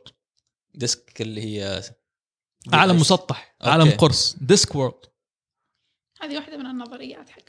disc 0.75 1.21
اللي 1.21 1.43
هي 1.43 1.83
عالم 2.73 2.97
مسطح. 2.97 3.57
أوكي. 3.63 3.71
عالم 3.73 3.91
قرص. 3.91 4.37
ديسك 4.41 4.75
وورلد 4.75 4.95
هذه 6.23 6.37
واحدة 6.37 6.57
من 6.57 6.67
النظريات 6.67 7.31
حق. 7.31 7.41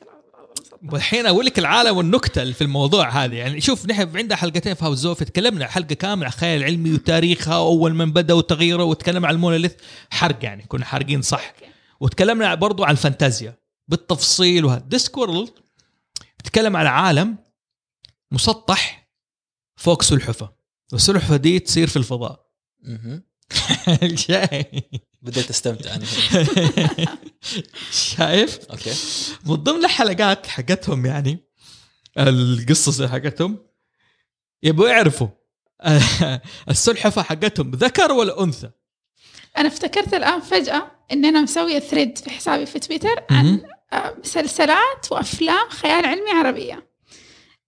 والحين 0.94 1.26
أقول 1.26 1.46
لك 1.46 1.60
العالم 1.60 1.98
والنكتة 1.98 2.42
اللي 2.42 2.54
في 2.54 2.64
الموضوع 2.64 3.10
هذا 3.10 3.36
يعني 3.36 3.62
شوف 3.62 3.86
نحن 3.86 4.18
عندنا 4.18 4.36
حلقتين 4.36 4.74
في 4.74 4.86
هاوس 4.86 5.02
تكلمنا 5.02 5.68
حلقة 5.68 5.96
كاملة 5.96 6.26
عن 6.26 6.32
الخيال 6.32 6.60
العلمي 6.60 6.94
وتاريخها 6.94 7.58
وأول 7.58 7.94
من 7.94 8.12
بدأ 8.14 8.34
وتغييره 8.34 8.84
وتكلمنا 8.84 9.28
عن 9.28 9.34
المونوليث. 9.34 9.74
حرق 10.10 10.46
يعني 10.46 10.64
كنا 10.64 10.86
حارقين 10.86 11.22
صح. 11.22 11.54
أوكي. 11.54 11.72
وتكلمنا 12.00 12.56
برضو 12.56 12.84
عن 12.84 12.92
الفانتازيا 12.92 13.58
بالتفصيل 13.88 14.66
وهذا. 14.66 14.86
Discworld 14.88 15.50
بتتكلم 16.40 16.78
على 16.78 16.90
عالم 16.90 17.38
مسطح 18.32 19.10
فوق 19.76 20.02
سلحفة 20.02 20.54
والسلحفة 20.92 21.36
دي 21.36 21.60
تصير 21.60 21.88
في 21.88 21.98
الفضاء. 21.98 22.46
شايف 24.16 24.66
بديت 25.22 25.50
أستمتع 25.50 25.96
أنا 25.96 26.06
شايف؟ 27.92 28.60
أوكي. 28.72 28.94
من 29.46 29.56
ضمن 29.56 29.86
الحلقات 29.86 30.48
حقتهم 30.48 31.06
يعني. 31.06 31.38
القصص 32.18 33.02
حقتهم. 33.02 33.60
يبغوا 34.64 34.90
يعرفوا. 34.90 35.28
السلحفه 36.70 37.22
حقتهم 37.22 37.72
ذكر 37.72 38.12
ولا 38.12 38.44
أنثى؟ 38.44 38.70
أنا 39.58 39.68
افتكرت 39.68 40.14
الآن 40.14 40.42
فجأة 40.42 40.92
إن 41.12 41.26
أنا 41.26 41.42
مسوية 41.42 41.80
thread 41.80 42.18
في 42.18 42.30
حسابي 42.30 42.66
في 42.66 42.80
تويتر. 42.80 43.24
عن 43.30 43.62
مسلسلات 44.24 45.12
وأفلام 45.12 45.70
خيال 45.70 46.06
علمي 46.06 46.32
عربية. 46.32 46.92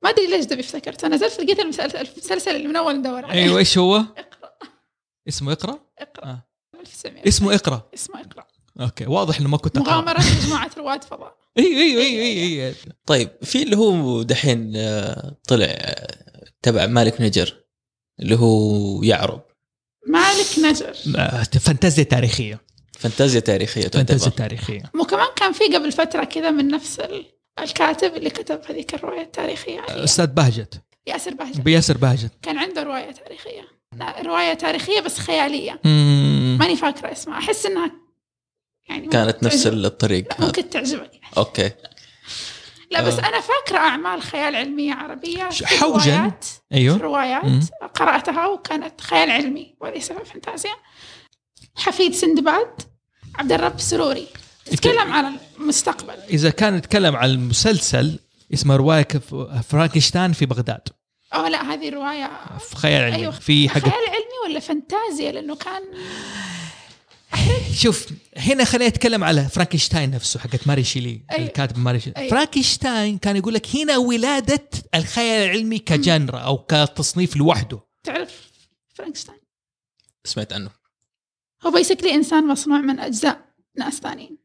ما 0.04 0.10
أدري 0.10 0.28
ليش 0.28 0.46
دبي 0.46 0.62
افتكرت 0.62 1.04
أنا 1.04 1.16
نزلت 1.16 1.40
لقيت 1.40 1.60
المسلسل, 1.60 1.98
المسلسل 1.98 2.56
اللي 2.56 2.68
من 2.68 2.76
أول 2.76 2.98
ندور 2.98 3.26
عليه. 3.26 3.44
أيوه 3.44 3.58
إيش 3.58 3.78
هو؟ 3.78 4.04
اسمه 5.28 5.52
اقرأ؟ 5.52 5.80
اقرأ. 6.00 6.26
آه. 6.26 6.44
1900 6.80 7.28
اسمه 7.28 7.56
اقرأ. 7.56 7.90
اسمه 7.94 8.22
اقرأ. 8.22 8.48
أوكي 8.82 9.06
واضح 9.06 9.40
إنه 9.40 9.50
ما 9.50 9.58
كنت 9.58 9.78
أقرأ. 9.78 9.92
مغامرة 9.94 10.20
مجموعة 10.44 10.72
رواد 10.78 11.04
فضاء. 11.04 11.36
أيوه 11.58 11.80
أيوه 11.82 12.02
أيوه 12.02 12.44
أيوه 12.64 12.76
طيب 13.06 13.30
في 13.44 13.64
اللي 13.64 13.78
هو 13.78 14.22
دحين 14.24 14.74
آه، 14.76 15.36
طلع 15.48 15.66
آه، 15.70 16.44
تبع 16.62 16.86
مالك 16.86 17.22
نجر 17.22 17.56
اللي 18.20 18.36
هو 18.36 19.04
يعرب. 19.04 19.42
مالك 20.08 20.60
نجر. 20.60 20.96
آه، 21.18 21.44
فانتازيا 21.44 22.04
تاريخية. 22.04 22.62
فانتازيا 23.00 23.40
تاريخية 23.40 23.82
فانتازيا 23.82 24.30
تعتبر 24.30 24.38
تاريخية. 24.38 24.84
مو 24.94 25.04
كمان 25.04 25.28
كان 25.36 25.52
في 25.54 25.64
قبل 25.76 25.92
فترة 25.92 26.24
كذا 26.24 26.52
من 26.52 26.68
نفس 26.68 27.00
ال- 27.00 27.26
الكاتب 27.60 28.16
اللي 28.16 28.30
كتب 28.30 28.62
هذيك 28.70 28.94
الرواية 28.94 29.22
التاريخية. 29.22 29.80
عليها. 29.80 30.04
أستاذ 30.04 30.26
بهجت. 30.28 30.82
ياسر 31.08 31.34
بهجت. 31.34 31.60
بياسر 31.62 31.98
بهجت. 31.98 32.32
كان 32.42 32.58
عنده 32.58 32.84
رواية 32.84 33.12
تاريخية. 33.12 33.62
لا 34.00 34.22
رواية 34.22 34.54
تاريخية 34.54 35.00
بس 35.00 35.20
خيالية. 35.20 35.80
مم. 35.86 36.58
ماني 36.60 36.76
فاكرة 36.76 37.12
اسمها. 37.12 37.38
أحس 37.38 37.66
إنها 37.66 37.92
يعني 38.90 39.08
كانت 39.08 39.44
نفس 39.44 39.64
تعجب- 39.64 39.86
الطريق 39.86 40.42
ممكن 40.42 40.70
تعجبك. 40.70 41.12
أوكي. 41.38 41.72
لا 42.92 43.02
بس 43.02 43.14
آه. 43.14 43.20
أنا 43.30 43.42
فاكرة 43.42 43.78
أعمال 43.78 44.22
خيال 44.22 44.56
عربية 44.94 45.50
ش- 45.50 45.58
في 45.64 45.68
حوجن. 45.68 46.32
روايات 47.02 47.46
مم. 47.46 47.60
قرأتها 47.96 48.48
وكانت 48.48 49.02
خيال 49.02 49.32
علمي. 49.32 49.76
وليس 49.82 50.12
فانتازيا. 50.12 50.74
حفيد 51.76 52.14
سندباد 52.14 52.82
عبد 53.36 53.52
الرب 53.52 53.80
سروري. 53.80 54.28
تتكلم 54.66 55.14
عن 55.14 55.38
المستقبل. 55.60 56.14
إذا 56.30 56.50
كان 56.50 56.76
نتكلم 56.76 57.16
عن 57.16 57.30
المسلسل 57.30 58.20
اسمه 58.54 58.76
رواية 58.76 59.02
كف- 59.02 59.36
فرانكشتاين 59.70 60.34
في 60.34 60.46
بغداد. 60.46 60.82
آه 61.34 61.50
لا 61.50 61.74
هذه 61.74 61.90
روايه 61.90 62.32
في 62.70 62.76
خيال 62.76 63.04
علمي. 63.04 63.16
أيوة. 63.18 63.32
في 63.32 63.70
حق 63.70 63.80
خيال 63.80 63.94
علمي 63.94 64.50
ولا 64.50 64.60
فانتازيا؟ 64.60 65.32
لأنه 65.32 65.56
كان 65.56 65.82
شوف 67.84 68.08
هنا 68.38 68.64
خلينا 68.64 68.90
نتكلم 68.90 69.24
على 69.24 69.50
فرانكشتاين 69.50 70.12
نفسه 70.12 70.40
حقت 70.40 70.68
ماري 70.68 70.84
شيلي 70.84 71.22
أيوة. 71.32 71.48
الكاتب 71.48 71.78
ماري 71.78 72.00
شيلي. 72.00 72.16
أيوة. 72.18 72.30
فرانكشتاين 72.30 73.18
كان 73.18 73.36
يقول 73.36 73.54
لك 73.54 73.76
هنا 73.76 73.98
ولادة 73.98 74.70
الخيال 74.96 75.50
العلمي 75.50 75.80
ك 75.80 75.90
genre 75.90 76.40
أو 76.40 76.58
كتصنيف 76.58 77.38
لوحده. 77.38 77.80
تعرف 78.04 78.52
فرانكشتاين 78.94 79.40
سمعت 80.26 80.54
عنه. 80.54 80.70
هو 81.66 81.72
basically 81.72 82.14
إنسان 82.14 82.48
مصنوع 82.48 82.78
من 82.78 83.00
أجزاء 83.00 83.46
ناس 83.78 83.94
ثانيين. 83.94 84.43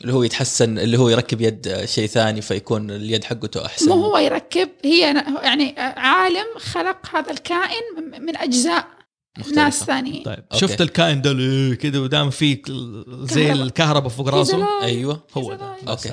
اللي 0.00 0.12
هو 0.12 0.22
يتحسن 0.22 0.78
اللي 0.78 0.98
هو 0.98 1.08
يركب 1.08 1.40
يد 1.40 1.84
شيء 1.84 2.06
ثاني 2.06 2.40
فيكون 2.42 2.90
اليد 2.90 3.24
حقته 3.24 3.66
أحسن 3.66 3.88
مو 3.88 3.94
هو 3.94 4.18
يركب 4.18 4.68
هي 4.84 5.00
يعني 5.42 5.74
عالم 5.78 6.46
خلق 6.58 7.16
هذا 7.16 7.30
الكائن 7.30 7.82
من- 8.22 8.36
أجزاء 8.36 8.86
مختلفة. 9.38 9.62
ناس 9.64 9.84
ثانيين 9.84 10.22
طيب 10.22 10.38
أوكي. 10.52 10.58
شفت 10.66 10.80
الكائن 10.80 11.22
ده 11.22 11.30
اللي 11.30 11.76
كذا 11.76 11.98
ودام 11.98 12.30
فيه 12.30 12.62
زي 13.08 13.44
كهرباء. 13.46 13.62
الكهرباء 13.66 14.08
فوق 14.08 14.28
راسه. 14.28 14.82
أيوه 14.82 15.22
هو 15.36 15.54
ده 15.54 15.74
أوكي. 15.88 16.08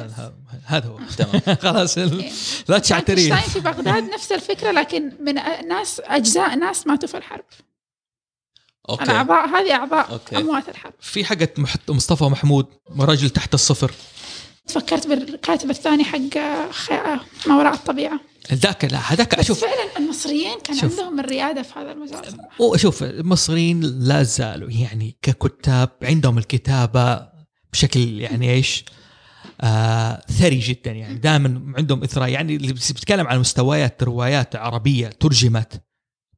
هذا- 0.66 0.88
هو 0.88 1.00
تمام 1.18 1.42
خلاص 1.62 1.98
ال- 1.98 2.20
إيه. 2.20 2.32
فرانكشتاين 2.70 3.36
في 3.36 3.60
بغداد 3.60 4.04
نفس 4.04 4.32
الفكرة 4.32 4.72
لكن 4.72 5.12
من 5.20 5.34
ناس 5.68 6.02
أجزاء 6.06 6.56
ناس 6.56 6.88
ماتوا 6.88 7.08
في 7.10 7.18
الحرب 7.18 7.44
أوكي 8.90 9.04
الاعضاء 9.04 9.48
هذه 9.48 9.74
أعضاء 9.74 10.12
أوكي. 10.12 10.38
أموات 10.38 10.70
الحرب 10.70 10.94
في 11.00 11.26
حقة 11.26 11.48
مصطفى 11.90 12.24
محمود 12.24 12.66
رجل 13.00 13.30
تحت 13.30 13.54
الصفر 13.54 13.92
تفكرت 14.68 15.08
بالكاتب 15.08 15.70
الثاني 15.70 16.04
حق 16.04 16.70
خ... 16.72 16.92
ما 17.48 17.58
وراء 17.58 17.74
الطبيعة 17.74 18.20
ذاك 18.54 18.86
لا 18.86 18.98
هذاك 19.14 19.34
أشوف 19.34 19.62
فعلا 19.62 19.98
المصريين 19.98 20.60
كان 20.64 20.76
شوف. 20.76 20.92
عندهم 21.00 21.20
الريادة 21.20 21.62
في 21.62 21.80
هذا 21.80 21.92
المجال. 21.92 22.38
وشوف 22.60 23.04
المصريين 23.04 23.82
لا 23.82 24.24
زالوا 24.24 24.70
يعني 24.70 25.18
ككتاب 25.22 25.90
عندهم 26.04 26.38
الكتابة 26.38 27.28
بشكل 27.74 28.22
يعني 28.22 28.52
إيش؟ 28.52 28.86
آه 29.62 30.22
ثري 30.40 30.60
جدا 30.60 30.92
يعني 30.92 31.16
دائما 31.16 31.74
عندهم 31.78 32.04
إثراء 32.04 32.30
يعني 32.30 32.56
اللي 32.56 32.74
بتتكلم 32.74 33.28
عن 33.28 33.40
مستويات 33.40 34.04
روايات 34.04 34.56
عربية 34.56 35.08
ترجمت 35.08 35.82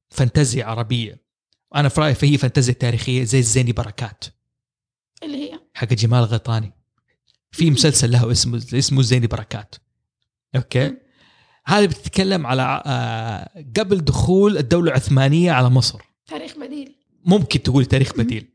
فانتازيا 0.09 0.65
عربية 0.65 1.26
أنا 1.76 1.89
في 1.89 2.01
رأيي 2.01 2.13
فهي 2.13 2.38
فانتازيا 2.38 2.74
تاريخية 2.74 3.24
زي 3.24 3.39
الزيني 3.39 3.72
بركات. 3.72 4.26
اللي 5.24 5.38
هي؟ 5.38 5.59
حق 5.74 5.93
جمال 5.93 6.24
الغيطاني. 6.23 6.73
في 7.51 7.72
مسلسل 7.72 8.11
له 8.11 8.32
اسمه 8.32 8.57
اسمه 8.74 9.01
زيني 9.01 9.28
بركات. 9.28 9.76
أوكي؟ 10.55 10.97
هذه 11.65 11.86
بتتكلم 11.86 12.47
على 12.47 12.84
آه 12.86 13.63
قبل 13.80 13.97
دخول 13.97 14.57
الدولة 14.57 14.91
العثمانية 14.91 15.51
على 15.51 15.70
مصر. 15.70 16.01
تاريخ 16.28 16.57
بديل. 16.57 16.95
ممكن 17.26 17.63
تقول 17.63 17.86
تاريخ 17.86 18.18
بديل. 18.18 18.47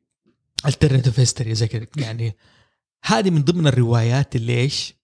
alternative 0.67 1.21
history 1.21 1.55
زي 1.55 1.69
كذا 1.69 1.87
يعني. 1.97 2.37
هذه 3.05 3.31
من 3.31 3.43
ضمن 3.43 3.67
الروايات 3.67 4.37
اللي 4.37 4.61
إيش؟ 4.61 4.95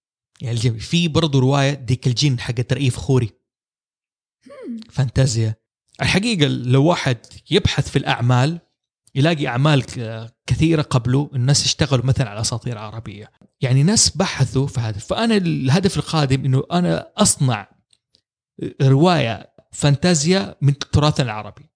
يعني 0.41 0.57
الجميل. 0.57 0.81
في 0.81 1.09
برضه 1.09 1.41
رواية 1.41 1.75
ديك 1.75 2.07
الجن 2.07 2.41
حقت 2.41 2.73
رئيف 2.73 2.97
خوري. 2.97 3.31
فانتازيا. 4.91 5.55
الحقيقة 6.03 6.47
لو 6.47 6.85
واحد 6.85 7.19
يبحث 7.51 7.91
في 7.91 7.99
الأعمال 7.99 8.61
يلاقي 9.15 9.47
أعمال 9.47 9.85
كثيرة 10.47 10.83
قبله 10.83 11.31
الناس 11.35 11.65
اشتغلوا 11.65 12.07
مثلا 12.07 12.31
على 12.31 12.41
أساطير 12.41 12.79
عربية. 12.79 13.31
يعني 13.61 13.83
ناس 13.83 14.17
بحثوا 14.17 14.67
في 14.67 14.81
هذا. 14.81 14.99
فأنا 14.99 15.37
الهدف 15.37 15.97
القادم 15.97 16.45
إنه 16.45 16.63
أنا 16.73 17.13
أصنع 17.17 17.69
رواية 18.83 19.53
فانتازيا 19.73 20.57
من 20.61 20.79
تراثنا 20.79 21.25
العربي. 21.27 21.71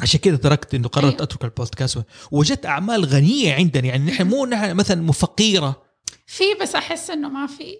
عشان 0.00 0.20
كذا 0.20 0.36
تركت 0.36 0.74
إنه 0.74 0.88
قررت 0.88 1.12
أيوة. 1.12 1.22
أترك 1.22 1.44
البودكاست 1.44 2.04
ووجدت 2.30 2.66
أعمال 2.66 3.04
غنية 3.04 3.54
عندنا. 3.54 3.86
يعني 3.86 4.10
نحن 4.10 4.26
مو 4.26 4.46
نحن 4.46 4.74
مثلا 4.74 5.12
فقيره 5.12 5.82
في 6.26 6.44
بس 6.62 6.74
أحس 6.74 7.10
إنه 7.10 7.28
ما 7.28 7.46
في. 7.46 7.78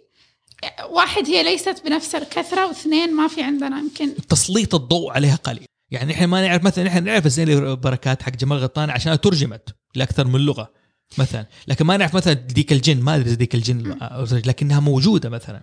واحد 0.90 1.26
هي 1.26 1.42
ليست 1.42 1.82
بنفس 1.84 2.14
الكثرة 2.14 2.66
واثنين 2.66 3.14
ما 3.14 3.28
في 3.28 3.42
عندنا 3.42 3.78
يمكن. 3.78 4.14
تسليط 4.28 4.74
الضوء 4.74 5.12
عليها 5.12 5.36
قليل. 5.36 5.66
يعني 5.90 6.12
نحن 6.12 6.24
ما 6.24 6.46
نعرف 6.46 6.64
مثلا 6.64 6.84
نحن 6.84 7.04
نعرف 7.04 7.28
زين 7.28 7.74
بركات 7.74 8.22
حق 8.22 8.30
جمال 8.30 8.58
غطاني 8.58 8.92
عشانها 8.92 9.16
ترجمت 9.16 9.74
لأكثر 9.94 10.26
من 10.26 10.40
لغة 10.40 10.72
مثلا. 11.18 11.46
لكن 11.68 11.86
ما 11.86 11.96
نعرف 11.96 12.16
مثلا 12.16 12.32
ديك 12.32 12.72
الجن 12.72 13.00
ما 13.00 13.16
أدري 13.16 13.34
ديك 13.34 13.54
الجن 13.54 13.98
لكنها 14.30 14.80
موجودة 14.80 15.28
مثلا. 15.28 15.62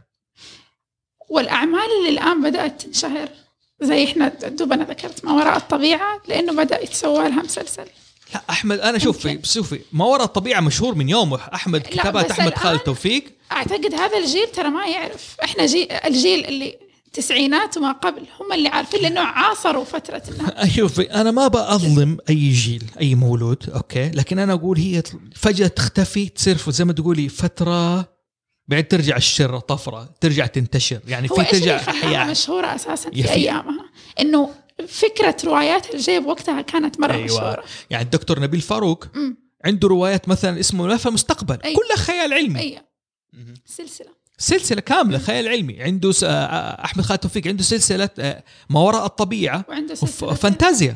والأعمال 1.29 1.87
اللي 1.99 2.09
الآن 2.09 2.49
بدأت 2.49 2.81
تنشهر 2.81 3.29
زي 3.81 4.03
إحنا 4.03 4.27
دوبنا 4.27 4.83
ذكرت 4.83 5.25
ما 5.25 5.31
وراء 5.31 5.57
الطبيعة 5.57 6.21
لأنه 6.27 6.63
بدأ 6.63 6.83
يتسوى 6.83 7.29
لها 7.29 7.43
مسلسل. 7.43 7.85
لا 8.33 8.41
أحمد 8.49 8.79
أنا 8.79 8.97
شوفي. 8.97 9.39
شوفي 9.43 9.79
ما 9.91 10.05
وراء 10.05 10.23
الطبيعة 10.25 10.59
مشهور 10.61 10.95
من 10.95 11.09
يومه. 11.09 11.39
أحمد 11.53 11.81
كتابات 11.81 12.31
أحمد 12.31 12.53
خالد 12.55 12.79
توفيق. 12.79 13.23
أعتقد 13.51 13.93
هذا 13.93 14.17
الجيل 14.17 14.47
ترى 14.47 14.69
ما 14.69 14.87
يعرف. 14.87 15.35
إحنا 15.43 15.65
جيل 15.65 15.91
الجيل 15.91 16.45
اللي 16.45 16.77
تسعينات 17.13 17.77
وما 17.77 17.91
قبل 17.91 18.21
هم 18.39 18.53
اللي 18.53 18.69
عارفين 18.69 19.01
لأنه 19.01 19.21
عاصروا 19.21 19.83
فترة 19.83 20.23
شوفي 20.75 21.01
أنا 21.21 21.31
ما 21.31 21.47
بأظلم 21.47 22.17
أي 22.29 22.49
جيل 22.51 22.83
أي 23.01 23.15
مولود 23.15 23.69
أوكي؟ 23.69 24.09
لكن 24.09 24.39
أنا 24.39 24.53
أقول 24.53 24.77
هي 24.77 25.03
فجأة 25.35 25.67
تختفي 25.67 26.29
تصير 26.29 26.57
زي 26.67 26.85
ما 26.85 26.93
تقولي 26.93 27.29
فترة 27.29 28.07
بعد 28.67 28.87
ترجع 28.87 29.17
الشره 29.17 29.59
طفرة 29.59 30.09
ترجع 30.21 30.45
تنتشر. 30.45 30.99
يعني 31.07 31.27
في 31.27 31.43
ترجع 31.43 31.75
احياء 31.75 32.27
مشهورة 32.31 32.75
أساسا 32.75 33.09
في- 33.09 33.31
أيامها؟ 33.31 33.85
إنه 34.19 34.49
فكرة 34.87 35.35
روايات 35.45 35.95
الجيب 35.95 36.25
وقتها 36.25 36.61
كانت 36.61 36.99
مرة 36.99 37.13
أيوة. 37.13 37.25
مشهورة. 37.25 37.63
يعني 37.89 38.03
الدكتور 38.03 38.39
نبيل 38.39 38.61
فاروق. 38.61 39.07
عنده 39.65 39.87
روايات 39.87 40.29
مثلا 40.29 40.59
اسمه 40.59 40.87
ملف 40.87 41.07
المستقبل 41.07 41.57
أيوة. 41.65 41.75
كلها 41.75 41.97
خيال 41.97 42.33
علمي. 42.33 42.59
اي 42.59 42.81
سلسلة. 43.65 44.17
سلسلة 44.37 44.81
كاملة 44.81 45.17
خيال 45.17 45.47
علمي. 45.47 45.83
عنده. 45.83 46.11
آه، 46.23 46.85
أحمد 46.85 47.03
خالد 47.03 47.19
توفيق 47.19 47.47
عنده 47.47 47.63
سلسلة 47.63 48.09
آه، 48.19 48.43
ما 48.69 48.79
وراء 48.79 49.05
الطبيعة 49.05 49.65
وعنده 49.69 49.95
سلسلة 49.95 50.33
فانتازيا 50.33 50.95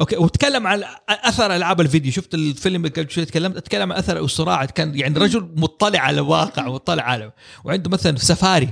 أوكي 0.00 0.16
وتكلم 0.16 0.66
عن 0.66 0.84
أثر 1.08 1.56
العاب 1.56 1.80
الفيديو. 1.80 2.12
شفت 2.12 2.34
الفيلم 2.34 2.84
اللي 2.84 3.02
قبل 3.02 3.10
شوي 3.10 3.24
تكلمت؟ 3.24 3.56
أتكلم 3.56 3.92
عن 3.92 3.98
أثر 3.98 4.18
الصراع. 4.18 4.64
كان 4.64 4.98
يعني 4.98 5.18
رجل 5.18 5.52
مطلع 5.56 6.00
على 6.00 6.20
الواقع 6.20 6.68
مطلع 6.68 7.02
على 7.02 7.32
وعنده 7.64 7.90
مثلا 7.90 8.16
سفاري. 8.16 8.68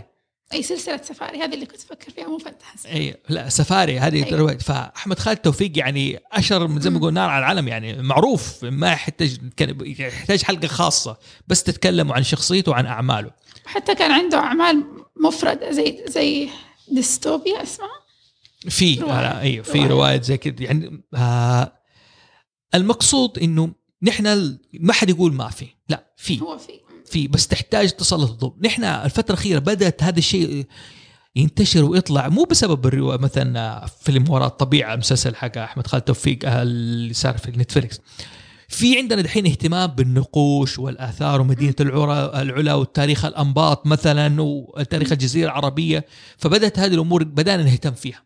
أي 0.52 0.62
سلسلة 0.62 0.96
سفاري 1.02 1.38
هذه 1.38 1.54
اللي 1.54 1.66
كنت 1.66 1.80
أفكر 1.80 2.10
فيها 2.10 2.28
مو 2.28 2.38
فانتازيا 2.38 2.92
أي 2.92 3.16
لا 3.28 3.48
سفاري 3.48 3.98
هذه 3.98 4.24
أيوة. 4.24 4.58
فاحمد 4.58 5.18
خالد 5.18 5.38
توفيق 5.38 5.78
يعني 5.78 6.20
اشهر 6.32 6.66
من 6.66 6.80
زي 6.80 6.90
ما 6.90 6.98
يقول 6.98 7.12
نار 7.12 7.30
على 7.30 7.38
العلم 7.38 7.68
يعني 7.68 8.02
معروف 8.02 8.64
ما 8.64 8.92
يحتاج 8.92 9.38
يحتاج 9.98 10.42
حلقة 10.42 10.68
خاصة 10.68 11.16
بس 11.48 11.62
تتكلموا 11.62 12.14
عن 12.14 12.22
شخصيته 12.22 12.72
وعن 12.72 12.86
أعماله. 12.86 13.30
وحتى 13.66 13.94
كان 13.94 14.10
عنده 14.10 14.38
أعمال 14.38 14.84
مفردة 15.16 15.70
زي 15.70 16.04
زي 16.08 16.48
ديستوبيا 16.88 17.62
اسمها؟ 17.62 18.06
في 18.68 19.02
أيوه 19.40 19.64
في. 19.64 19.86
رواية. 19.86 20.20
زي 20.20 20.36
كذا 20.36 20.54
يعني 20.58 21.04
آه 21.14 21.72
المقصود 22.74 23.38
إنه 23.38 23.72
نحن 24.02 24.58
ما 24.80 24.92
حد 24.92 25.10
يقول 25.10 25.32
ما 25.32 25.50
في 25.50 25.66
لا 25.88 26.14
في. 26.16 26.40
هو 26.40 26.58
في. 26.58 26.85
في 27.06 27.28
بس 27.28 27.48
تحتاج 27.48 27.90
تسلط 27.90 28.30
الضوء 28.30 28.54
نحن 28.62 28.84
الفترة 28.84 29.34
الأخيرة 29.34 29.58
بدأت 29.58 30.02
هذا 30.02 30.18
الشيء 30.18 30.66
ينتشر 31.36 31.84
ويطلع 31.84 32.28
مو 32.28 32.44
بسبب 32.44 32.86
الرواية 32.86 33.18
مثلا 33.18 33.86
فيلم 34.00 34.30
وراء 34.30 34.46
الطبيعة 34.46 34.96
مسلسل 34.96 35.34
حق 35.34 35.58
أحمد 35.58 35.86
خالد 35.86 36.02
توفيق 36.02 36.38
اللي 36.50 37.14
صار 37.14 37.38
في 37.38 37.50
نتفليكس. 37.50 38.00
في 38.68 38.98
عندنا 38.98 39.22
دحين 39.22 39.46
اهتمام 39.46 39.86
بالنقوش 39.86 40.78
والآثار 40.78 41.40
ومدينة 41.40 41.74
العلا 41.80 42.42
العلا 42.42 42.74
والتاريخ 42.74 43.24
الأنباط 43.24 43.86
مثلا 43.86 44.42
وتاريخ 44.42 45.12
الجزيرة 45.12 45.46
العربية. 45.46 46.04
فبدأت 46.38 46.78
هذه 46.78 46.94
الأمور 46.94 47.24
بدأنا 47.24 47.62
نهتم 47.62 47.92
فيها. 47.92 48.22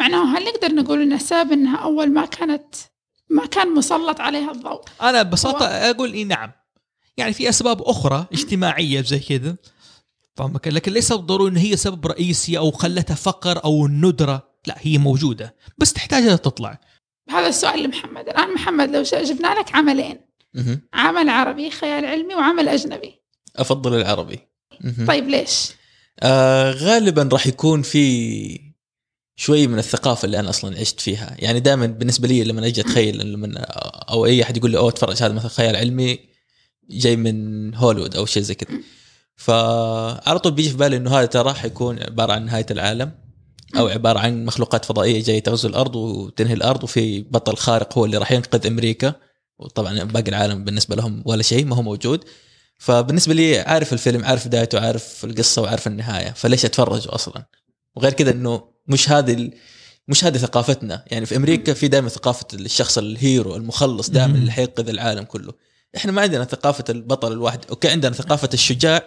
معناه 0.00 0.38
هل 0.38 0.44
نقدر 0.44 0.74
نقول 0.74 1.02
إن 1.02 1.12
السبب 1.12 1.52
إنها 1.52 1.76
أول 1.76 2.12
ما 2.12 2.26
كانت 2.26 2.74
ما 3.30 3.46
كان 3.46 3.74
مسلط 3.74 4.20
عليها 4.20 4.50
الضوء؟ 4.50 4.84
أنا 5.02 5.22
ببساطة 5.22 5.66
أقول 5.66 6.12
إيه 6.12 6.24
نعم. 6.24 6.52
يعني 7.16 7.32
في 7.32 7.48
أسباب 7.48 7.82
أخرى 7.82 8.26
اجتماعية 8.32 9.02
زي 9.02 9.18
كذا. 9.18 9.56
فاهمك 10.36 10.68
لكن 10.68 10.92
ليس 10.92 11.12
بالضروره 11.12 11.48
إن 11.48 11.56
هي 11.56 11.76
سبب 11.76 12.06
رئيسي 12.06 12.58
أو 12.58 12.70
خلتها 12.70 13.14
فقر 13.14 13.64
أو 13.64 13.86
الندره 13.86 14.52
لا 14.66 14.76
هي 14.78 14.98
موجودة 14.98 15.56
بس 15.78 15.92
تحتاج 15.92 16.22
انها 16.22 16.36
تطلع. 16.36 16.80
هذا 17.30 17.48
السؤال 17.48 17.82
لمحمد. 17.82 18.28
الآن 18.28 18.54
محمد 18.54 18.90
لو 18.90 19.02
جبنا 19.02 19.54
لك 19.60 19.74
عملين. 19.74 20.20
عمل 20.94 21.28
عربي 21.28 21.70
خيال 21.70 22.04
علمي 22.04 22.34
وعمل 22.34 22.68
أجنبي. 22.68 23.22
أفضل 23.56 23.94
العربي. 23.94 24.38
طيب 25.06 25.28
ليش؟ 25.28 25.70
آه 26.20 26.70
غالبا 26.70 27.28
راح 27.32 27.46
يكون 27.46 27.82
في 27.82 28.72
شوي 29.36 29.66
من 29.66 29.78
الثقافة 29.78 30.26
اللي 30.26 30.40
أنا 30.40 30.50
أصلا 30.50 30.80
عشت 30.80 31.00
فيها. 31.00 31.36
يعني 31.38 31.60
دائما 31.60 31.86
بالنسبة 31.86 32.28
لي 32.28 32.44
لما 32.44 32.66
أجي 32.66 32.80
أتخيل 32.80 33.32
لما 33.32 33.58
أو 34.10 34.26
أي 34.26 34.42
أحد 34.42 34.56
يقول 34.56 34.70
لي 34.70 34.78
أوه 34.78 34.88
اتفرج 34.88 35.22
هذا 35.22 35.32
مثلا 35.32 35.48
خيال 35.48 35.76
علمي. 35.76 36.31
جاي 36.90 37.16
من 37.16 37.74
هوليوود 37.74 38.16
أو 38.16 38.26
شيء 38.26 38.42
زي 38.42 38.54
كذا. 38.54 38.78
فعلى 39.36 40.38
طول 40.38 40.52
بيجي 40.52 40.70
في 40.70 40.76
بالي 40.76 40.96
إنه 40.96 41.18
هذا 41.18 41.26
ترى 41.26 41.54
حيكون 41.54 42.02
عبارة 42.02 42.32
عن 42.32 42.44
نهاية 42.46 42.66
العالم 42.70 43.12
أو 43.76 43.88
عبارة 43.88 44.18
عن 44.18 44.44
مخلوقات 44.44 44.84
فضائية 44.84 45.22
جاية 45.22 45.42
تغزو 45.42 45.68
الأرض 45.68 45.96
وتنهي 45.96 46.54
الأرض 46.54 46.84
وفي 46.84 47.22
بطل 47.22 47.56
خارق 47.56 47.98
هو 47.98 48.04
اللي 48.04 48.16
راح 48.16 48.32
ينقذ 48.32 48.66
أمريكا. 48.66 49.14
وطبعا 49.58 50.02
باقي 50.02 50.28
العالم 50.28 50.64
بالنسبة 50.64 50.96
لهم 50.96 51.22
ولا 51.26 51.42
شيء 51.42 51.64
ما 51.64 51.76
هو 51.76 51.82
موجود. 51.82 52.24
فبالنسبة 52.78 53.34
لي 53.34 53.58
عارف 53.58 53.92
الفيلم 53.92 54.24
عارف 54.24 54.48
بدايته 54.48 54.80
عارف 54.80 55.24
القصة 55.24 55.62
وعارف 55.62 55.86
النهاية. 55.86 56.30
فليش 56.30 56.64
أتفرج 56.64 57.08
أصلا؟ 57.08 57.46
وغير 57.96 58.12
كذا 58.12 58.30
إنه 58.30 58.64
مش 58.88 59.10
هذه 59.10 59.32
ال- 59.32 59.54
مش 60.08 60.24
هذه 60.24 60.38
ثقافتنا. 60.38 61.04
يعني 61.06 61.26
في 61.26 61.36
أمريكا 61.36 61.74
في 61.74 61.88
دائما 61.88 62.08
ثقافة 62.08 62.46
الشخص 62.54 62.98
ال 62.98 63.10
hero 63.10 63.56
المخلص 63.56 64.10
دائما. 64.10 64.38
اللي 64.38 64.52
حينقذ 64.52 64.88
العالم 64.88 65.24
كله. 65.24 65.52
إحنا 65.96 66.12
ما 66.12 66.22
عندنا 66.22 66.44
ثقافة 66.44 66.84
البطل 66.88 67.32
الواحد 67.32 67.64
أوكي 67.70 67.88
عندنا 67.88 68.12
ثقافة 68.12 68.48
الشجاع 68.54 69.02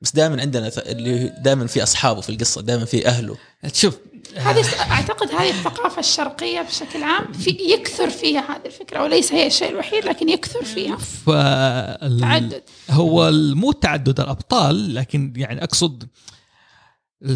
بس 0.00 0.12
دائما 0.12 0.40
عندنا 0.40 0.70
اللي 0.78 1.34
دائما 1.38 1.66
في 1.66 1.82
أصحابه 1.82 2.20
في 2.20 2.28
القصة 2.28 2.60
دائما 2.60 2.84
في 2.84 3.06
أهله. 3.06 3.36
شوف 3.72 3.98
هذه 4.36 4.64
أعتقد 4.80 5.28
هذه 5.28 5.50
الثقافة 5.50 6.00
الشرقية 6.00 6.62
بشكل 6.62 7.02
عام 7.02 7.32
في 7.32 7.50
يكثر 7.50 8.10
فيها 8.10 8.40
هذه 8.40 8.66
الفكرة 8.66 9.02
وليس 9.02 9.32
هي 9.32 9.46
الشيء 9.46 9.70
الوحيد 9.70 10.04
لكن 10.04 10.28
يكثر 10.28 10.64
فيها. 10.64 10.98
تعدد. 12.20 12.62
هو 12.90 13.30
مو 13.32 13.72
تعدد 13.72 14.20
الأبطال 14.20 14.94
لكن 14.94 15.32
يعني 15.36 15.64
أقصد 15.64 16.08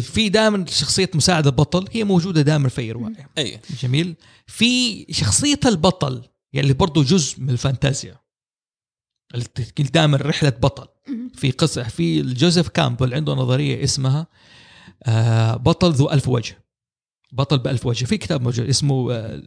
في 0.01 0.29
دائما 0.29 0.65
شخصية 0.69 1.09
مساعد 1.13 1.47
البطل 1.47 1.87
هي 1.91 2.03
موجودة 2.03 2.41
دائما 2.41 2.69
في 2.69 2.81
أي 2.81 2.91
رواية. 2.91 3.29
اي 3.37 3.59
جميل. 3.81 4.15
في 4.47 5.05
شخصية 5.13 5.59
البطل 5.65 6.21
يعني 6.53 6.73
برضو 6.73 7.03
جزء 7.03 7.39
من 7.39 7.49
الفانتازيا. 7.49 8.24
دائما 9.77 10.17
رحلة 10.17 10.49
بطل. 10.49 10.87
في 11.33 11.51
قصة 11.51 11.83
في 11.83 12.21
جوزيف 12.21 12.67
كامبل 12.67 13.13
عنده 13.13 13.33
نظرية 13.33 13.83
اسمها 13.83 14.27
آه، 15.03 15.55
بطل 15.55 15.91
ذو 15.91 16.11
ألف 16.11 16.27
وجه. 16.27 16.65
بطل 17.31 17.57
بألف 17.57 17.85
وجه. 17.85 18.05
في 18.05 18.17
كتاب 18.17 18.41
موجود 18.41 18.67
اسمه 18.69 19.13
آه، 19.13 19.41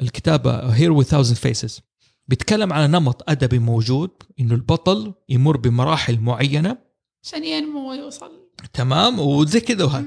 الكتاب 0.00 0.46
هيرو 0.46 1.02
with 1.02 1.06
thousand 1.06 1.36
faces. 1.36 1.80
بيتكلم 2.28 2.72
على 2.72 2.86
نمط 2.86 3.30
أدبي 3.30 3.58
موجود 3.58 4.10
إنه 4.40 4.54
البطل 4.54 5.14
يمر 5.28 5.56
بمراحل 5.56 6.20
معينة. 6.20 6.78
عشان 7.24 7.44
ينمو 7.44 7.90
ويوصل 7.90 8.30
تمام 8.72 9.20
وزي 9.20 9.60
كذا 9.60 9.84
وهذا. 9.84 10.06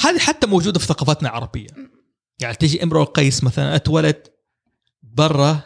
هذه 0.00 0.18
حتى 0.18 0.46
موجودة 0.46 0.78
في 0.78 0.86
ثقافتنا 0.86 1.28
العربية. 1.28 1.66
يعني 2.40 2.54
تجي 2.54 2.82
امرؤ 2.82 3.02
القيس 3.02 3.44
مثلا 3.44 3.76
أتولد 3.76 4.28
برا 5.02 5.60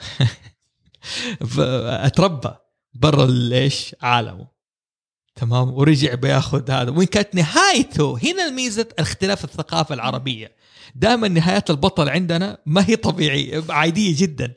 أتربى. 2.06 2.54
برا 2.94 3.26
ليش؟ 3.26 3.96
عالمه. 4.02 4.46
تمام؟ 5.34 5.70
ورجع 5.70 6.14
بياخذ 6.14 6.70
هذا. 6.70 6.90
وين 6.90 7.06
كانت 7.06 7.34
نهايته 7.34 8.18
هنا 8.24 8.50
ميزه 8.50 8.88
اختلاف 8.98 9.44
الثقافة 9.44 9.94
العربية. 9.94 10.52
دائما 10.94 11.28
نهايات 11.28 11.70
البطل 11.70 12.08
عندنا 12.08 12.58
ما 12.66 12.84
هي 12.88 12.96
طبيعية 12.96 13.64
عادية 13.68 14.14
جدا. 14.16 14.54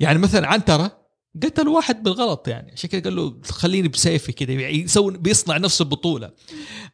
يعني 0.00 0.18
مثلا 0.18 0.48
عنترة 0.48 1.06
قتل 1.42 1.68
واحد 1.68 2.02
بالغلط 2.02 2.48
يعني. 2.48 2.72
عشان 2.72 2.90
كذا 2.90 3.00
قال 3.00 3.16
له 3.16 3.40
خليني 3.44 3.88
بسيفي 3.88 4.32
كذا 4.32 4.52
يسوي 4.52 5.18
بيصنع 5.18 5.56
نفسه 5.56 5.84
بطولة. 5.84 6.30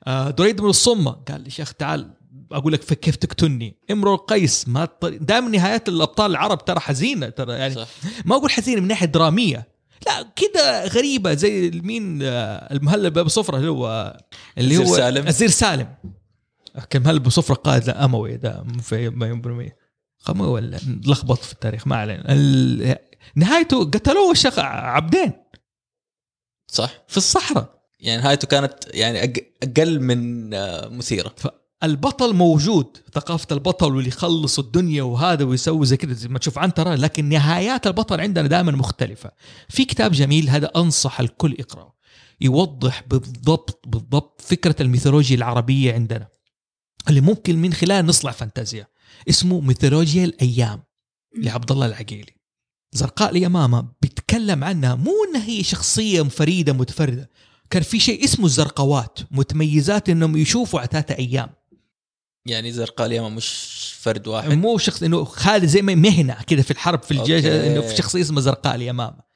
آه 0.06 0.30
دريد 0.30 0.60
من 0.60 0.68
الصمة 0.68 1.10
قال 1.10 1.40
لي 1.40 1.50
شيخ 1.50 1.72
تعال 1.72 2.14
أقول 2.52 2.72
لك 2.72 2.84
كيف 2.84 3.16
تقتلني. 3.16 3.76
امرؤ 3.90 4.14
القيس 4.14 4.68
ما 4.68 4.88
دائما 5.02 5.48
نهايات 5.48 5.88
الأبطال 5.88 6.30
العرب 6.30 6.64
ترى 6.64 6.80
حزينة 6.80 7.28
ترى 7.28 7.52
يعني 7.52 7.74
صح. 7.74 7.88
ما 8.24 8.36
أقول 8.36 8.50
حزينة 8.50 8.80
من 8.80 8.88
ناحية 8.88 9.06
درامية. 9.06 9.71
لا 10.06 10.22
كده 10.36 10.86
غريبة 10.86 11.34
زي 11.34 11.70
مين 11.70 12.22
آه، 12.22 12.72
المهلب 12.74 13.12
بابو 13.12 13.28
صفرة 13.28 13.56
اللي 13.56 13.68
هو 13.68 14.16
اللي 14.58 14.76
هو 14.78 14.96
سالم. 14.96 15.26
الزير 15.26 15.48
سالم. 15.48 15.94
كان 16.90 17.02
مهلب 17.02 17.28
صفرة 17.28 17.54
قائد 17.54 17.88
أموي 17.88 18.36
ده 18.36 18.64
في 18.82 19.08
ما 19.10 19.26
يمبرمي 19.28 19.70
خموي 20.18 20.48
ولا 20.48 20.78
لخبط 21.06 21.38
في 21.38 21.52
التاريخ 21.52 21.86
ما 21.86 21.96
علينا. 21.96 22.24
ال- 22.32 22.96
نهايته 23.36 23.84
قتلوه 23.84 24.30
الشيخ 24.30 24.58
عبدين. 24.58 25.32
صح. 26.68 26.90
في 27.08 27.16
الصحراء. 27.16 27.82
يعني 28.00 28.22
نهايته 28.22 28.46
كانت 28.48 28.74
يعني 28.94 29.32
أقل 29.62 30.00
من 30.00 30.54
آه، 30.54 30.88
مثيرة. 30.88 31.34
البطل 31.84 32.34
موجود 32.34 32.96
ثقافة 33.14 33.46
البطل 33.50 33.94
واللي 33.94 34.08
يخلص 34.08 34.58
الدنيا 34.58 35.02
وهذا 35.02 35.44
ويسوي 35.44 35.86
زي 35.86 35.96
كذا 35.96 36.12
زي 36.12 36.28
ما 36.28 36.38
تشوف 36.38 36.58
عنترة 36.58 36.94
لكن 36.94 37.28
نهايات 37.28 37.86
البطل 37.86 38.20
عندنا 38.20 38.48
دائما 38.48 38.72
مختلفة. 38.72 39.30
في 39.68 39.84
كتاب 39.84 40.12
جميل 40.12 40.50
هذا 40.50 40.70
أنصح 40.76 41.20
الكل 41.20 41.52
يقرأه. 41.58 41.94
يوضح 42.40 43.04
بالضبط 43.10 43.88
بالضبط 43.88 44.40
فكرة 44.40 44.76
الميثولوجيا 44.80 45.36
العربية 45.36 45.94
عندنا 45.94 46.28
اللي 47.08 47.20
ممكن 47.20 47.56
من 47.56 47.72
خلال 47.72 48.06
نصنع 48.06 48.30
فانتازيا. 48.30 48.86
اسمه 49.28 49.60
ميثولوجيا 49.60 50.24
الأيام 50.24 50.82
لعبد 51.38 51.72
الله 51.72 51.86
العقيلي. 51.86 52.36
زرقاء 52.92 53.30
اليمامة 53.30 53.88
بيتكلم 54.02 54.64
عنها 54.64 54.94
مو 54.94 55.12
انها 55.28 55.46
هي 55.46 55.62
شخصية 55.62 56.22
فريدة 56.22 56.72
متفردة. 56.72 57.30
كان 57.70 57.82
في 57.82 58.00
شيء 58.00 58.24
اسمه 58.24 58.46
الزرقوات 58.46 59.18
متميزات 59.30 60.08
إنهم 60.08 60.36
يشوفوا 60.36 60.80
عتاتة 60.80 61.14
أيام. 61.14 61.61
يعني 62.46 62.72
زرقاء 62.72 63.06
اليوم 63.06 63.36
مش 63.36 63.48
فرد 64.00 64.28
واحد. 64.28 64.50
مو 64.52 64.78
شخص 64.78 65.02
إنه 65.02 65.24
خالد 65.24 65.64
زي 65.64 65.82
ما 65.82 65.94
مهنة 65.94 66.36
كذا 66.46 66.62
في 66.62 66.70
الحرب 66.70 67.02
في 67.02 67.10
الجيش. 67.10 67.44
إنه 67.46 67.80
في 67.80 67.96
شخصيه 67.96 68.20
اسمها 68.20 68.40
زرقاء 68.40 68.74
اليمامة. 68.74 69.32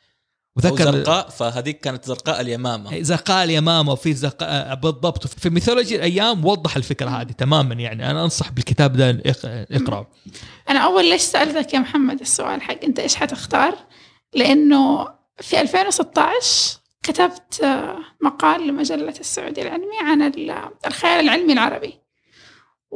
وذكر 0.56 0.84
زرقاء 0.84 1.28
فهذيك 1.28 1.80
كانت 1.80 2.04
زرقاء 2.04 2.40
اليمامة. 2.40 3.02
زرقاء 3.02 3.44
اليمامة 3.44 3.92
وفي 3.92 4.14
زرقاء 4.14 4.74
بالضبط. 4.74 5.26
في 5.26 5.50
ميثولوجيا 5.50 5.96
الأيام 5.96 6.44
وضح 6.44 6.76
الفكرة 6.76 7.08
هذه 7.10 7.32
تماما 7.32 7.74
يعني. 7.74 8.10
أنا 8.10 8.24
أنصح 8.24 8.50
بالكتاب 8.50 8.92
ده 8.96 9.10
اق- 9.10 9.66
اقرأه. 9.70 10.06
أنا 10.70 10.78
أول 10.78 11.10
ليش 11.10 11.22
سألتك 11.22 11.74
يا 11.74 11.78
محمد 11.78 12.20
السؤال 12.20 12.62
حق 12.62 12.84
أنت 12.84 12.98
إيش 12.98 13.14
حتختار؟ 13.16 13.74
لأنه 14.34 15.08
في 15.40 15.60
2016 15.60 16.78
كتبت 17.02 17.60
آه، 17.64 17.96
مقال 18.22 18.68
لمجلة 18.68 19.14
السعودي 19.20 19.62
العلمي 19.62 19.98
عن 20.02 20.22
ال- 20.22 20.70
الخيال 20.86 21.20
العلمي 21.24 21.52
العربي. 21.52 21.94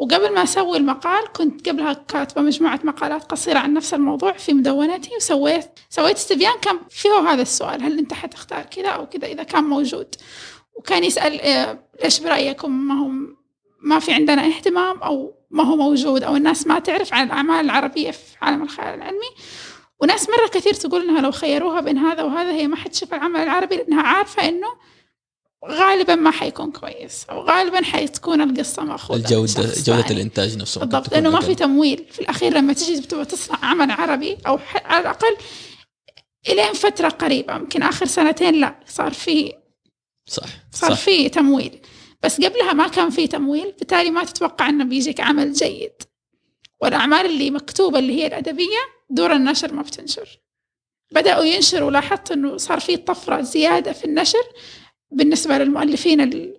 وقبل 0.01 0.35
ما 0.35 0.43
أسوي 0.43 0.77
المقال 0.77 1.33
كنت 1.33 1.69
قبلها 1.69 1.93
كاتبة 1.93 2.43
مجموعة 2.43 2.81
مقالات 2.85 3.25
قصيرة 3.25 3.59
عن 3.59 3.75
نفس 3.75 3.95
الموضوع 3.95 4.33
في 4.33 4.53
مدونتي 4.53 5.11
وسويت 5.17 5.71
سويت 5.91 6.17
استبيان 6.17 6.53
كان 6.63 6.79
فيه 6.91 7.11
هذا 7.11 7.43
السؤال 7.43 7.83
هل 7.83 7.99
أنت 7.99 8.13
حتختار 8.13 8.63
كذا 8.63 8.89
أو 8.89 9.07
كذا 9.07 9.27
إذا 9.27 9.43
كان 9.43 9.65
موجود؟ 9.65 10.15
وكان 10.75 11.05
يسأل 11.05 11.41
آه، 11.41 11.79
ليش 12.05 12.21
برأيكم؟ 12.21 12.71
ما 12.71 12.95
هم 12.95 13.37
ما 13.81 13.99
في 13.99 14.13
عندنا 14.13 14.47
اهتمام 14.47 15.03
أو 15.03 15.35
ما 15.51 15.65
هو 15.65 15.77
موجود؟ 15.77 16.23
أو 16.23 16.37
الناس 16.37 16.67
ما 16.67 16.79
تعرف 16.79 17.15
عن 17.15 17.27
الأعمال 17.27 17.65
العربية 17.65 18.11
في 18.11 18.37
عالم 18.43 18.63
الخيال 18.63 18.95
العلمي. 18.95 19.31
وناس 20.01 20.29
مرة 20.31 20.47
كثير 20.47 20.75
تقول 20.75 21.03
إنها 21.03 21.21
لو 21.21 21.31
خيروها 21.31 21.81
بين 21.81 21.99
هذا 21.99 22.23
وهذا 22.23 22.53
هي 22.53 22.67
ما 22.67 22.77
حتشوف 22.77 23.15
العمل 23.15 23.41
العربي 23.41 23.77
لأنها 23.77 24.03
عارفة 24.03 24.49
إنه 24.49 24.69
غالبا 25.69 26.15
ما 26.15 26.31
حيكون 26.31 26.73
كويس 26.73 27.27
أو 27.31 27.41
غالبا 27.41 27.85
حتكون 27.85 28.41
القصة 28.41 28.83
مأخوذة 28.85 29.19
من 29.19 29.25
الجوده 29.25 29.63
جودة 29.63 29.73
ثاني. 30.03 30.11
الإنتاج 30.11 30.57
نفسه 30.59 30.81
بالضبط 30.81 31.13
لأنه 31.13 31.31
ما. 31.31 31.41
في 31.41 31.55
تمويل. 31.55 32.07
في 32.11 32.19
الأخير 32.19 32.53
لما 32.55 32.73
تجي 32.73 33.01
تبغى 33.01 33.25
تصنع 33.25 33.59
عمل 33.65 33.91
عربي 33.91 34.37
أو 34.47 34.59
ح- 34.59 34.87
على 34.87 35.01
الأقل 35.03 35.37
إلين 36.49 36.73
فترة 36.73 37.09
قريبة 37.09 37.57
يمكن 37.57 37.83
آخر 37.83 38.07
سنتين 38.07 38.55
لا 38.55 38.75
صار 38.87 39.13
في 39.13 39.53
صح 40.27 40.47
صار 40.73 40.91
صح. 40.95 40.99
في 41.01 41.29
تمويل. 41.29 41.81
بس 42.23 42.41
قبلها 42.41 42.73
ما 42.73 42.89
كان 42.89 43.11
في 43.11 43.27
تمويل 43.27 43.73
بالتالي 43.79 44.11
ما 44.11 44.25
تتوقع 44.25 44.69
إنه 44.69 44.85
بيجيك 44.85 45.21
عمل 45.21 45.53
جيد. 45.53 45.93
والأعمال 46.81 47.27
اللي 47.27 47.51
مكتوبة 47.51 47.99
اللي 47.99 48.13
هي 48.23 48.27
الأدبية 48.27 48.79
دور 49.11 49.33
النشر 49.33 49.73
ما 49.73 49.83
بتنشر. 49.83 50.41
بدأوا 51.13 51.45
ينشروا 51.45 51.91
لاحظت 51.91 52.31
أنه 52.33 52.57
صار 52.57 52.81
في 52.81 52.97
طفرة 52.97 53.41
زيادة 53.41 53.93
في 53.93 54.05
النشر 54.05 54.43
بالنسبة 55.13 55.59
للمؤلفين 55.59 56.21
ال- 56.21 56.57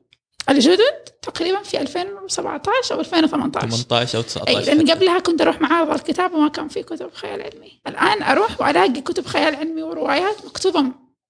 الجدد 0.50 0.94
تقريبا 1.22 1.64
في 1.64 1.82
2017 1.82 2.96
أو 2.96 3.00
2018 3.00 3.70
18 3.70 4.18
أو 4.18 4.24
أي 4.24 4.24
19 4.24 4.60
لأن 4.74 4.80
حتى. 4.82 4.92
قبلها 4.94 5.20
كنت 5.20 5.42
أروح 5.42 5.62
معارض 5.62 5.90
الكتاب 5.94 6.34
وما 6.34 6.48
كان 6.50 6.68
في 6.68 6.84
كتب 6.84 7.10
خيال 7.14 7.42
علمي. 7.42 7.82
الآن 7.88 8.24
أروح 8.24 8.62
وألاقي 8.62 9.02
كتب 9.02 9.26
خيال 9.26 9.56
علمي 9.56 9.84
وروايات 9.84 10.46
مكتوبة 10.46 10.82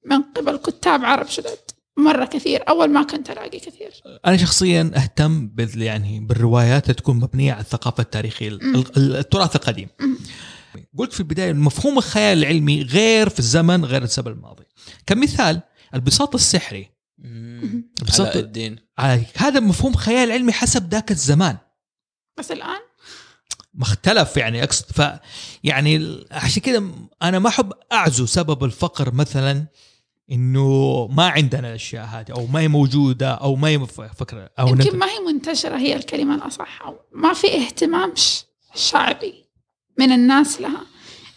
من 0.05 0.22
قبل 0.38 0.57
كتاب 0.57 1.05
عرب 1.05 1.28
جدد. 1.32 1.57
مرة 1.97 2.26
كثير 2.26 2.63
أول 2.69 2.89
ما 2.89 3.03
كنت 3.03 3.30
ألاقي 3.30 3.59
كثير. 3.59 3.91
أنا 4.26 4.38
شخصيا 4.38 4.91
أهتم 4.95 5.47
بال 5.47 5.82
يعني 5.82 6.19
بالروايات 6.19 6.84
اللي 6.84 6.93
تكون 6.93 7.15
مبنية 7.15 7.51
على 7.53 7.61
الثقافة 7.61 8.01
التاريخية 8.01 8.49
التراث 8.97 9.55
القديم. 9.55 9.88
قلت 10.97 11.13
في 11.13 11.19
البداية 11.19 11.53
مفهوم 11.53 11.97
الخيال 11.97 12.38
العلمي 12.38 12.82
غير 12.84 13.30
في 13.30 13.39
الزمن 13.39 13.86
غير 13.86 14.03
الزمن 14.03 14.28
الماضي. 14.28 14.63
كمثال 15.07 15.61
البساط 15.95 16.36
السحري. 16.36 16.89
علاء 18.19 18.39
الدين. 18.45 18.76
هذا 19.36 19.59
مفهوم 19.59 19.93
خيال 19.93 20.32
علمي 20.32 20.51
حسب 20.51 20.89
ذاك 20.89 21.11
الزمان. 21.11 21.57
بس 22.38 22.51
الآن؟ 22.51 22.80
ما 23.74 23.84
اختلف 23.84 24.38
يعني 24.38 24.63
أقصد 24.63 24.86
ف 24.86 25.19
يعني 25.63 26.24
عشان 26.32 26.61
كذا 26.61 26.84
أنا 27.24 27.39
ما 27.39 27.49
أحب 27.49 27.74
أعزو 27.91 28.26
سبب 28.26 28.63
الفقر 28.63 29.13
مثلا 29.13 29.65
إنه 30.32 31.07
ما 31.07 31.30
عندنا 31.30 31.69
الأشياء 31.69 32.05
هذه 32.05 32.32
أو 32.32 32.45
ما 32.45 32.59
هي 32.59 32.67
موجودة 32.67 33.32
أو 33.32 33.55
ما 33.55 33.67
هي 33.67 33.80
فكرة 34.17 34.49
أو 34.59 34.67
يمكن 34.67 34.97
ما 34.97 35.05
هي 35.05 35.19
منتشرة 35.19 35.78
هي 35.78 35.95
الكلمة 35.95 36.36
الأصح 36.36 36.82
أو 36.82 36.99
ما 37.11 37.34
في 37.34 37.47
اهتمام 37.57 38.13
شعبي 38.76 39.45
من 39.99 40.11
الناس 40.11 40.61
لها. 40.61 40.82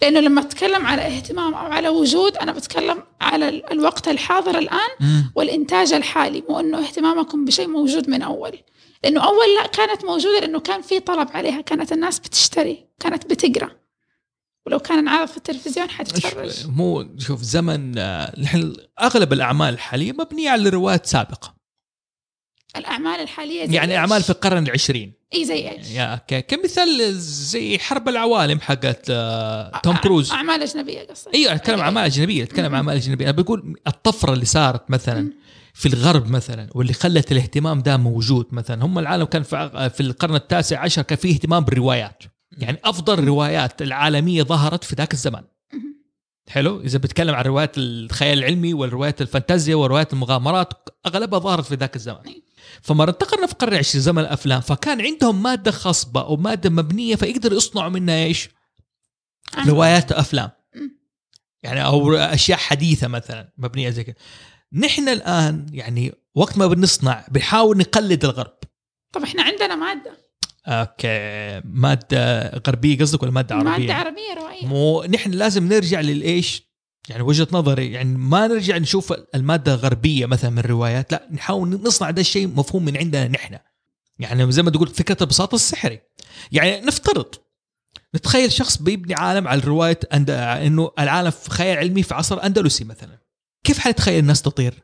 لأنه 0.02 0.20
لما 0.20 0.40
أتكلم 0.40 0.86
على 0.86 1.02
اهتمام 1.06 1.54
أو 1.54 1.66
على 1.66 1.88
وجود 1.88 2.36
أنا 2.36 2.52
بتكلم 2.52 3.02
على 3.20 3.48
ال- 3.48 3.72
الوقت 3.72 4.08
الحاضر 4.08 4.58
الآن 4.58 4.88
مم. 5.00 5.32
والإنتاج 5.36 5.92
الحالي 5.92 6.42
مو 6.48 6.60
إنه 6.60 6.78
اهتمامكم 6.78 7.44
بشيء 7.44 7.68
موجود 7.68 8.10
من 8.10 8.22
أول. 8.22 8.58
لأنه 9.04 9.20
أول 9.24 9.46
لا 9.60 9.66
كانت 9.66 10.04
موجودة 10.04 10.40
لأنه 10.40 10.60
كان 10.60 10.82
في 10.82 11.00
طلب 11.00 11.28
عليها 11.34 11.60
كانت 11.60 11.92
الناس 11.92 12.18
بتشتري 12.18 12.86
كانت 13.00 13.26
بتقرأ. 13.26 13.70
ولو 14.66 14.78
كان 14.78 14.98
انعرض 14.98 15.28
في 15.28 15.36
التلفزيون 15.36 15.90
حتتفرج. 15.90 16.66
مو 16.76 17.06
شوف 17.18 17.42
زمن 17.42 17.98
آه، 17.98 18.40
نحن 18.40 18.72
أغلب 19.02 19.32
الأعمال 19.32 19.74
الحاليه 19.74 20.12
مبنية 20.12 20.50
على 20.50 20.68
روايات 20.68 21.06
سابقة. 21.06 21.53
الأعمال 22.76 23.20
الحالية 23.20 23.66
زي 23.66 23.74
يعني 23.74 23.92
إيش؟ 23.92 23.98
اعمال 23.98 24.22
في 24.22 24.30
القرن 24.30 24.66
العشرين. 24.66 25.12
إي 25.34 25.44
زي 25.44 25.70
إيش؟ 25.70 25.90
يا 25.90 26.20
ك- 26.28 26.46
كمثال 26.46 27.14
زي 27.20 27.78
حرب 27.78 28.08
العوالم 28.08 28.60
حقت 28.60 29.06
آه، 29.10 29.80
توم 29.82 29.96
كروز. 29.96 30.32
أعمال 30.32 30.62
أجنبية 30.62 31.00
قصدي 31.10 31.30
إيوه 31.34 31.54
أتكلم 31.54 31.74
عن 31.80 31.84
أعمال 31.84 32.02
أجنبية 32.04 32.42
أتكلم 32.44 32.64
عن 32.66 32.74
أعمال 32.74 32.96
أجنبية. 32.96 33.24
أنا 33.24 33.32
بقول 33.32 33.74
الطفرة 33.86 34.32
اللي 34.32 34.44
صارت 34.44 34.90
مثلا. 34.90 35.32
في 35.74 35.88
الغرب 35.88 36.30
مثلا 36.30 36.68
واللي 36.74 36.92
خلت 36.92 37.32
الاهتمام 37.32 37.82
ده 37.82 37.96
موجود 37.96 38.46
مثلا. 38.52 38.84
هم 38.84 38.98
العالم 38.98 39.24
كان 39.24 39.42
في 39.42 39.90
في 39.94 40.00
القرن 40.00 40.34
التاسع 40.34 40.80
عشر 40.80 41.02
كان 41.02 41.18
فيه 41.18 41.34
اهتمام 41.34 41.64
بالروايات. 41.64 42.22
يعني 42.58 42.78
أفضل 42.84 43.18
الروايات 43.18 43.82
العالمية 43.82 44.42
ظهرت 44.42 44.84
في 44.84 44.94
ذاك 44.94 45.12
الزمان. 45.12 45.44
حلو 46.48 46.80
إذا 46.80 46.98
بتكلم 46.98 47.34
عن 47.34 47.44
روايات 47.44 47.78
الخيال 47.78 48.38
العلمي 48.38 48.74
والروايات 48.74 49.20
الفانتازيا 49.20 49.74
وروايات 49.74 50.12
المغامرات 50.12 50.88
أغلبها 51.06 51.38
ظهرت 51.38 51.64
في 51.64 51.74
ذاك 51.74 51.96
الزمان 51.96 52.26
أي. 52.26 52.42
فما 52.82 53.04
انتقلنا 53.04 53.46
في 53.46 53.52
القرن 53.52 53.72
العشرين 53.72 54.02
زمن 54.02 54.18
الأفلام 54.18 54.60
فكان 54.60 55.00
عندهم 55.00 55.42
مادة 55.42 55.70
خصبه 55.70 56.20
أو 56.20 56.36
مادة 56.36 56.70
مبنية 56.70 57.16
فيقدروا 57.16 57.56
يصنعوا 57.56 57.88
منها 57.88 58.24
إيش؟ 58.24 58.48
روايات 59.66 60.12
أفلام. 60.12 60.50
يعني 61.62 61.84
أو 61.84 62.14
أشياء 62.14 62.58
حديثة 62.58 63.08
مثلا 63.08 63.52
مبنية 63.58 63.90
زي 63.90 64.04
كذا 64.04 64.14
نحن 64.72 65.08
الآن 65.08 65.66
يعني 65.72 66.12
وقت 66.34 66.58
ما 66.58 66.66
بنصنع 66.66 67.26
بنحاول 67.30 67.78
نقلد 67.78 68.24
الغرب 68.24 68.58
طب 69.12 69.22
إحنا 69.22 69.42
عندنا 69.42 69.74
مادة 69.74 70.23
أوكي. 70.66 71.60
مادة 71.64 72.48
غربية 72.66 72.98
قصدك 72.98 73.22
ولا 73.22 73.32
مادة 73.32 73.54
عربية؟ 73.54 73.70
مادة 73.70 73.94
عربية 73.94 74.34
روائية. 74.36 74.66
مو 74.66 75.02
نحن 75.02 75.30
لازم 75.30 75.68
نرجع 75.68 76.00
للإيش؟ 76.00 76.62
يعني 77.08 77.22
وجهة 77.22 77.48
نظري. 77.52 77.92
يعني 77.92 78.18
ما 78.18 78.46
نرجع 78.46 78.76
نشوف 78.76 79.14
المادة 79.34 79.74
الغربيه 79.74 80.26
مثلا 80.26 80.50
من 80.50 80.58
الروايات 80.58 81.12
لا 81.12 81.28
نحاول 81.32 81.68
نصنع 81.68 82.10
ده 82.10 82.20
الشيء 82.20 82.46
مفهوم 82.46 82.84
من 82.84 82.96
عندنا 82.96 83.28
نحن. 83.28 83.58
يعني 84.18 84.52
زي 84.52 84.62
ما 84.62 84.70
تقول 84.70 84.88
فكرة 84.88 85.16
البساطه 85.20 85.54
السحري. 85.54 86.00
يعني 86.52 86.80
نفترض 86.80 87.34
نتخيل 88.14 88.52
شخص 88.52 88.82
بيبني 88.82 89.14
عالم 89.14 89.48
على 89.48 89.60
رواية 89.60 90.00
أند... 90.14 90.30
إنه 90.30 90.90
العالم 90.98 91.30
في 91.30 91.50
خيال 91.50 91.78
علمي 91.78 92.02
في 92.02 92.14
عصر 92.14 92.42
أندلسي 92.42 92.84
مثلا. 92.84 93.18
كيف 93.64 93.78
حنتخيل 93.78 94.18
الناس 94.18 94.42
تطير؟ 94.42 94.74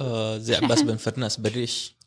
آه 0.00 0.38
زي 0.38 0.54
عباس 0.54 0.82
بن 0.82 0.96
فرناس 0.96 1.36
بالريش 1.36 1.99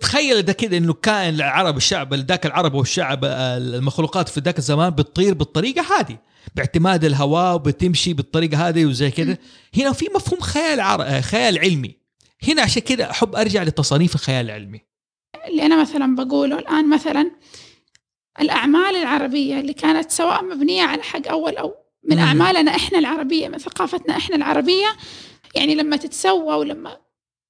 تخيل 0.00 0.42
ده 0.42 0.52
كده 0.52 0.76
إنه 0.76 0.92
كائن 0.92 1.34
العرب 1.34 1.76
الشعب 1.76 2.14
ذاك 2.14 2.46
العرب 2.46 2.74
والشعب 2.74 3.24
آه، 3.24 3.58
المخلوقات 3.58 4.28
في 4.28 4.40
ذاك 4.40 4.58
الزمان 4.58 4.90
بتطير 4.90 5.34
بالطريقة 5.34 6.00
هذه 6.00 6.18
باعتماد 6.54 7.04
الهواء 7.04 7.54
وبتمشي 7.54 8.12
بالطريقة 8.12 8.68
هذه 8.68 8.86
وزي 8.86 9.10
كده 9.10 9.38
هنا 9.76 9.92
في 9.92 10.06
مفهوم 10.14 10.40
خيال 10.40 10.80
عر... 10.80 11.02
آه، 11.02 11.20
خيال 11.20 11.58
علمي. 11.58 11.96
هنا 12.48 12.62
عشان 12.62 12.82
كده 12.82 13.10
أحب 13.10 13.36
أرجع 13.36 13.62
لتصانيف 13.62 14.14
الخيال 14.14 14.46
العلمي. 14.46 14.80
اللي 15.48 15.66
أنا 15.66 15.80
مثلا 15.80 16.14
بقوله 16.16 16.58
الآن 16.58 16.90
مثلا 16.90 17.30
الأعمال 18.40 18.96
العربية 18.96 19.60
اللي 19.60 19.72
كانت 19.72 20.10
سواء 20.10 20.44
مبنية 20.44 20.82
على 20.82 21.02
حق 21.02 21.28
أول 21.28 21.56
أو 21.56 21.74
من 22.04 22.16
مم. 22.16 22.22
أعمالنا 22.22 22.76
إحنا 22.76 22.98
العربية 22.98 23.48
من 23.48 23.58
ثقافتنا 23.58 24.16
إحنا 24.16 24.36
العربية 24.36 24.86
يعني 25.54 25.74
لما 25.74 25.96
تتسوى 25.96 26.54
ولما 26.56 26.96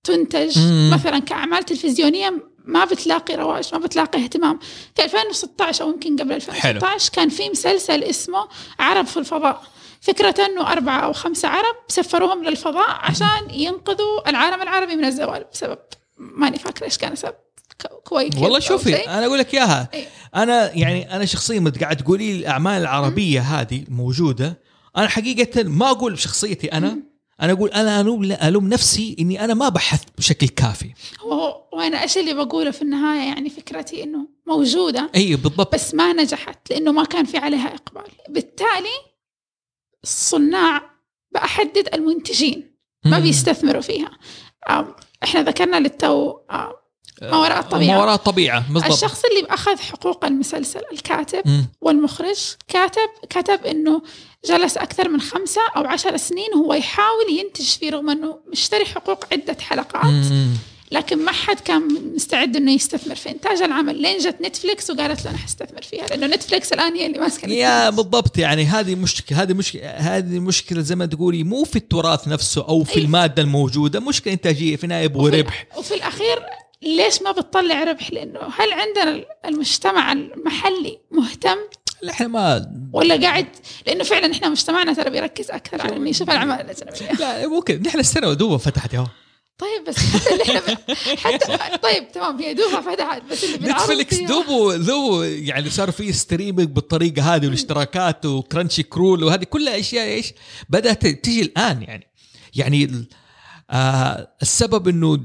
تنتج. 0.09 0.59
مم. 0.59 0.91
مثلا 0.95 1.19
كأعمال 1.19 1.63
تلفزيونية 1.65 2.43
ما 2.65 2.85
بتلاقي 2.85 3.35
رواج 3.37 3.69
ما 3.73 3.79
بتلاقي 3.79 4.25
اهتمام. 4.25 4.59
في 4.97 5.05
2016 5.05 5.85
أو 5.85 5.91
يمكن 5.91 6.17
قبل 6.17 6.33
2016 6.33 7.11
كان 7.13 7.29
في 7.29 7.49
مسلسل 7.51 8.03
اسمه 8.03 8.49
عرب 8.79 9.07
في 9.07 9.17
الفضاء. 9.17 9.63
فكرة 10.01 10.35
أنه 10.47 10.73
أربعة 10.73 11.01
أو 11.01 11.13
خمسة 11.13 11.49
عرب 11.49 11.77
سفروهم 11.89 12.45
للفضاء 12.45 12.89
عشان 12.91 13.51
ينقذوا 13.51 14.31
العالم 14.31 14.63
العربي 14.63 14.97
من 14.97 15.05
الزوال 15.05 15.45
بسبب 15.53 15.79
ماني 16.19 16.59
فاكرة 16.59 16.85
إيش 16.85 16.99
كان 16.99 17.17
سبب 17.17 17.35
ك- 17.79 17.87
كويت 18.05 18.37
والله 18.37 18.59
شوفي. 18.59 18.95
أنا 18.97 19.27
أقول 19.27 19.39
لك 19.39 19.55
إياها. 19.55 19.89
إيه. 19.95 20.07
أنا 20.37 20.73
يعني 20.77 21.17
أنا 21.17 21.25
شخصيا 21.25 21.73
قاعد 21.81 21.97
تقولي 21.97 22.33
لي 22.33 22.39
الأعمال 22.39 22.81
العربية 22.83 23.41
هذه 23.41 23.85
موجودة. 23.89 24.61
أنا 24.97 25.09
حقيقة 25.09 25.63
ما 25.63 25.91
أقول 25.91 26.13
بشخصيتي 26.13 26.67
أنا. 26.73 26.99
أنا 27.43 27.53
أقول 27.53 27.71
أنا 27.71 28.01
ألوم 28.01 28.25
ألوم 28.33 28.69
نفسي 28.69 29.17
إني 29.19 29.45
أنا 29.45 29.55
ما 29.55 29.69
بحثت 29.69 30.09
بشكل 30.19 30.49
كافي. 30.49 30.93
هو 31.21 31.69
وأنا 31.73 32.03
إيش 32.03 32.19
اللي 32.19 32.35
بقوله 32.35 32.71
في 32.71 32.83
النهاية 32.83 33.29
يعني 33.29 33.51
فكرتي 33.51 34.03
إنه 34.03 34.29
موجودة 34.47 35.11
إي 35.17 35.37
بالضبط. 35.37 35.75
بس 35.75 35.95
ما 35.95 36.13
نجحت 36.13 36.71
لإنه 36.71 36.93
ما 36.93 37.05
كان 37.05 37.25
في 37.25 37.39
عليها 37.39 37.75
إقبال. 37.75 38.13
بالتالي 38.29 38.99
الصناع 40.05 40.91
بحدد 41.35 41.89
المنتجين 41.95 42.75
ما. 43.05 43.19
بيستثمروا 43.19 43.83
فيها. 43.83 44.19
إحنا 45.23 45.43
ذكرنا 45.43 45.77
للتو 45.77 46.39
ما 47.23 47.37
وراء 47.37 47.59
الطبيعة. 47.61 47.97
ما 47.97 48.03
وراء 48.03 48.15
الطبيعة 48.15 48.73
بالضبط 48.73 48.93
الشخص 48.93 49.23
اللي 49.25 49.47
اخذ 49.55 49.79
حقوق 49.79 50.25
المسلسل 50.25 50.81
الكاتب 50.93 51.43
مم. 51.45 51.67
والمخرج 51.81 52.39
كاتب 52.69 53.09
كتب 53.31 53.67
إنه 53.67 54.03
جلس 54.45 54.77
أكثر 54.77 55.09
من 55.09 55.21
خمسة 55.21 55.61
أو 55.77 55.87
عشر 55.87 56.17
سنين 56.17 56.49
وهو 56.55 56.75
يحاول 56.75 57.31
ينتج 57.39 57.65
فيه 57.65 57.91
رغم 57.91 58.11
إنه 58.11 58.39
مشتري 58.53 58.85
حقوق 58.85 59.25
عدة 59.33 59.57
حلقات 59.61 60.05
مم. 60.05 60.49
لكن 60.93 61.25
ما 61.25 61.33
حد 61.33 61.61
كان 61.61 61.89
مستعد 62.15 62.57
إنه 62.57 62.73
يستثمر 62.73 63.15
في 63.15 63.29
إنتاج 63.31 63.63
العمل 63.63 64.03
لين 64.03 64.19
جت 64.19 64.37
نتفليكس 64.43 64.91
وقالت 64.91 65.25
له 65.25 65.31
أنا 65.31 65.39
حستثمر 65.39 65.83
فيها 65.83 66.07
لأنه 66.07 66.27
نتفليكس 66.27 66.73
الآن 66.73 66.95
هي 66.95 67.07
اللي 67.07 67.19
ماسكة 67.19 67.49
يا. 67.49 67.91
بالضبط 67.91 68.39
يعني 68.39 68.65
هذه 68.65 68.95
مشكلة 68.95 69.43
هذه 69.43 69.53
مشكلة 69.53 69.91
هذه 69.91 70.39
مشكلة 70.39 70.81
زي 70.81 70.95
ما 70.95 71.07
تقولي 71.07 71.43
مو 71.45 71.65
في 71.65 71.77
التراث 71.77 72.29
نفسه 72.29 72.69
أو 72.69 72.85
في 72.85 72.97
أي. 72.97 73.03
المادة 73.05 73.43
الموجودة 73.43 74.01
مشكلة 74.01 74.33
إنتاجية 74.35 74.77
في 74.77 74.85
النهايه 74.85 75.05
يبغوا 75.05 75.29
وفي- 75.29 75.41
ربح 75.41 75.67
وفي 75.77 75.95
الأخير 75.95 76.39
ليش 76.83 77.23
ما 77.23 77.33
بتطلع 77.33 77.85
ربح؟ 77.85 78.13
لأنه 78.13 78.41
هل 78.41 78.73
عندنا 78.73 79.25
المجتمع 79.45 80.13
المحلي 80.13 80.99
مهتم؟ 81.11 81.59
إحنا 82.11 82.27
ما 82.27 82.73
ولا 82.93 83.17
قاعد؟ 83.17 83.47
لأنه 83.87 84.05
فعلا 84.05 84.33
إحنا 84.33 84.49
مجتمعنا 84.49 84.93
ترى 84.93 85.11
بيركز 85.11 85.51
أكثر 85.51 85.83
على 85.83 85.97
إنه 85.97 86.11
يشوف 86.11 86.31
الاعمال 86.31 86.61
الاجنبيه 86.61 87.13
لا 87.13 87.47
ممكن. 87.49 87.83
نحن 87.83 87.99
السنة 87.99 88.33
دوبها 88.33 88.59
فتحت 88.59 88.95
اهو 88.95 89.07
طيب 89.59 89.85
بس 89.89 89.97
حتى 89.99 90.33
اللي 90.33 90.43
إحنا 90.43 90.61
ب... 90.61 90.93
حتى 91.19 91.79
طيب 91.83 92.13
تمام 92.13 92.39
هي 92.39 92.55
دوبها 92.55 92.81
فتحت 92.81 93.23
بس 93.31 93.45
اللي 93.45 93.73
نتفلكس 93.73 94.17
دوبو 94.19 94.73
ذو 94.73 95.23
يعني 95.23 95.71
صار 95.71 95.91
في 95.91 96.13
streaming 96.13 96.69
بالطريقة 96.69 97.35
هذه 97.35 97.47
والاشتراكات 97.47 98.27
و 98.27 98.83
Crunchyroll 98.83 99.25
وهذه 99.25 99.45
كلها 99.45 99.79
اشياء 99.79 100.07
إيش؟ 100.07 100.33
بدأت 100.69 101.07
تجي 101.07 101.43
الآن 101.43 101.83
يعني. 101.83 102.07
يعني 102.55 103.07
آه 103.71 104.33
السبب 104.43 104.89
إنه 104.89 105.21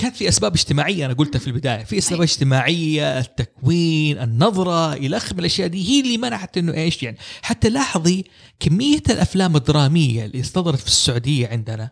كانت 0.00 0.16
في 0.16 0.28
أسباب 0.28 0.54
اجتماعية 0.54 1.06
أنا 1.06 1.14
قلتها 1.14 1.38
في 1.38 1.46
البداية. 1.46 1.84
في 1.84 1.98
أسباب 1.98 2.22
اجتماعية 2.22 3.18
التكوين 3.18 4.18
النظرة 4.18 4.92
إلى 4.92 5.16
اخره 5.16 5.32
من 5.32 5.40
الأشياء 5.40 5.68
دي 5.68 5.88
هي 5.88 6.00
اللي 6.00 6.18
منعت 6.18 6.58
إنه 6.58 6.74
إيش 6.74 7.02
يعني. 7.02 7.16
حتى 7.42 7.68
لاحظي 7.68 8.24
كمية 8.60 9.02
الأفلام 9.10 9.56
الدرامية 9.56 10.24
اللي 10.24 10.42
صدرت 10.42 10.78
في 10.78 10.86
السعودية 10.86 11.48
عندنا 11.48 11.90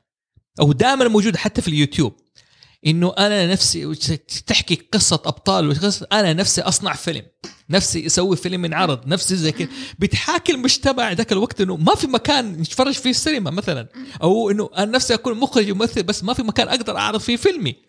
أو 0.61 0.73
دائما 0.73 1.09
موجودة 1.09 1.39
حتى 1.39 1.63
في 1.63 1.69
اليوتيوب 1.69 2.17
إنه 2.87 3.15
أنا 3.19 3.47
نفسي 3.47 3.95
تحكي 4.47 4.75
قصة 4.93 5.23
أبطال 5.27 5.69
وقصة 5.69 6.07
أنا 6.13 6.33
نفسي 6.33 6.61
أصنع 6.61 6.93
فيلم 6.93 7.23
نفسي 7.71 8.07
أسوي 8.07 8.37
فيلم 8.37 8.65
ينعرض 8.65 9.07
نفسي 9.07 9.37
زي 9.37 9.53
كذا. 9.53 9.69
بتحاكي 9.99 10.53
المجتمع 10.53 11.13
ذاك 11.13 11.33
الوقت 11.33 11.61
إنه 11.61 11.77
ما 11.77 11.95
في 11.95 12.07
مكان 12.07 12.53
نتفرج 12.53 12.95
فيه 12.95 13.11
السينما 13.11 13.51
مثلا. 13.51 13.89
أو 14.23 14.51
إنه 14.51 14.71
أنا 14.77 14.93
نفسي 14.93 15.15
أكون 15.15 15.35
مخرج 15.35 15.71
وممثل 15.71 16.03
بس 16.03 16.25
ما 16.25 16.35
في 16.35 16.43
مكان 16.43 16.69
أقدر 16.69 16.97
أعرض 16.97 17.21
فيه 17.21 17.37
فيلمي. 17.37 17.88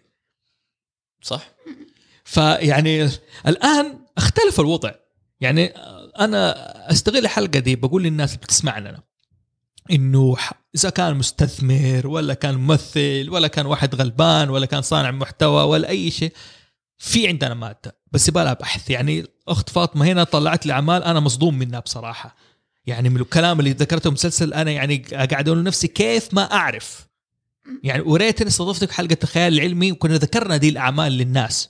صح؟ 1.22 1.50
فيعني 2.24 3.10
الآن 3.48 4.00
اختلف 4.18 4.60
الوضع. 4.60 4.92
يعني 5.42 5.66
أنا 6.20 6.56
أستغل 6.92 7.18
الحلقة 7.18 7.60
دي 7.60 7.76
بقول 7.76 8.04
للناس 8.04 8.30
اللي 8.30 8.42
بتسمعنا. 8.44 9.04
إنه 9.92 10.38
إذا 10.76 10.90
كان 10.90 11.16
مستثمر 11.16 12.08
ولا 12.08 12.34
كان 12.34 12.56
ممثل 12.56 13.28
ولا 13.30 13.48
كان 13.48 13.66
واحد 13.66 13.96
غلبان 13.96 14.50
ولا 14.50 14.66
كان 14.66 14.82
صانع 14.82 15.12
محتوى 15.12 15.64
ولا 15.64 15.90
أي 15.90 16.12
شيء 16.12 16.34
في 16.98 17.28
عندنا 17.28 17.54
مادة. 17.54 18.00
بس 18.12 18.28
يبغى 18.28 18.56
بحث 18.56 18.90
يعني 18.90 19.26
أخت 19.48 19.70
فاطمة 19.70 20.06
هنا 20.06 20.24
طلعت 20.24 20.66
لي 20.66 20.74
أعمال 20.74 21.04
أنا 21.04 21.20
مصدوم 21.20 21.60
منها 21.60 21.80
بصراحة. 21.80 22.36
يعني 22.86 23.10
من 23.10 23.22
الكلام 23.22 23.60
اللي 23.60 23.72
ذكرته 23.72 24.12
مسلسل 24.12 24.54
أنا 24.54 24.72
يعني 24.72 24.98
قاعد 24.98 25.48
أقول 25.48 25.60
لنفسي 25.60 25.88
كيف 25.88 26.34
ما 26.34 26.54
أعرف. 26.54 27.09
يعني 27.84 28.02
يا 28.02 28.12
ريت 28.12 28.42
استضفتك 28.42 28.92
حلقة 28.92 29.18
الخيال 29.24 29.54
العلمي 29.54 29.92
وكنا 29.92 30.16
ذكرنا 30.16 30.58
دي 30.58 30.70
الأعمال 30.70 31.12
للناس. 31.12 31.70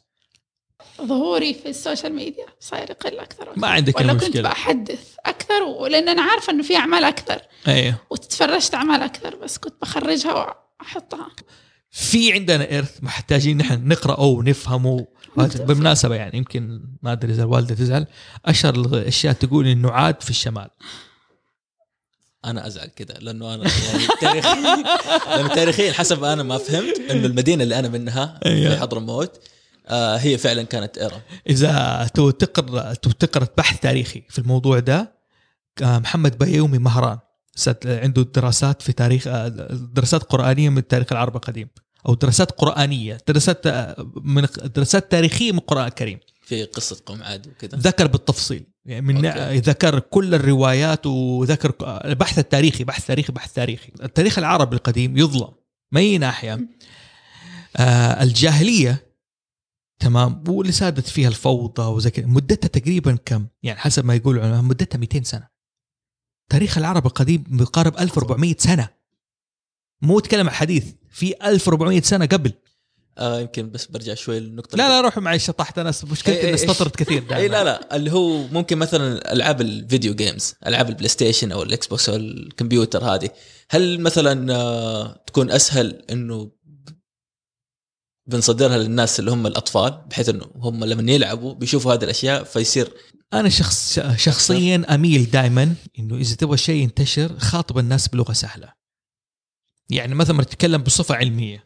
ظهوري 1.01 1.53
في 1.53 1.69
ال 1.69 1.76
social 1.76 2.13
media 2.13 2.45
صاير 2.59 2.89
يقل 2.89 3.19
أكثر 3.19 3.53
ما 3.55 3.67
عندك 3.67 3.97
ولا 3.97 4.13
مشكلة. 4.13 4.29
كنت 4.29 4.37
بحدث 4.37 5.15
أكثر 5.25 5.63
ولأن 5.63 6.09
أنا 6.09 6.21
عارفة 6.21 6.53
إنه 6.53 6.63
في 6.63 6.75
أعمال 6.75 7.03
أكثر. 7.03 7.41
أيوه. 7.67 7.95
وتفرجت 8.09 8.75
أعمال 8.75 9.01
أكثر 9.01 9.35
بس 9.35 9.57
كنت 9.57 9.73
بخرجها 9.81 10.55
وأحطها. 10.81 11.31
في 11.91 12.33
عندنا 12.33 12.77
إرث 12.77 13.03
محتاجين 13.03 13.57
نحن 13.57 13.87
نقرأه 13.87 14.25
ونفهمه. 14.25 15.07
بالمناسبة 15.37 16.15
يعني 16.15 16.37
يمكن 16.37 16.81
ما 17.03 17.11
أدري 17.11 17.33
إذا 17.33 17.43
الوالدة 17.43 17.75
تزعل. 17.75 18.07
أشهر 18.45 18.75
الاشياء 18.75 19.33
تقول 19.33 19.67
إنه 19.67 19.91
عاد 19.91 20.21
في 20.21 20.29
الشمال. 20.29 20.69
أنا 22.45 22.67
أزعل 22.67 22.87
كذا 22.87 23.17
لأنه 23.19 23.53
أنا 23.55 23.63
يعني 23.63 24.07
تاريخيا 24.21 24.83
لأنه 25.35 25.55
تاريخيا 25.55 25.91
حسب 25.91 26.23
أنا 26.23 26.43
ما 26.43 26.57
فهمت 26.57 26.99
إنه 27.11 27.25
المدينة 27.25 27.63
اللي 27.63 27.79
أنا 27.79 27.87
منها. 27.87 28.39
في 28.43 28.77
حضرموت 28.77 29.39
آه 29.87 30.17
هي 30.17 30.37
فعلا 30.37 30.63
كانت 30.63 30.97
ايرا 30.97 31.21
إذا 31.49 32.07
تقرا 32.39 32.93
تقرا 32.93 33.47
بحث 33.57 33.79
تاريخي 33.79 34.23
في 34.29 34.39
الموضوع 34.39 34.79
ده 34.79 35.19
آه، 35.81 35.99
محمد 35.99 36.37
بيومي 36.37 36.77
مهران. 36.77 37.19
عنده 37.85 38.21
دراسات 38.21 38.81
في 38.81 38.93
تاريخ 38.93 39.27
آه، 39.27 39.47
دراسات 39.93 40.23
قرآنية 40.23 40.69
من 40.69 40.77
التاريخ 40.77 41.07
العربي 41.11 41.35
القديم 41.35 41.67
أو 42.07 42.13
دراسات 42.13 42.51
قرآنية 42.51 43.17
دراسات 43.27 43.67
آه، 43.67 44.11
من 44.23 44.47
دراسات 44.75 45.11
تاريخية 45.11 45.51
من 45.51 45.57
القرآن 45.57 45.87
الكريم. 45.87 46.19
في 46.41 46.63
قصة 46.63 47.01
قوم 47.05 47.23
عاد 47.23 47.47
وكذا 47.47 47.77
ذكر 47.77 48.07
بالتفصيل. 48.07 48.65
يعني 48.85 49.01
من 49.01 49.25
أوكي. 49.25 49.59
ذكر 49.59 49.99
كل 49.99 50.35
الروايات 50.35 51.05
وذكر 51.05 51.73
البحث 51.81 52.39
التاريخي 52.39 52.83
بحث 52.83 53.07
تاريخي 53.07 53.33
بحث 53.33 53.53
تاريخي. 53.53 53.91
التاريخ 54.03 54.37
العربي 54.37 54.75
القديم 54.75 55.17
يظلم 55.17 55.51
من 55.91 56.01
اي 56.01 56.17
ناحية. 56.17 56.59
آه 57.77 58.23
الجاهلية 58.23 59.09
تمام 59.99 60.43
واللي 60.47 60.71
سادت 60.71 61.07
فيها 61.07 61.27
الفوضى 61.27 61.81
وزي 61.83 62.09
كذا 62.09 62.25
مدتها 62.25 62.67
تقريبا 62.67 63.15
كم؟ 63.25 63.47
يعني 63.63 63.79
حسب 63.79 64.05
ما 64.05 64.15
يقولوا 64.15 64.41
العلماء 64.41 64.61
مدتها 64.61 64.97
200 64.99 65.23
سنة. 65.23 65.47
تاريخ 66.51 66.77
العرب 66.77 67.05
القديم 67.05 67.43
بيقارب 67.47 67.97
1400 67.97 68.55
سنة. 68.57 68.89
مو 70.01 70.19
تكلم 70.19 70.49
عن 70.49 70.55
حديث 70.55 70.93
في 71.09 71.33
1400 71.49 72.01
سنة 72.01 72.25
قبل. 72.25 72.53
آه 73.19 73.39
يمكن 73.39 73.71
بس 73.71 73.85
برجع 73.85 74.13
شوي 74.13 74.39
للنقطة 74.39 74.77
لا 74.77 74.89
لا 74.89 75.01
روح 75.01 75.17
معي 75.17 75.39
شطحت. 75.39 75.79
أنا 75.79 75.89
مشكلتي 75.89 76.41
إني 76.41 76.47
إيه 76.47 76.53
استطرد 76.53 76.95
كثير 76.95 77.23
دائما. 77.23 77.37
اي 77.37 77.47
لا 77.47 77.63
لا. 77.63 77.95
اللي 77.95 78.11
هو 78.11 78.47
ممكن 78.47 78.77
مثلا 78.77 79.33
ألعاب 79.33 79.61
الفيديو 79.61 80.15
games 80.15 80.55
ألعاب 80.67 80.89
ال 80.89 81.07
PlayStation 81.07 81.51
أو 81.51 81.63
ال 81.63 81.87
Xbox 81.87 82.09
أو 82.09 82.15
الكمبيوتر 82.15 83.03
هذه 83.03 83.29
هل 83.69 84.01
مثلا 84.01 84.53
آه، 84.55 85.23
تكون 85.27 85.51
أسهل 85.51 86.01
إنه 86.11 86.51
بنصدرها 88.27 88.77
للناس 88.77 89.19
اللي 89.19 89.31
هم 89.31 89.47
الأطفال 89.47 90.01
بحيث 90.09 90.29
إنه 90.29 90.45
هم 90.55 90.85
لما 90.85 91.11
يلعبوا 91.11 91.53
بيشوفوا 91.53 91.93
هذه 91.93 92.03
الأشياء 92.03 92.43
فيصير 92.43 92.93
أنا 93.33 93.49
شخص 93.49 93.99
شخصيا 94.15 94.95
أميل 94.95 95.31
دائما 95.31 95.75
إنه 95.99 96.15
إذا 96.15 96.35
تبغى 96.35 96.57
شيء 96.57 96.75
ينتشر 96.83 97.39
خاطب 97.39 97.77
الناس 97.77 98.07
بلغة 98.07 98.33
سهلة. 98.33 98.73
يعني 99.89 100.15
مثلا 100.15 100.43
تتكلم 100.43 100.81
بصفة 100.83 101.15
علمية. 101.15 101.63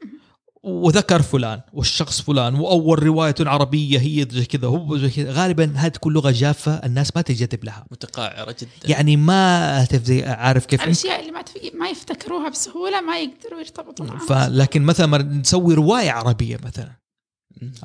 وذكر 0.64 1.22
فلان 1.22 1.62
والشخص 1.74 2.22
فلان 2.22 2.56
وأول 2.56 3.04
رواية 3.04 3.36
عربية 3.40 4.00
هي 4.00 4.28
زي 4.32 4.46
كذا 4.46 4.68
هو 4.68 4.98
زي 4.98 5.10
كذا. 5.10 5.32
غالبا 5.32 5.74
هذه 5.76 5.92
تكون 5.92 6.14
لغة 6.14 6.32
جافة 6.32 6.72
الناس 6.72 7.16
ما 7.16 7.22
تنجذب 7.22 7.64
لها. 7.64 7.86
متقاعرة 7.92 8.56
جدا. 8.60 8.70
يعني 8.86 9.18
ما 9.18 9.86
تفزي 9.86 10.24
عارف 10.24 10.66
كيف؟ 10.66 10.84
الأشياء 10.84 11.20
اللي 11.20 11.32
ما 11.32 11.42
تف... 11.42 11.54
ما 11.74 11.90
يفتكروها 11.90 12.50
بسهولة 12.50 13.02
ما 13.02 13.20
يقدروا 13.20 13.60
يرتبطوا 13.60 14.06
معها. 14.06 14.26
فلكن 14.28 14.82
مثلا 14.82 15.06
ما 15.06 15.18
نسوي 15.18 15.74
رواية 15.74 16.12
عربية 16.12 16.58
مثلا. 16.64 16.92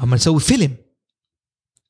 أما 0.03 0.17
نسوي 0.17 0.41
فيلم. 0.41 0.77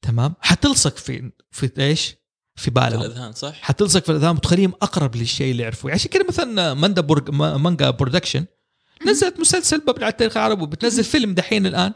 تمام؟ 0.02 0.34
حتلصق 0.40 0.96
في 0.96 1.32
في 1.50 1.70
إيش؟ 1.78 2.16
في 2.56 2.70
بالهم. 2.70 3.00
الأذهان 3.00 3.32
صح؟ 3.32 3.54
حتلصق 3.60 4.04
في 4.04 4.12
الأذهان 4.12 4.36
وتخليهم 4.36 4.72
أقرب 4.82 5.16
للشيء 5.16 5.50
اللي 5.50 5.62
يعرفوه. 5.62 5.92
عشان 5.92 6.10
كده 6.10 6.24
مثلا 6.28 6.74
Manga 6.74 7.00
Pro... 7.00 7.30
Man- 7.30 7.56
Manga 7.56 7.90
Production 7.90 8.44
نزلت 9.10 9.40
مسلسل 9.40 9.82
مبني 9.88 10.04
على 10.04 10.12
التاريخ 10.12 10.36
العربي 10.36 10.62
وبتنزل 10.62 11.04
فيلم 11.04 11.34
دحين 11.34 11.66
الآن 11.66 11.92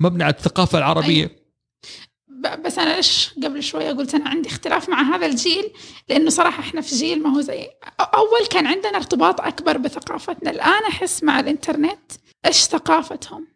مبني 0.00 0.24
على 0.24 0.34
الثقافة 0.34 0.78
العربية. 0.78 1.38
ب- 2.28 2.62
بس 2.62 2.78
أنا 2.78 2.96
ليش 2.96 3.30
قبل 3.44 3.62
شوية 3.62 3.92
قلت 3.92 4.14
أنا 4.14 4.28
عندي 4.28 4.48
اختلاف 4.48 4.88
مع 4.88 5.02
هذا 5.16 5.26
الجيل 5.26 5.70
لأنه 6.08 6.30
صراحة 6.30 6.60
إحنا 6.60 6.80
في 6.80 6.96
جيل 6.96 7.22
ما 7.22 7.36
هو 7.36 7.40
زي 7.40 7.68
أول 8.00 8.46
كان 8.50 8.66
عندنا 8.66 8.96
ارتباط 8.96 9.40
أكبر 9.40 9.76
بثقافتنا 9.76 10.50
الآن 10.50 10.82
أحس 10.88 11.22
مع 11.22 11.40
الإنترنت 11.40 12.12
إيش 12.46 12.56
ثقافتهم؟ 12.56 13.46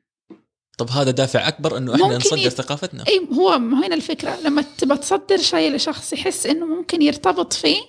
طب 0.78 0.90
هذا 0.90 1.10
دافع 1.10 1.48
أكبر 1.48 1.76
إنه 1.76 1.94
إحنا 1.94 2.16
نصدر 2.16 2.38
يت- 2.38 2.48
ثقافتنا؟ 2.52 3.04
إي 3.08 3.28
هو 3.32 3.48
هنا 3.52 3.94
الفكرة 3.94 4.36
لما 4.40 4.62
تبى 4.78 4.96
تصدر 4.96 5.36
شيء 5.36 5.74
لشخص 5.74 6.12
يحس 6.12 6.46
إنه 6.46 6.66
ممكن 6.66 7.02
يرتبط 7.02 7.52
فيه 7.52 7.80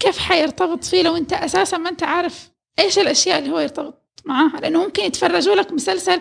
كيف 0.00 0.18
حيرتبط 0.18 0.84
فيه 0.84 1.02
لو 1.02 1.16
أنت 1.16 1.32
أساسا 1.32 1.76
ما 1.78 1.90
أنت 1.90 2.02
عارف 2.02 2.49
إيش 2.80 2.98
الأشياء 2.98 3.38
اللي 3.38 3.50
هو 3.50 3.58
يرتبط 3.58 4.22
معاها؟ 4.24 4.60
لأنه 4.60 4.84
ممكن 4.84 5.02
يتفرجوا 5.02 5.54
لك 5.54 5.72
مسلسل 5.72 6.20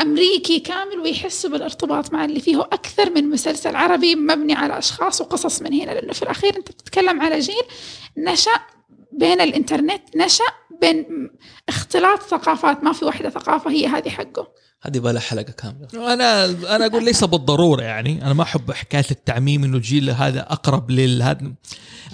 أمريكي 0.00 0.60
كامل 0.60 0.98
ويحسوا 0.98 1.50
بالارتباط 1.50 2.12
مع 2.12 2.24
اللي 2.24 2.40
فيه. 2.40 2.60
أكثر 2.60 3.10
من 3.10 3.30
مسلسل 3.30 3.76
عربي 3.76 4.14
مبني 4.14 4.54
على 4.54 4.78
أشخاص 4.78 5.20
وقصص 5.20 5.62
من 5.62 5.72
هنا. 5.72 5.90
لأنه 5.90 6.12
في 6.12 6.22
الأخير 6.22 6.56
أنت 6.56 6.68
بتتكلم 6.68 7.20
على 7.20 7.38
جيل 7.38 7.62
نشأ 8.16 8.60
بين 9.12 9.40
الإنترنت 9.40 10.16
نشأ 10.16 10.44
بين 10.80 11.30
اختلاط 11.68 12.22
ثقافات. 12.22 12.84
ما 12.84 12.92
في 12.92 13.04
واحدة 13.04 13.30
ثقافة 13.30 13.70
هي 13.70 13.86
هذه 13.86 14.08
حقه. 14.08 14.48
هذه 14.82 14.98
بلا 14.98 15.20
حلقة 15.20 15.52
كاملة. 15.52 16.12
أنا 16.12 16.44
أنا 16.76 16.86
أقول 16.86 17.04
ليس 17.04 17.24
بالضرورة 17.24 17.82
يعني. 17.82 18.24
أنا 18.24 18.34
ما 18.34 18.42
أحب 18.42 18.72
حكاية 18.72 19.06
التعميم 19.10 19.64
إنه 19.64 19.76
الجيل 19.76 20.10
هذا 20.10 20.40
أقرب 20.40 20.90
للهذا. 20.90 21.54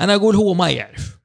أنا 0.00 0.14
أقول 0.14 0.36
هو 0.36 0.54
ما 0.54 0.70
يعرف. 0.70 1.23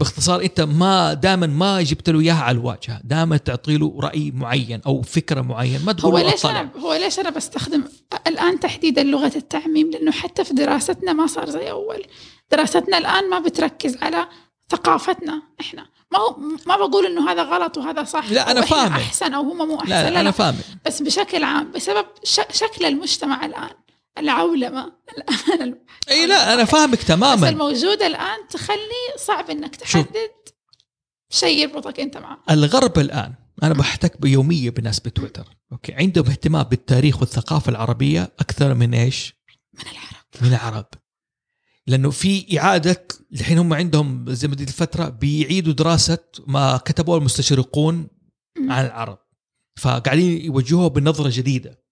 باختصار 0.00 0.42
انت 0.42 0.60
ما 0.60 1.14
دائما 1.14 1.46
ما 1.46 1.82
جبت 1.82 2.10
له 2.10 2.20
اياها 2.20 2.42
على 2.42 2.58
الواجهة. 2.58 3.00
دائما 3.04 3.36
تعطي 3.36 3.76
له 3.76 3.98
رأي 4.00 4.30
معين 4.30 4.80
أو 4.86 5.02
فكرة 5.02 5.40
معين 5.40 5.84
ما 5.84 5.92
تقول 5.92 6.12
هو 6.12 6.30
ليش 6.30 6.46
أنا 6.46 6.68
هو 6.78 6.94
ليش 6.94 7.18
أنا 7.18 7.30
بستخدم 7.30 7.84
الآن 8.26 8.60
تحديدا 8.60 9.02
لغة 9.02 9.32
التعميم؟ 9.36 9.90
لأنه 9.90 10.10
حتى 10.12 10.44
في 10.44 10.54
دراستنا 10.54 11.12
ما 11.12 11.26
صار 11.26 11.50
زي 11.50 11.70
أول. 11.70 12.06
دراستنا 12.52 12.98
الآن 12.98 13.30
ما 13.30 13.38
بتركز 13.38 13.96
على 14.02 14.28
ثقافتنا 14.70 15.42
إحنا. 15.60 15.86
ما 16.12 16.18
هو 16.18 16.36
ما 16.66 16.76
بقول 16.76 17.06
إنه 17.06 17.30
هذا 17.32 17.42
غلط 17.42 17.78
وهذا 17.78 18.04
صح 18.04 18.30
لا، 18.30 18.48
إحنا 18.48 18.60
فاهمك. 18.60 18.92
أحسن 19.00 19.34
أو 19.34 19.42
هم 19.42 19.68
مو 19.68 19.76
احسن 19.76 19.88
لا, 19.90 20.04
لا, 20.04 20.10
لا 20.10 20.20
أنا 20.20 20.30
فاهم 20.30 20.54
بس 20.86 21.02
بشكل 21.02 21.44
عام 21.44 21.72
بسبب 21.72 22.06
شكل 22.52 22.84
المجتمع 22.84 23.46
الآن. 23.46 23.70
العولمه 24.20 24.92
الان 25.18 25.78
إي 26.10 26.26
لا 26.26 26.54
أنا 26.54 26.64
فاهمك 26.64 26.98
بس 26.98 27.06
تماما 27.06 27.48
الموجودة 27.48 28.06
الآن 28.06 28.48
تخلي 28.50 29.16
صعب 29.16 29.50
إنك 29.50 29.76
تحدد 29.76 30.30
شيء 31.30 31.58
يربطك 31.58 32.00
أنت 32.00 32.16
معه. 32.16 32.42
الغرب 32.50 32.98
الآن 32.98 33.34
أنا 33.62 33.74
بحتك 33.74 34.18
يوميا 34.24 34.70
بالناس 34.70 35.00
بتويتر 35.00 35.56
okay؟ 35.72 35.92
عندهم 35.92 36.26
اهتمام 36.26 36.62
بالتاريخ 36.62 37.20
والثقافة 37.20 37.70
العربية 37.70 38.32
أكثر 38.40 38.74
من 38.74 38.94
إيش؟ 38.94 39.34
من 39.74 39.90
العرب. 39.90 40.24
من 40.42 40.48
العرب. 40.48 40.86
لأنه 41.86 42.10
في 42.10 42.60
اعاده 42.60 43.06
الحين 43.32 43.58
هم 43.58 43.72
عندهم 43.72 44.24
زي 44.28 44.48
ما 44.48 44.54
الفترة 44.54 45.08
بيعيدوا 45.08 45.72
دراسة 45.72 46.18
ما 46.46 46.76
كتبوه 46.76 47.18
المستشرقون 47.18 48.08
عن 48.58 48.86
العرب. 48.86 49.18
فقاعدين 49.76 50.44
يوجهوها 50.44 50.88
بنظرة 50.88 51.30
جديدة. 51.32 51.82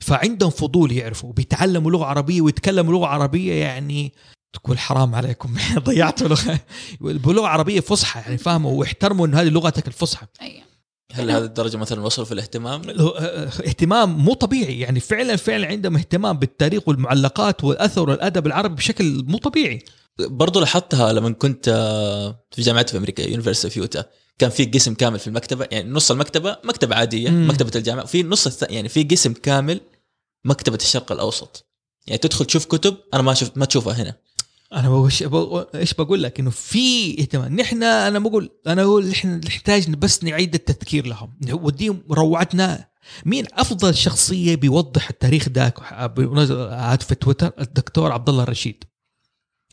فعندهم 0.00 0.50
فضول 0.50 0.92
يعرفوا 0.92 1.32
بيتعلموا 1.32 1.90
لغة 1.90 2.04
عربية 2.04 2.40
ويتكلموا 2.40 2.92
لغة 2.92 3.06
عربية 3.06 3.52
يعني 3.52 4.12
تقول 4.52 4.78
حرام 4.78 5.14
عليكم 5.14 5.56
ضيعتوا 5.78 6.28
لغة. 6.28 6.60
بلغة 7.00 7.46
عربية 7.46 7.80
فصحى 7.80 8.20
يعني 8.20 8.38
فاهموا 8.38 8.72
واحترموا 8.72 9.26
انه 9.26 9.40
هذه 9.40 9.48
لغتك 9.48 9.86
الفصحى. 9.88 10.26
أيوه 10.42 10.64
هل 11.12 11.30
هذه 11.30 11.44
الدرجة 11.44 11.76
مثلا 11.76 12.00
وصلوا 12.02 12.26
في 12.26 12.32
الاهتمام؟ 12.32 12.82
اهتمام 13.66 14.18
مو 14.18 14.34
طبيعي 14.34 14.80
يعني 14.80 15.00
فعلا 15.00 15.36
فعلا 15.36 15.66
عندهم 15.66 15.96
اهتمام 15.96 16.38
بالتاريخ 16.38 16.88
والمعلقات 16.88 17.64
والأثر 17.64 18.10
والأدب 18.10 18.46
العربي 18.46 18.74
بشكل 18.74 19.24
مو 19.26 19.38
طبيعي. 19.38 19.84
برضو 20.18 20.60
لاحظتها 20.60 21.12
لما 21.12 21.30
كنت 21.32 21.68
آه، 21.68 22.44
في 22.52 22.62
جامعه 22.62 22.86
في 22.86 22.96
أمريكا 22.96 23.22
يونيفرسيتي 23.22 23.70
في 23.74 23.80
يوتا 23.80 24.04
كان 24.38 24.50
في 24.50 24.64
قسم 24.64 24.94
كامل 24.94 25.18
في 25.18 25.26
المكتبة 25.26 25.66
يعني 25.70 25.90
نص 25.90 26.10
المكتبة 26.10 26.56
مكتبة 26.64 26.96
عادية 26.96 27.30
مم. 27.30 27.48
مكتبة 27.48 27.70
الجامعة 27.76 28.02
وفي 28.04 28.22
نص 28.22 28.46
الث... 28.46 28.64
يعني 28.70 28.88
في 28.88 29.02
قسم 29.02 29.32
كامل 29.32 29.80
مكتبة 30.44 30.76
الشرق 30.76 31.12
الأوسط. 31.12 31.66
يعني 32.06 32.18
تدخل 32.18 32.44
تشوف 32.44 32.64
كتب 32.64 32.96
أنا 33.14 33.22
ما 33.22 33.34
شفت 33.34 33.58
ما 33.58 33.64
تشوفها 33.64 34.02
هنا. 34.02 34.14
أنا 34.72 34.88
وش 34.88 35.22
ب- 35.22 35.66
إيش 35.74 35.94
بقول 35.94 36.22
لك؟ 36.22 36.40
إنه 36.40 36.50
في 36.50 37.20
اهتمام. 37.20 37.60
نحن 37.60 37.82
أنا 37.82 38.18
بقول 38.18 38.50
أنا 38.66 38.82
أقول 38.82 39.10
إحنا 39.10 39.36
نحتاج 39.36 39.90
بس 39.90 40.24
نعيد 40.24 40.54
التذكير 40.54 41.06
لهم. 41.06 41.38
نوديهم 41.42 42.02
روعتنا. 42.10 42.88
مين 43.24 43.46
أفضل 43.52 43.94
شخصية 43.94 44.54
بيوضح 44.54 45.08
التاريخ 45.10 45.48
ذاك؟ 45.48 45.80
هذا 45.92 46.96
في 46.96 47.14
تويتر 47.14 47.52
الدكتور 47.60 48.12
عبد 48.12 48.28
الله 48.28 48.42
الرشيد 48.42 48.84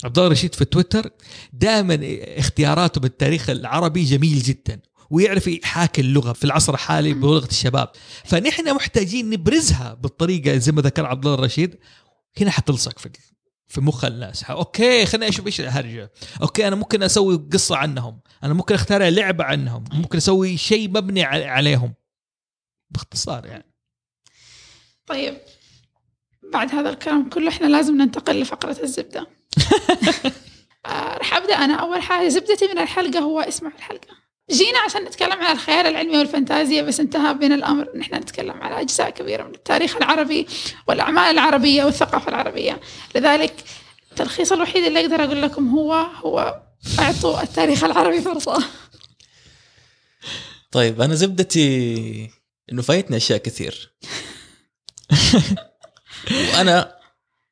عبد 0.03 0.17
الله 0.17 0.27
الرشيد 0.27 0.55
في 0.55 0.65
تويتر 0.65 1.09
دائما 1.53 1.99
اختياراته 2.37 3.01
بالتاريخ 3.01 3.49
العربي 3.49 4.03
جميل 4.03 4.39
جدا 4.39 4.81
ويعرف 5.09 5.47
يحاكي 5.47 6.01
اللغة 6.01 6.33
في 6.33 6.43
العصر 6.43 6.73
الحالي 6.73 7.13
بلغة 7.13 7.47
الشباب. 7.47 7.91
فنحن 8.25 8.75
محتاجين 8.75 9.29
نبرزها 9.29 9.93
بالطريقة 9.93 10.57
زي 10.57 10.71
ما 10.71 10.81
ذكر 10.81 11.05
عبد 11.05 11.25
الله 11.25 11.37
الرشيد 11.37 11.77
هنا 12.37 12.51
حتلصق 12.51 12.99
في 12.99 13.09
في 13.67 13.81
مخ 13.81 14.05
الناس. 14.05 14.43
okay 14.43 15.05
خليني 15.05 15.29
أشوف 15.29 15.45
إيش 15.45 15.61
الهرجة. 15.61 16.11
okay 16.41 16.67
أنا 16.67 16.75
ممكن 16.75 17.03
أسوي 17.03 17.47
قصة 17.53 17.75
عنهم. 17.75 18.19
أنا 18.43 18.53
ممكن 18.53 18.75
أخترع 18.75 19.07
لعبة 19.07 19.43
عنهم. 19.43 19.83
ممكن 19.93 20.17
أسوي 20.17 20.57
شيء 20.57 20.89
مبني 20.89 21.23
عليهم. 21.23 21.93
باختصار 22.89 23.45
يعني. 23.45 23.65
طيب 25.07 25.37
بعد 26.53 26.71
هذا 26.71 26.89
الكلام 26.89 27.29
كله 27.29 27.49
إحنا 27.49 27.67
لازم 27.67 27.97
ننتقل 27.97 28.41
لفقرة 28.41 28.83
الزبدة. 28.83 29.19
آه، 29.19 29.40
راح 31.17 31.33
أبدأ 31.33 31.55
أنا 31.55 31.73
أول 31.73 32.01
حاجة. 32.01 32.27
زبدتي 32.27 32.67
من 32.67 32.79
الحلقة 32.79 33.19
هو 33.19 33.39
اسمع 33.39 33.71
الحلقة. 33.77 34.21
جينا 34.51 34.79
عشان 34.79 35.03
نتكلم 35.03 35.41
عن 35.41 35.55
الخيال 35.55 35.87
العلمي 35.87 36.17
والفانتازيا 36.17 36.81
بس 36.81 36.99
انتهى 36.99 37.33
بنا 37.33 37.55
الأمر. 37.55 37.87
ان 37.95 38.01
إحنا 38.01 38.19
نتكلم 38.19 38.61
على 38.61 38.81
أجزاء 38.81 39.09
كبيرة 39.09 39.43
من 39.43 39.55
التاريخ 39.55 39.95
العربي 39.95 40.47
والأعمال 40.87 41.23
العربية 41.23 41.83
والثقافة 41.83 42.29
العربية. 42.29 42.79
لذلك 43.15 43.53
التلخيص 44.11 44.51
الوحيد 44.51 44.83
اللي 44.83 44.99
أقدر 45.01 45.23
أقول 45.23 45.41
لكم 45.41 45.69
هو 45.69 45.93
هو 45.93 46.61
أعطوا 46.99 47.43
التاريخ 47.43 47.83
العربي 47.83 48.21
فرصة. 48.21 48.63
طيب 50.71 51.01
أنا 51.01 51.15
زبدتي 51.15 52.31
إنه 52.71 52.81
فايتني 52.81 53.17
أشياء 53.17 53.39
كثير. 53.39 53.93
وأنا 56.53 56.95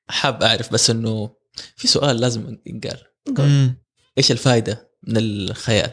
حاب 0.10 0.44
أعرف 0.44 0.74
بس 0.74 0.90
إنه 0.90 1.39
في 1.76 1.88
سؤال 1.88 2.20
لازم 2.20 2.58
ينقال. 2.66 2.98
مم. 3.48 3.76
إيش 4.18 4.32
الفائده 4.32 4.90
من 5.08 5.18
الخيال؟ 5.18 5.92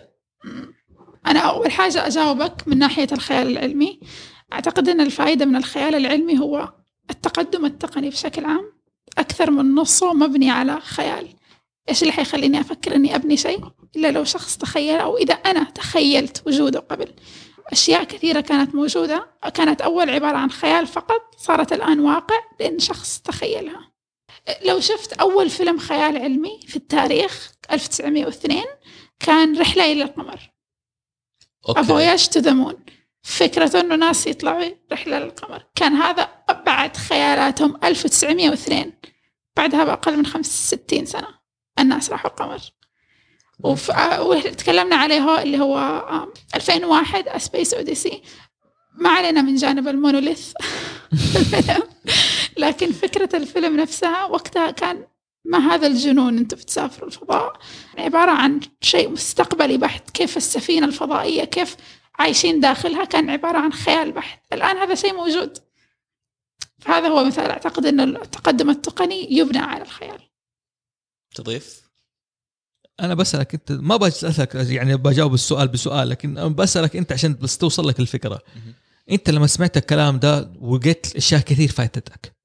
أنا 1.27 1.41
أول 1.41 1.71
حاجة 1.71 2.07
أجاوبك 2.07 2.69
من 2.69 2.79
ناحية 2.79 3.09
الخيال 3.13 3.47
العلمي 3.47 4.01
أعتقد 4.53 4.89
أن 4.89 5.01
الفائدة 5.01 5.45
من 5.45 5.57
الخيال 5.57 5.95
العلمي 5.95 6.39
هو 6.39 6.73
التقدم 7.11 7.65
التقني 7.65 8.09
بشكل 8.09 8.45
عام. 8.45 8.73
أكثر 9.19 9.51
من 9.51 9.75
نصه 9.75 10.13
مبني 10.13 10.51
على 10.51 10.81
خيال. 10.81 11.29
إيش 11.89 12.03
اللي 12.03 12.13
حيخليني 12.13 12.61
أفكر 12.61 12.95
أني 12.95 13.15
أبني 13.15 13.37
شيء؟ 13.37 13.65
إلا 13.97 14.11
لو 14.11 14.25
شخص 14.25 14.57
تخيل 14.57 15.01
أو 15.01 15.17
إذا 15.17 15.35
أنا 15.35 15.65
تخيلت 15.65 16.43
وجوده 16.47 16.81
قبل. 16.81 17.15
أشياء 17.73 18.05
كثيرة 18.05 18.41
كانت 18.41 18.75
موجودة 18.75 19.27
كانت 19.55 19.81
أول 19.81 20.11
عبارة 20.11 20.37
عن 20.37 20.51
خيال 20.51 20.87
فقط 20.87 21.35
صارت 21.39 21.73
الآن 21.73 22.01
واقع 22.01 22.37
لأن 22.61 22.79
شخص 22.79 23.21
تخيلها. 23.21 23.96
لو 24.65 24.81
شفت 24.81 25.13
أول 25.13 25.51
فيلم 25.51 25.79
خيال 25.79 26.17
علمي 26.17 26.61
في 26.69 26.77
التاريخ 26.77 27.53
1902 27.73 28.63
كان 29.21 29.59
رحلة 29.61 29.93
إلى 29.93 30.03
القمر. 30.03 30.41
okay. 31.69 31.85
Voyage 31.85 32.29
to 32.29 32.41
the 32.41 32.53
Moon 32.53 32.77
فكرة 33.23 33.81
إنه 33.81 33.97
ناس 33.97 34.27
يطلعوا 34.27 34.65
رحلة 34.93 35.19
للقمر 35.19 35.63
كان 35.75 35.93
هذا 35.93 36.23
أبعد 36.49 36.97
خيالاتهم 36.97 37.79
1902 37.85 38.93
بعدها 39.57 39.85
بأقل 39.85 40.17
من 40.17 40.27
65 40.27 41.07
سنة 41.07 41.29
الناس 41.79 42.11
راحوا 42.11 42.31
القمر. 42.31 42.59
وف... 43.65 43.91
وتكلمنا 44.19 44.97
عليه 44.97 45.21
هو 45.21 45.39
اللي 45.39 45.59
هو 45.61 45.79
آم، 46.11 46.33
2001 46.55 47.29
أسبيس 47.29 47.75
أوديسي 47.75 48.23
ما 48.99 49.11
علينا 49.11 49.43
من 49.43 49.57
جانب 49.57 49.89
المونوليث. 49.89 50.53
لكن 52.59 52.93
فكرة 52.93 53.37
الفيلم 53.37 53.81
نفسها 53.81 54.25
وقتها 54.25 54.71
كان 54.71 55.07
ما 55.45 55.59
هذا 55.59 55.87
الجنون 55.87 56.39
أنتم 56.39 56.57
بتسافروا 56.57 57.09
الفضاء. 57.09 57.59
عبارة 57.99 58.31
عن 58.31 58.61
شيء 58.81 59.09
مستقبلي 59.11 59.79
بحت 59.79 60.11
كيف 60.11 60.37
السفينة 60.37 60.87
الفضائية 60.87 61.45
كيف 61.45 61.77
عايشين 62.19 62.61
داخلها 62.61 63.05
كان 63.05 63.31
عبارة 63.31 63.59
عن 63.59 63.73
خيال 63.73 64.13
بحت. 64.13 64.41
الآن 64.53 64.77
هذا 64.77 64.95
شيء 64.95 65.15
موجود. 65.15 65.59
فهذا 66.79 67.09
هو 67.09 67.25
مثال 67.25 67.51
أعتقد 67.51 67.87
أن 67.87 68.01
التقدم 68.01 68.71
التقني 68.71 69.33
يبنى 69.33 69.59
على 69.59 69.83
الخيال. 69.83 70.19
تضيف؟ 71.35 71.83
أنا 73.01 73.15
بسألك 73.15 73.55
أنت 73.55 73.73
ما 73.73 73.97
بسألك 73.97 74.55
يعني 74.55 74.97
بجاوب 74.97 75.35
السؤال 75.35 75.69
بسؤال 75.69 76.09
لكن 76.09 76.55
بسألك 76.55 76.97
أنت 76.97 77.13
عشان 77.13 77.35
بس 77.35 77.59
توصل 77.59 77.89
لك 77.89 78.01
الفكرة. 78.01 78.39
أنت 79.11 79.31
لما 79.31 79.47
سمعت 79.47 79.77
الكلام 79.77 80.19
ده 80.19 80.53
ولقيت 80.61 81.17
أشياء 81.17 81.41
كثير 81.41 81.69
فاتتك 81.69 82.36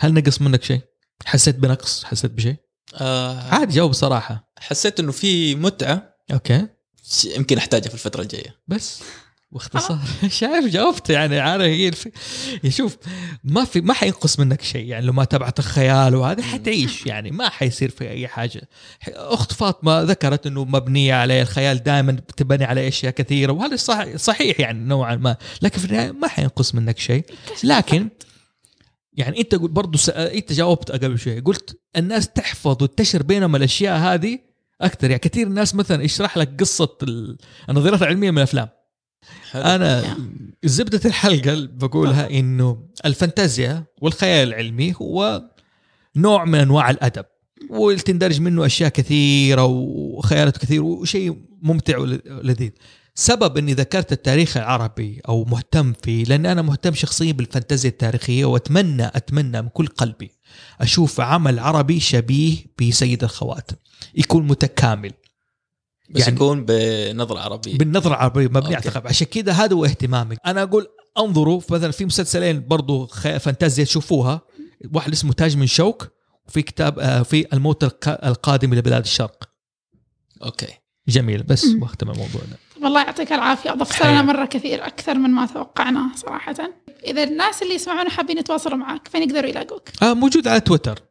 هل 0.00 0.14
نقص 0.14 0.40
منك 0.40 0.62
شيء؟ 0.64 0.80
حسيت 1.24 1.56
بنقص؟ 1.56 2.04
حسيت 2.04 2.30
بشيء؟ 2.30 2.56
آه 3.00 3.40
عادي 3.42 3.74
جاوب 3.74 3.90
بصراحة. 3.90 4.52
حسيت 4.58 5.00
إنه 5.00 5.12
في 5.12 5.54
متعة. 5.54 6.14
أوكي. 6.32 6.66
يمكن 7.36 7.58
أحتاجها 7.58 7.88
في 7.88 7.94
الفترة 7.94 8.22
الجاية. 8.22 8.56
بس 8.68 9.02
باختصار. 9.52 9.98
شايف 10.28 10.64
جاوبت 10.64 11.10
يعني. 11.10 11.40
عارف 11.40 11.62
هي 11.62 11.88
الف... 11.88 12.08
شوف 12.68 12.96
ما 13.44 13.64
في 13.64 13.80
ما 13.80 13.94
حينقص 13.94 14.38
منك 14.38 14.62
شيء. 14.62 14.86
يعني 14.86 15.06
لو 15.06 15.12
ما 15.12 15.24
تبعت 15.24 15.58
الخيال 15.58 16.14
وهذا 16.14 16.42
حتعيش 16.42 17.06
يعني. 17.06 17.30
ما 17.30 17.48
حيصير 17.48 17.90
في 17.90 18.10
أي 18.10 18.28
حاجة. 18.28 18.68
أخت 19.08 19.52
فاطمة 19.52 20.02
ذكرت 20.02 20.46
إنه 20.46 20.64
مبنية 20.64 21.14
عليه. 21.14 21.42
الخيال 21.42 21.82
دائما 21.82 22.12
بتبني 22.12 22.64
على 22.64 22.88
أشياء 22.88 23.12
كثيرة 23.12 23.52
وهذا 23.52 23.76
صح 23.76 24.16
صحيح 24.16 24.60
يعني 24.60 24.78
نوعا 24.78 25.16
ما. 25.16 25.36
لكن 25.62 25.78
في 25.78 25.84
النهاية 25.84 26.12
ما 26.12 26.28
حينقص 26.28 26.74
منك 26.74 26.98
شيء. 26.98 27.24
لكن 27.64 28.08
يعني 29.14 29.40
انت 29.40 29.54
قلت 29.54 29.70
برضه 29.70 29.98
س... 29.98 30.08
انت 30.10 30.52
جاوبت 30.52 30.90
قبل 30.90 31.18
شوي 31.18 31.40
قلت 31.40 31.80
الناس 31.96 32.28
تحفظ 32.28 32.82
وتنتشر 32.82 33.22
بينهم 33.22 33.56
الأشياء 33.56 33.98
هذه 33.98 34.38
أكثر. 34.80 35.10
يعني 35.10 35.18
كثير 35.18 35.48
ناس 35.48 35.74
مثلا 35.74 36.02
يشرح 36.04 36.36
لك 36.38 36.60
قصة 36.60 36.98
ال- 37.02 37.36
النظريات 37.70 38.02
العلمية 38.02 38.30
من 38.30 38.38
الأفلام. 38.38 38.68
أنا 39.54 40.16
زبدة 40.64 41.00
الحلقة 41.04 41.52
اللي 41.52 41.66
بقولها 41.66 42.30
إنه 42.30 42.86
الفانتازيا 43.04 43.84
والخيال 44.02 44.48
العلمي 44.48 44.94
هو 45.02 45.42
نوع 46.16 46.44
من 46.44 46.58
أنواع 46.58 46.90
الأدب 46.90 47.24
وتندرج 47.70 48.40
منه 48.40 48.66
أشياء 48.66 48.88
كثيرة 48.90 49.64
وخيالات 49.64 50.58
كثير 50.58 50.82
وشيء 50.82 51.36
ممتع 51.62 51.98
ولذيذ 51.98 52.70
سبب 53.14 53.58
إني 53.58 53.72
ذكرت 53.74 54.12
التاريخ 54.12 54.56
العربي 54.56 55.20
أو 55.28 55.44
مهتم 55.44 55.92
فيه 56.02 56.24
لأن 56.24 56.46
أنا 56.46 56.62
مهتم 56.62 56.94
شخصيا 56.94 57.32
بالفانتازيا 57.32 57.90
التاريخية 57.90 58.44
وأتمنى 58.44 59.06
أتمنى 59.06 59.62
من 59.62 59.68
كل 59.68 59.86
قلبي 59.86 60.30
أشوف 60.80 61.20
عمل 61.20 61.58
عربي 61.58 62.00
شبيه 62.00 62.56
بسيد 62.80 63.24
الخواتم 63.24 63.76
يكون 64.14 64.46
متكامل. 64.46 65.12
بس 66.10 66.20
يعني- 66.20 66.34
يكون 66.34 66.64
بنظرة 66.64 67.38
عربية. 67.40 67.78
بالنظرة 67.78 68.10
العربية 68.10 68.46
مبني 68.46 68.76
على 68.76 68.92
عشان 69.04 69.26
كذا 69.26 69.52
هذا 69.52 69.74
هو 69.74 69.84
اهتمامي. 69.84 70.36
أنا 70.46 70.62
أقول 70.62 70.86
انظروا 71.18 71.60
مثلا 71.70 71.90
في 71.90 72.04
مسلسلين 72.04 72.66
برضو 72.68 73.06
فانتازيا 73.06 73.84
تشوفوها. 73.84 74.40
واحد 74.94 75.12
اسمه 75.12 75.32
تاج 75.32 75.56
من 75.56 75.66
شوك 75.66 76.10
وفي 76.48 76.62
كتاب 76.62 76.98
آه، 76.98 77.22
في 77.22 77.46
الموت 77.52 77.84
الق- 77.84 78.24
القادم 78.26 78.72
إلى 78.72 78.82
بلاد 78.82 79.02
الشرق. 79.02 79.48
okay. 80.44 80.68
جميل. 81.08 81.42
بس. 81.42 81.64
واختم 81.80 82.10
الموضوع 82.10 82.40
ده. 82.50 82.58
والله 82.84 83.02
يعطيك 83.02 83.32
العافية. 83.32 83.72
أضفت. 83.72 84.02
لنا 84.02 84.22
مرة 84.22 84.44
كثير 84.44 84.86
أكثر 84.86 85.14
من 85.14 85.30
ما 85.30 85.46
توقعنا 85.46 86.10
صراحة. 86.16 86.54
إذا 87.06 87.22
الناس 87.22 87.62
اللي 87.62 87.74
يسمعونا 87.74 88.10
حابين 88.10 88.38
يتواصلوا 88.38 88.76
معك 88.76 89.08
فين 89.08 89.22
يقدروا 89.22 89.50
يلاقوك؟ 89.50 89.88
آه 90.02 90.14
موجود 90.14 90.48
على 90.48 90.60
تويتر. 90.60 91.02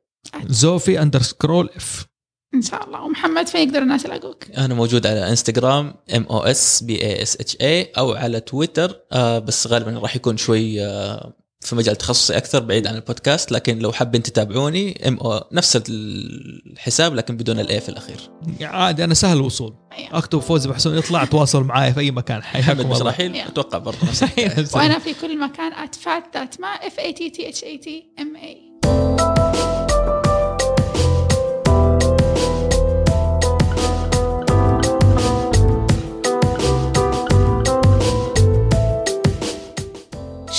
زوفي 0.48 1.02
اندرسكرول 1.02 1.70
اف 1.76 2.06
إن 2.54 2.62
شاء 2.62 2.86
الله. 2.86 3.02
ومحمد 3.02 3.48
فين 3.48 3.68
يقدر 3.68 3.82
الناس 3.82 4.06
يلاقوك؟ 4.06 4.52
أنا 4.58 4.74
موجود 4.74 5.08
على 5.08 5.30
إنستغرام 5.30 5.96
ام 6.16 6.24
أو 6.24 6.40
اس 6.40 6.84
بي 6.84 7.02
اي 7.02 7.22
اس 7.22 7.36
اتش 7.36 7.58
اي 7.62 7.92
أو 7.98 8.14
على 8.14 8.40
تويتر. 8.40 9.00
آه 9.12 9.40
بس 9.40 9.68
غالبا 9.68 10.00
راح 10.00 10.16
يكون 10.16 10.38
شوي 10.38 10.86
آه 10.86 11.34
في 11.64 11.76
مجال 11.76 11.96
تخصصي 11.96 12.38
أكثر 12.38 12.60
بعيد 12.60 12.88
عن 12.88 12.96
البودكاست 12.96 13.52
لكن 13.52 13.80
لو 13.80 13.92
حابين 13.92 14.24
تتابعوني 14.24 15.08
إم 15.08 15.18
أو 15.18 15.44
نفس 15.52 15.82
الحساب 15.90 17.16
لكن 17.16 17.38
بدون 17.38 17.60
الاي 17.60 17.80
في 17.80 17.90
الأخير 17.90 18.18
عادي 18.62 19.04
أنا 19.04 19.14
سهل 19.14 19.38
الوصول. 19.38 19.74
أكتب 20.12 20.40
فوز 20.40 20.66
بحسون 20.68 20.98
يطلع 20.98 21.26
تواصل 21.26 21.64
معايا 21.64 21.92
في 21.92 22.00
أي 22.00 22.12
مكان 22.12 22.44
حياكم 22.44 22.94
Yeah. 23.34 23.48
أتوقع 23.48 23.78
برضه 23.78 23.98
نفس. 24.04 24.24
وأنا 24.76 25.00
في 25.00 25.14
كل 25.14 25.40
مكان 25.40 25.74
at 25.74 26.24
FatThatMa 26.34 26.68
F 26.68 27.00
A 27.00 27.14
T 27.14 27.30
T 27.30 27.64
H 27.64 27.78
A 27.78 27.92
T 27.92 28.06
M 28.20 28.36
A 28.36 29.33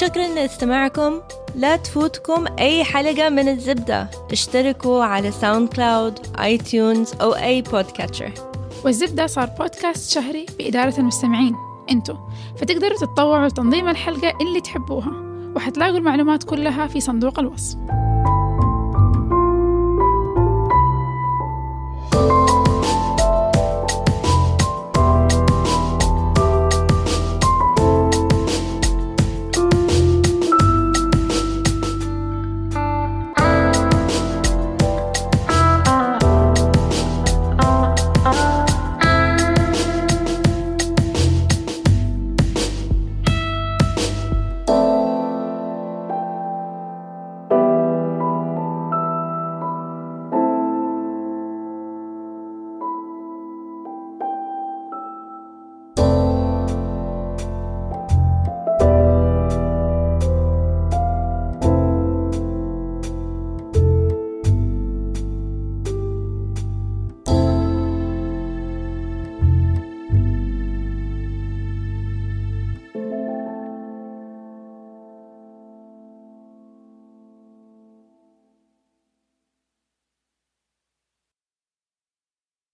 شكرا 0.04 0.28
لاستماعكم. 0.28 1.20
لا 1.56 1.76
تفوتكم 1.76 2.44
أي 2.58 2.84
حلقة 2.84 3.28
من 3.28 3.48
الزبدة. 3.48 4.10
اشتركوا 4.30 5.04
على 5.04 5.30
SoundCloud 5.30 6.18
iTunes 6.40 7.12
أو 7.20 7.34
أي 7.34 7.62
podcatcher 7.62 8.32
والزبدة 8.84 9.26
صار 9.26 9.46
بودكاست 9.58 10.12
شهري 10.12 10.46
بإدارة 10.58 10.94
المستمعين 10.98 11.54
أنتو. 11.90 12.14
فتقدروا 12.56 12.98
تتطوعوا 12.98 13.48
لتنظيم 13.48 13.88
الحلقة 13.88 14.32
اللي 14.40 14.60
تحبوها 14.60 15.12
وحتلاقوا 15.56 15.98
المعلومات 15.98 16.44
كلها 16.44 16.86
في 16.86 17.00
صندوق 17.00 17.38
الوصف. 17.38 17.76